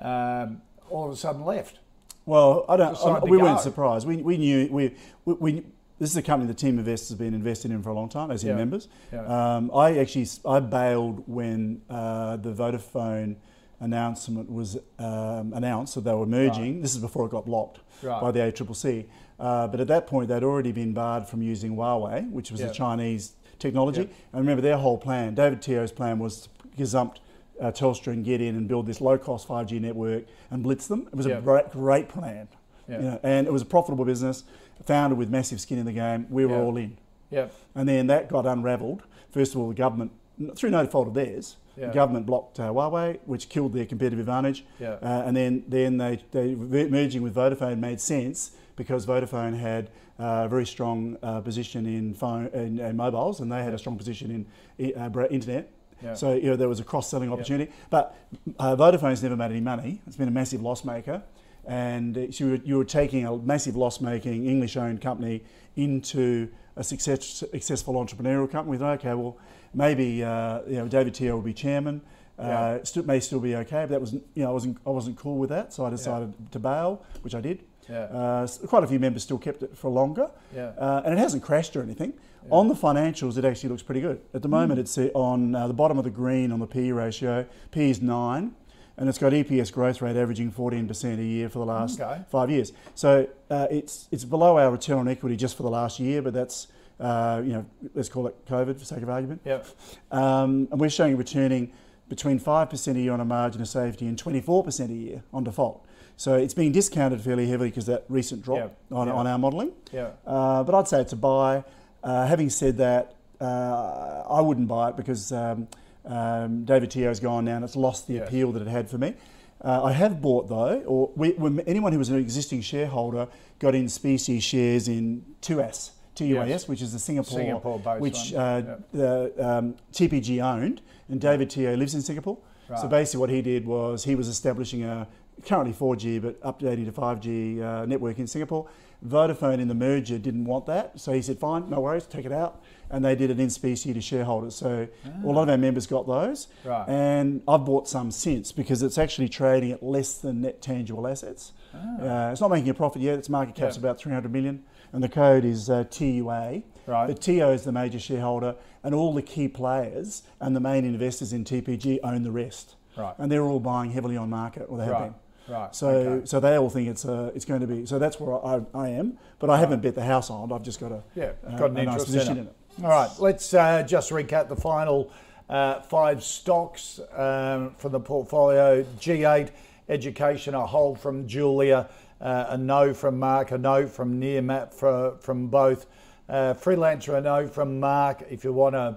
um, 0.00 0.60
all 0.90 1.06
of 1.06 1.12
a 1.12 1.16
sudden 1.16 1.44
left. 1.44 1.78
Well, 2.26 2.64
I 2.68 2.76
don't. 2.76 2.94
To 2.96 3.20
we 3.26 3.36
weren't 3.38 3.60
surprised. 3.60 4.06
We, 4.06 4.16
we 4.18 4.36
knew 4.36 4.68
we, 4.70 4.94
we, 5.24 5.34
we 5.34 5.52
this 6.00 6.10
is 6.10 6.16
a 6.16 6.22
company 6.22 6.46
the 6.48 6.54
team 6.58 6.78
investors 6.78 7.08
have 7.10 7.18
been 7.18 7.34
invested 7.34 7.70
in 7.70 7.82
for 7.82 7.90
a 7.90 7.94
long 7.94 8.08
time, 8.08 8.30
as 8.30 8.42
in 8.42 8.50
Yeah. 8.50 8.56
members. 8.56 8.88
Yeah. 9.12 9.22
Um, 9.56 9.70
I 9.74 9.98
actually 9.98 10.26
I 10.46 10.60
bailed 10.60 11.22
when 11.26 11.82
uh, 11.88 12.36
the 12.36 12.52
Vodafone 12.52 13.36
announcement 13.80 14.50
was 14.50 14.76
um, 14.98 15.52
announced 15.54 15.94
that 15.94 16.02
they 16.02 16.12
were 16.14 16.26
merging. 16.26 16.82
This 16.82 16.94
is 16.94 16.98
before 17.00 17.26
it 17.26 17.30
got 17.30 17.46
blocked 17.46 17.80
Right. 18.02 18.20
by 18.20 18.30
the 18.30 18.40
ACCC. 18.40 19.06
Uh, 19.40 19.66
but 19.68 19.80
at 19.80 19.88
that 19.88 20.06
point, 20.06 20.28
they'd 20.28 20.42
already 20.44 20.70
been 20.72 20.92
barred 20.92 21.26
from 21.26 21.42
using 21.42 21.74
Huawei, 21.76 22.30
which 22.30 22.50
was 22.52 22.60
a 22.60 22.70
Chinese 22.72 23.32
technology. 23.58 24.02
Yeah. 24.02 24.06
And 24.32 24.40
remember, 24.40 24.62
their 24.62 24.76
whole 24.76 24.98
plan, 24.98 25.34
David 25.34 25.60
Teoh's 25.60 25.90
plan 25.92 26.18
was 26.18 26.42
to 26.42 26.48
gazump 26.82 27.16
uh, 27.60 27.72
Telstra 27.72 28.12
and 28.12 28.24
get 28.24 28.40
in 28.40 28.54
and 28.54 28.68
build 28.68 28.86
this 28.86 29.00
low-cost 29.00 29.48
5G 29.48 29.80
network 29.80 30.24
and 30.52 30.62
blitz 30.62 30.86
them. 30.86 31.08
It 31.08 31.14
was 31.16 31.26
Yeah. 31.26 31.38
a 31.38 31.40
great, 31.40 31.70
great 31.72 32.08
plan. 32.08 32.48
You 32.88 32.98
know, 32.98 33.20
and 33.22 33.46
it 33.46 33.52
was 33.52 33.60
a 33.62 33.66
profitable 33.66 34.04
business, 34.04 34.44
founded 34.86 35.18
with 35.18 35.28
massive 35.28 35.60
skin 35.60 35.78
in 35.78 35.84
the 35.86 35.92
game. 35.92 36.26
We 36.30 36.46
were 36.46 36.56
all 36.56 36.76
in. 36.78 36.96
Yeah, 37.30 37.48
And 37.74 37.86
then 37.88 38.06
that 38.06 38.28
got 38.28 38.46
unravelled. 38.46 39.02
First 39.30 39.54
of 39.54 39.60
all, 39.60 39.68
the 39.68 39.74
government, 39.74 40.12
through 40.54 40.70
no 40.70 40.86
fault 40.86 41.08
of 41.08 41.14
theirs, 41.14 41.56
Yeah. 41.78 41.86
the 41.86 41.92
government 41.92 42.26
blocked 42.26 42.58
uh, 42.58 42.70
Huawei, 42.70 43.18
which 43.26 43.48
killed 43.48 43.72
their 43.72 43.86
competitive 43.86 44.18
advantage. 44.18 44.64
Yeah. 44.80 44.92
Uh, 45.02 45.22
and 45.26 45.36
then, 45.36 45.64
then 45.68 45.96
they, 45.96 46.22
they 46.32 46.54
merging 46.54 47.22
with 47.22 47.34
Vodafone 47.34 47.78
made 47.78 48.00
sense 48.00 48.52
because 48.76 49.06
Vodafone 49.06 49.58
had 49.58 49.90
uh, 50.18 50.42
a 50.46 50.48
very 50.48 50.66
strong 50.66 51.16
uh, 51.22 51.40
position 51.40 51.86
in 51.86 52.14
phone 52.14 52.48
in, 52.48 52.80
in 52.80 52.96
mobiles, 52.96 53.40
and 53.40 53.50
they 53.52 53.62
had 53.62 53.74
a 53.74 53.78
strong 53.78 53.96
position 53.96 54.46
in 54.78 54.94
uh, 54.96 55.26
internet. 55.30 55.70
Yeah. 56.02 56.14
So 56.14 56.32
you 56.34 56.50
know, 56.50 56.56
there 56.56 56.68
was 56.68 56.80
a 56.80 56.84
cross-selling 56.84 57.32
opportunity. 57.32 57.72
But 57.90 58.16
uh, 58.58 58.76
Vodafone's 58.76 59.22
never 59.22 59.36
made 59.36 59.50
any 59.50 59.60
money. 59.60 60.00
It's 60.06 60.16
been 60.16 60.28
a 60.28 60.32
massive 60.32 60.62
loss 60.62 60.84
maker. 60.84 61.22
And 61.66 62.34
so 62.34 62.44
you 62.44 62.50
were, 62.50 62.56
you 62.64 62.76
were 62.78 62.84
taking 62.84 63.26
a 63.26 63.36
massive 63.36 63.76
loss-making 63.76 64.46
English-owned 64.46 65.00
company 65.00 65.44
into 65.76 66.48
a 66.76 66.84
success, 66.84 67.44
successful 67.52 67.94
entrepreneurial 67.94 68.50
company. 68.50 68.70
We 68.70 68.78
thought, 68.78 68.98
okay, 69.00 69.14
well, 69.14 69.36
maybe 69.82 70.22
uh, 70.24 70.60
you 70.66 70.76
know 70.76 70.88
David 70.88 71.14
Teoh 71.14 71.32
will 71.34 71.40
be 71.42 71.54
chairman. 71.54 72.02
Uh, 72.38 72.78
Yeah. 72.94 73.02
may 73.02 73.18
still 73.20 73.40
be 73.40 73.56
okay, 73.56 73.82
but 73.82 73.90
that 73.90 74.00
was 74.00 74.12
you 74.12 74.20
know 74.42 74.50
I 74.50 74.52
wasn't 74.52 74.76
I 74.86 74.90
wasn't 74.90 75.16
cool 75.16 75.38
with 75.38 75.50
that, 75.50 75.72
so 75.72 75.86
I 75.86 75.90
decided 75.90 76.34
to 76.52 76.58
bail, 76.58 77.02
which 77.22 77.34
I 77.34 77.40
did. 77.40 77.62
Yeah. 77.88 78.02
Uh, 78.02 78.46
quite 78.66 78.84
a 78.84 78.86
few 78.86 78.98
members 78.98 79.22
still 79.22 79.38
kept 79.38 79.62
it 79.62 79.74
for 79.76 79.90
longer, 79.90 80.30
Yeah. 80.54 80.72
uh, 80.78 81.02
and 81.04 81.14
it 81.14 81.18
hasn't 81.18 81.42
crashed 81.42 81.74
or 81.76 81.82
anything. 81.82 82.12
On 82.50 82.68
the 82.68 82.74
financials, 82.74 83.36
it 83.38 83.44
actually 83.44 83.70
looks 83.70 83.82
pretty 83.82 84.00
good. 84.00 84.20
At 84.32 84.42
the 84.42 84.48
moment, 84.48 84.78
it's 84.80 84.96
uh, 84.96 85.08
on 85.14 85.54
uh, 85.54 85.66
the 85.68 85.74
bottom 85.74 85.98
of 85.98 86.04
the 86.04 86.10
green 86.10 86.52
on 86.52 86.60
the 86.60 86.66
PE 86.66 86.92
ratio. 86.92 87.44
P 87.72 87.90
is 87.90 88.00
nine, 88.00 88.52
and 88.96 89.08
it's 89.08 89.18
got 89.18 89.32
EPS 89.32 89.70
growth 89.72 90.00
rate 90.00 90.16
averaging 90.16 90.50
14% 90.52 91.18
a 91.18 91.22
year 91.24 91.48
for 91.48 91.58
the 91.58 91.66
last 91.66 92.00
Okay. 92.00 92.20
five 92.30 92.50
years. 92.50 92.72
So 92.94 93.26
uh, 93.50 93.66
it's 93.70 94.06
it's 94.12 94.24
below 94.24 94.58
our 94.58 94.70
return 94.70 94.98
on 94.98 95.08
equity 95.08 95.36
just 95.36 95.56
for 95.56 95.62
the 95.64 95.70
last 95.80 95.98
year, 95.98 96.22
but 96.22 96.32
that's 96.34 96.68
uh, 97.00 97.40
you 97.44 97.52
know 97.52 97.66
let's 97.94 98.08
call 98.08 98.26
it 98.26 98.34
COVID 98.46 98.78
for 98.78 98.84
sake 98.84 99.02
of 99.02 99.08
argument. 99.10 99.40
yeah, 99.44 99.62
Um, 100.10 100.68
and 100.70 100.80
we're 100.80 100.90
showing 100.90 101.16
returning 101.16 101.72
between 102.08 102.40
5% 102.40 102.96
a 102.96 103.00
year 103.00 103.12
on 103.12 103.20
a 103.20 103.24
margin 103.24 103.60
of 103.60 103.68
safety 103.68 104.06
and 104.06 104.16
24% 104.16 104.88
a 104.90 104.92
year 104.94 105.22
on 105.32 105.44
default. 105.44 105.84
So 106.16 106.34
it's 106.34 106.54
being 106.54 106.72
discounted 106.72 107.20
fairly 107.20 107.46
heavily 107.46 107.68
because 107.68 107.84
that 107.86 108.04
recent 108.08 108.42
drop 108.42 108.58
Yeah, 108.90 108.96
on, 108.96 109.08
yeah. 109.08 109.12
on 109.14 109.26
our 109.26 109.38
modelling. 109.38 109.72
yeah. 109.92 110.10
Uh, 110.26 110.64
but 110.64 110.74
I'd 110.74 110.88
say 110.88 111.00
it's 111.02 111.12
a 111.12 111.16
buy. 111.16 111.64
Uh, 112.02 112.26
having 112.26 112.48
said 112.50 112.78
that, 112.78 113.14
uh, 113.40 114.22
I 114.28 114.40
wouldn't 114.40 114.68
buy 114.68 114.88
it 114.88 114.96
because 114.96 115.30
um, 115.32 115.68
um, 116.06 116.64
David 116.64 116.90
Teoh's 116.90 117.20
gone 117.20 117.44
now 117.44 117.56
and 117.56 117.64
it's 117.64 117.76
lost 117.76 118.08
the 118.08 118.18
appeal 118.18 118.52
that 118.52 118.62
it 118.62 118.68
had 118.68 118.88
for 118.88 118.98
me. 118.98 119.14
Uh, 119.62 119.84
I 119.84 119.92
have 119.92 120.22
bought 120.22 120.48
though, 120.48 120.80
or 120.86 121.10
we, 121.14 121.34
anyone 121.66 121.92
who 121.92 121.98
was 121.98 122.08
an 122.08 122.16
existing 122.18 122.62
shareholder 122.62 123.28
got 123.58 123.74
in 123.74 123.88
species 123.88 124.42
shares 124.44 124.88
in 124.88 125.24
TUAS, 125.42 125.90
TUAS, 126.18 126.48
Yes. 126.48 126.68
which 126.68 126.82
is 126.82 126.92
the 126.92 126.98
Singapore, 126.98 127.38
Singapore-based 127.38 128.00
which 128.00 128.34
uh, 128.34 128.62
the, 128.92 129.32
um, 129.38 129.74
TPG 129.92 130.40
owned, 130.42 130.80
and 131.08 131.20
David 131.20 131.48
Teoh 131.50 131.76
lives 131.76 131.94
in 131.94 132.02
Singapore. 132.02 132.38
So 132.80 132.86
basically, 132.86 133.20
what 133.20 133.30
he 133.30 133.40
did 133.40 133.64
was 133.66 134.04
he 134.04 134.14
was 134.14 134.28
establishing 134.28 134.84
a 134.84 135.08
currently 135.46 135.72
4G 135.72 136.20
but 136.20 136.38
updating 136.42 136.84
to 136.84 136.92
5G 136.92 137.62
uh, 137.62 137.86
network 137.86 138.18
in 138.18 138.26
Singapore. 138.26 138.68
Vodafone 139.06 139.58
in 139.60 139.68
the 139.68 139.74
merger 139.74 140.18
didn't 140.18 140.44
want 140.44 140.66
that, 140.66 140.98
so 141.00 141.12
he 141.12 141.22
said, 141.22 141.38
"Fine, 141.38 141.70
no 141.70 141.80
worries, 141.80 142.04
take 142.06 142.26
it 142.26 142.32
out." 142.32 142.60
And 142.90 143.04
they 143.04 143.14
did 143.14 143.30
it 143.30 143.38
in 143.38 143.50
specie 143.50 143.92
to 143.92 144.00
shareholders. 144.00 144.54
So 144.54 144.88
a 145.22 145.26
lot 145.26 145.42
of 145.42 145.48
our 145.50 145.58
members 145.58 145.86
got 145.86 146.06
those, 146.06 146.48
Ah. 146.64 146.68
Right. 146.68 146.88
and 146.88 147.42
I've 147.46 147.64
bought 147.64 147.86
some 147.86 148.10
since 148.10 148.50
because 148.52 148.82
it's 148.82 148.96
actually 148.96 149.28
trading 149.28 149.72
at 149.72 149.82
less 149.82 150.14
than 150.18 150.40
net 150.40 150.62
tangible 150.62 151.06
assets. 151.06 151.52
Uh, 151.74 152.30
it's 152.32 152.40
not 152.40 152.50
making 152.50 152.70
a 152.70 152.74
profit 152.74 153.02
yet. 153.02 153.18
Its 153.18 153.28
market 153.28 153.54
cap's 153.54 153.76
Ah. 153.76 153.80
Yeah. 153.80 153.86
about 153.90 153.98
300 153.98 154.32
million, 154.32 154.62
and 154.92 155.02
the 155.02 155.08
code 155.08 155.44
is 155.44 155.68
uh, 155.68 155.84
TUA. 155.90 156.62
Right. 156.86 157.06
But 157.06 157.20
Teoh 157.20 157.52
is 157.54 157.64
the 157.64 157.72
major 157.72 157.98
shareholder, 157.98 158.54
and 158.82 158.94
all 158.94 159.12
the 159.12 159.20
key 159.22 159.48
players 159.48 160.22
and 160.40 160.56
the 160.56 160.60
main 160.60 160.86
investors 160.86 161.34
in 161.34 161.44
TPG 161.44 161.98
own 162.02 162.22
the 162.22 162.30
rest. 162.32 162.76
Right. 162.96 163.14
And 163.18 163.30
they're 163.30 163.44
all 163.44 163.60
buying 163.60 163.90
heavily 163.90 164.16
on 164.16 164.30
market, 164.30 164.64
or 164.70 164.78
they 164.78 164.84
have 164.84 164.92
Right. 164.94 165.12
been. 165.46 165.54
Right. 165.54 165.74
So, 165.74 165.88
okay. 165.88 166.26
so 166.26 166.40
they 166.40 166.56
all 166.58 166.68
think 166.70 166.88
it's 166.88 167.04
uh, 167.06 167.30
it's 167.34 167.44
going 167.44 167.60
to 167.60 167.66
be. 167.66 167.84
So 167.86 167.98
that's 167.98 168.18
where 168.20 168.34
I, 168.44 168.60
I 168.74 168.88
am, 168.90 169.18
but 169.38 169.48
I 169.50 169.58
haven't 169.58 169.80
bet 169.82 169.94
the 169.94 170.04
house 170.04 170.30
on. 170.30 170.50
It. 170.50 170.54
I've 170.54 170.62
just 170.62 170.78
got 170.80 170.92
a 170.92 171.02
Yeah, 171.14 171.32
uh, 171.46 171.56
got 171.56 171.70
an 171.70 171.78
a 171.78 171.84
nice 171.84 171.94
interest 171.94 172.06
position 172.06 172.36
in 172.38 172.46
it. 172.48 172.54
All 172.80 172.90
right, 172.90 173.10
let's 173.18 173.54
uh, 173.54 173.82
just 173.82 174.10
recap 174.10 174.48
the 174.48 174.54
final 174.54 175.10
uh, 175.48 175.80
five 175.80 176.22
stocks 176.22 177.00
um, 177.12 177.74
from 177.76 177.90
the 177.90 177.98
portfolio. 177.98 178.84
G8 179.00 179.50
Education, 179.88 180.54
a 180.54 180.64
hold 180.64 181.00
from 181.00 181.26
Julia, 181.26 181.88
uh, 182.20 182.46
a 182.50 182.56
no 182.56 182.94
from 182.94 183.18
Mark, 183.18 183.50
a 183.50 183.58
no 183.58 183.88
from 183.88 184.20
Nearmap 184.20 184.72
for, 184.72 185.16
from 185.18 185.48
both. 185.48 185.86
Uh, 186.28 186.54
freelancer, 186.54 187.18
a 187.18 187.20
no 187.20 187.48
from 187.48 187.80
Mark, 187.80 188.22
if 188.30 188.44
you 188.44 188.52
want 188.52 188.76
to 188.76 188.96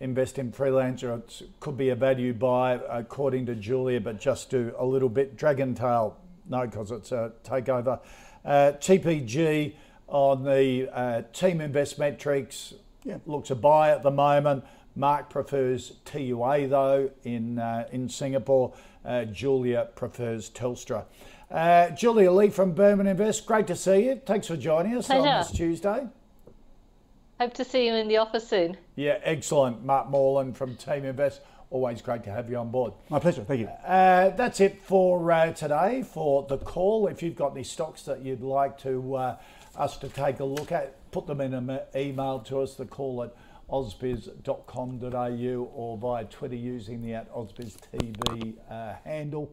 invest 0.00 0.38
in 0.38 0.52
freelancer, 0.52 1.16
it 1.16 1.42
could 1.58 1.78
be 1.78 1.88
a 1.88 1.96
value 1.96 2.34
buy 2.34 2.78
according 2.90 3.46
to 3.46 3.54
Julia, 3.54 3.98
but 3.98 4.20
just 4.20 4.50
do 4.50 4.74
a 4.76 4.84
little 4.84 5.08
bit. 5.08 5.38
Dragontail, 5.38 6.12
no, 6.50 6.66
because 6.66 6.90
it's 6.90 7.12
a 7.12 7.32
takeover. 7.44 7.98
Uh, 8.44 8.72
TPG 8.78 9.72
on 10.06 10.44
the 10.44 10.90
uh, 10.92 11.22
Teaminvest 11.32 11.98
metrics, 11.98 12.74
yeah, 13.04 13.18
looks 13.26 13.50
a 13.50 13.54
buy 13.54 13.90
at 13.90 14.02
the 14.02 14.10
moment. 14.10 14.64
Mark 14.94 15.30
prefers 15.30 15.94
TUA 16.04 16.68
though 16.68 17.10
in 17.24 17.58
uh, 17.58 17.88
in 17.92 18.08
Singapore. 18.08 18.74
Uh, 19.04 19.24
Julia 19.24 19.88
prefers 19.94 20.50
Telstra. 20.50 21.04
Uh, 21.50 21.90
Julia 21.90 22.30
Lee 22.30 22.48
from 22.48 22.72
Burman 22.72 23.06
Invest, 23.06 23.44
great 23.46 23.66
to 23.66 23.76
see 23.76 24.06
you. 24.06 24.20
Thanks 24.24 24.46
for 24.46 24.56
joining 24.56 24.96
us 24.96 25.06
Pleasure. 25.06 25.28
on 25.28 25.42
this 25.42 25.50
Tuesday. 25.50 26.06
Hope 27.38 27.54
to 27.54 27.64
see 27.64 27.86
you 27.86 27.94
in 27.94 28.08
the 28.08 28.16
office 28.16 28.48
soon. 28.48 28.76
Yeah, 28.96 29.18
excellent. 29.22 29.84
Mark 29.84 30.08
Moreland 30.08 30.56
from 30.56 30.76
Teaminvest. 30.76 31.40
Always 31.70 32.00
great 32.00 32.22
to 32.24 32.30
have 32.30 32.48
you 32.48 32.56
on 32.56 32.70
board. 32.70 32.92
My 33.08 33.18
pleasure. 33.18 33.42
Thank 33.44 33.60
you. 33.60 33.66
Uh, 33.66 34.30
that's 34.30 34.60
it 34.60 34.82
for 34.82 35.32
uh, 35.32 35.52
today 35.52 36.02
for 36.02 36.46
the 36.48 36.58
call. 36.58 37.06
If 37.06 37.22
you've 37.22 37.34
got 37.34 37.52
any 37.52 37.64
stocks 37.64 38.02
that 38.02 38.22
you'd 38.22 38.42
like 38.42 38.78
to 38.80 39.14
uh, 39.14 39.36
us 39.76 39.96
to 39.98 40.08
take 40.08 40.40
a 40.40 40.44
look 40.44 40.72
at, 40.72 41.10
put 41.10 41.26
them 41.26 41.40
in 41.40 41.54
an 41.54 41.80
email 41.94 42.40
to 42.40 42.60
us. 42.60 42.74
The 42.74 42.86
call 42.86 43.22
at 43.22 43.34
ausbiz.com.au 43.70 45.70
or 45.74 45.98
via 45.98 46.24
Twitter 46.24 46.54
using 46.54 47.02
the 47.02 47.14
at 47.14 47.32
ausbiztv 47.32 48.54
uh, 48.70 48.94
handle. 49.04 49.52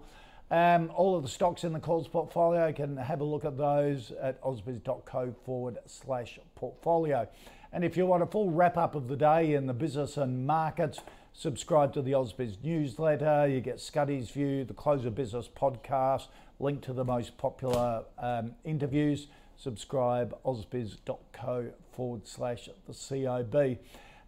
Um, 0.52 0.92
all 0.96 1.16
of 1.16 1.22
the 1.22 1.30
stocks 1.30 1.64
in 1.64 1.74
the 1.74 1.80
calls 1.80 2.08
portfolio, 2.08 2.68
you 2.68 2.74
can 2.74 2.98
have 2.98 3.22
a 3.22 3.24
look 3.24 3.46
at 3.46 3.58
those 3.58 4.12
at 4.20 4.42
ausbiz.co 4.42 5.36
forward 5.46 5.78
slash 5.86 6.40
portfolio. 6.56 7.28
And 7.72 7.84
if 7.84 7.96
you 7.96 8.08
want 8.08 8.24
a 8.24 8.26
full 8.26 8.50
wrap 8.50 8.78
up 8.78 8.96
of 8.96 9.08
the 9.08 9.16
day 9.16 9.54
in 9.54 9.68
the 9.68 9.74
business 9.74 10.18
and 10.18 10.48
markets, 10.48 11.02
subscribe 11.34 11.94
to 11.94 12.02
the 12.02 12.14
Ausbiz 12.14 12.56
newsletter. 12.64 13.48
You 13.48 13.62
get 13.62 13.80
Scuddy's 13.80 14.32
View, 14.32 14.66
the 14.66 14.74
Close 14.74 15.06
of 15.06 15.14
Business 15.14 15.48
podcast, 15.48 16.28
link 16.60 16.82
to 16.82 16.94
the 16.94 17.06
most 17.06 17.38
popular 17.38 18.06
um, 18.18 18.54
interviews. 18.66 19.28
Subscribe 19.62 20.38
ausbiz.co 20.46 21.72
forward 21.92 22.26
slash 22.26 22.70
the 22.88 22.94
COB. 22.94 23.78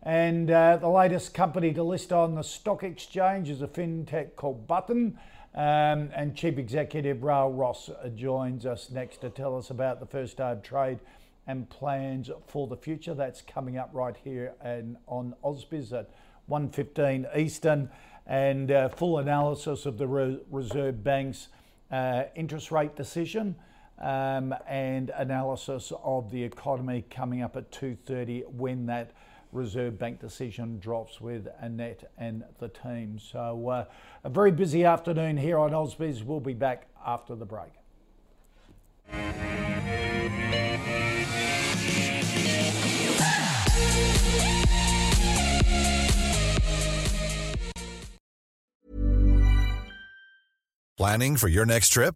And 0.04 0.52
uh, 0.52 0.76
the 0.76 0.90
latest 0.90 1.34
company 1.34 1.74
to 1.74 1.84
list 1.84 2.12
on 2.12 2.36
the 2.36 2.42
stock 2.42 2.84
exchange 2.84 3.50
is 3.50 3.62
a 3.62 3.68
fintech 3.68 4.36
called 4.36 4.68
Butn. 4.68 5.18
Um, 5.56 6.10
and 6.14 6.36
Chief 6.36 6.58
Executive 6.58 7.24
Rael 7.24 7.50
Ross 7.50 7.90
joins 8.14 8.66
us 8.66 8.90
next 8.90 9.22
to 9.22 9.30
tell 9.30 9.58
us 9.58 9.70
about 9.70 10.02
the 10.02 10.06
first 10.06 10.36
day 10.36 10.52
of 10.52 10.64
trade 10.64 11.00
and 11.48 11.70
plans 11.70 12.30
for 12.48 12.68
the 12.68 12.76
future. 12.76 13.14
That's 13.14 13.42
coming 13.42 13.78
up 13.78 13.90
right 13.94 14.18
here 14.22 14.54
and 14.62 14.98
on 15.08 15.36
Ausbiz 15.46 15.94
at 15.98 16.10
1.15 16.50 17.38
Eastern 17.38 17.90
and 18.28 18.70
uh, 18.70 18.90
full 18.90 19.18
analysis 19.18 19.86
of 19.86 19.98
the 19.98 20.08
Re- 20.08 20.42
Reserve 20.52 21.06
Bank's 21.06 21.48
uh, 21.90 22.24
interest 22.36 22.70
rate 22.70 22.98
decision 22.98 23.56
um, 24.02 24.54
and 24.68 25.12
analysis 25.12 25.93
of 26.04 26.32
the 26.32 26.43
economy 26.43 27.06
coming 27.10 27.41
up 27.41 27.56
at 27.56 27.72
2.30 27.72 28.47
when 28.52 28.88
that 28.88 29.12
Reserve 29.52 29.99
Bank 29.99 30.20
decision 30.20 30.80
drops 30.80 31.20
with 31.20 31.47
Annette 31.60 32.10
and 32.18 32.43
the 32.60 32.70
team. 32.70 33.20
So, 33.20 33.68
uh, 33.70 33.86
a 34.24 34.30
very 34.30 34.52
busy 34.52 34.86
afternoon 34.86 35.38
here 35.38 35.60
on 35.60 35.72
Ausbiz. 35.72 36.24
We'll 36.24 36.39
be 36.39 36.54
back 36.54 36.88
after 37.06 37.36
the 37.36 37.45
break. 37.45 37.72
Planning 50.97 51.36
for 51.36 51.47
your 51.47 51.66
next 51.66 51.89
trip? 51.89 52.16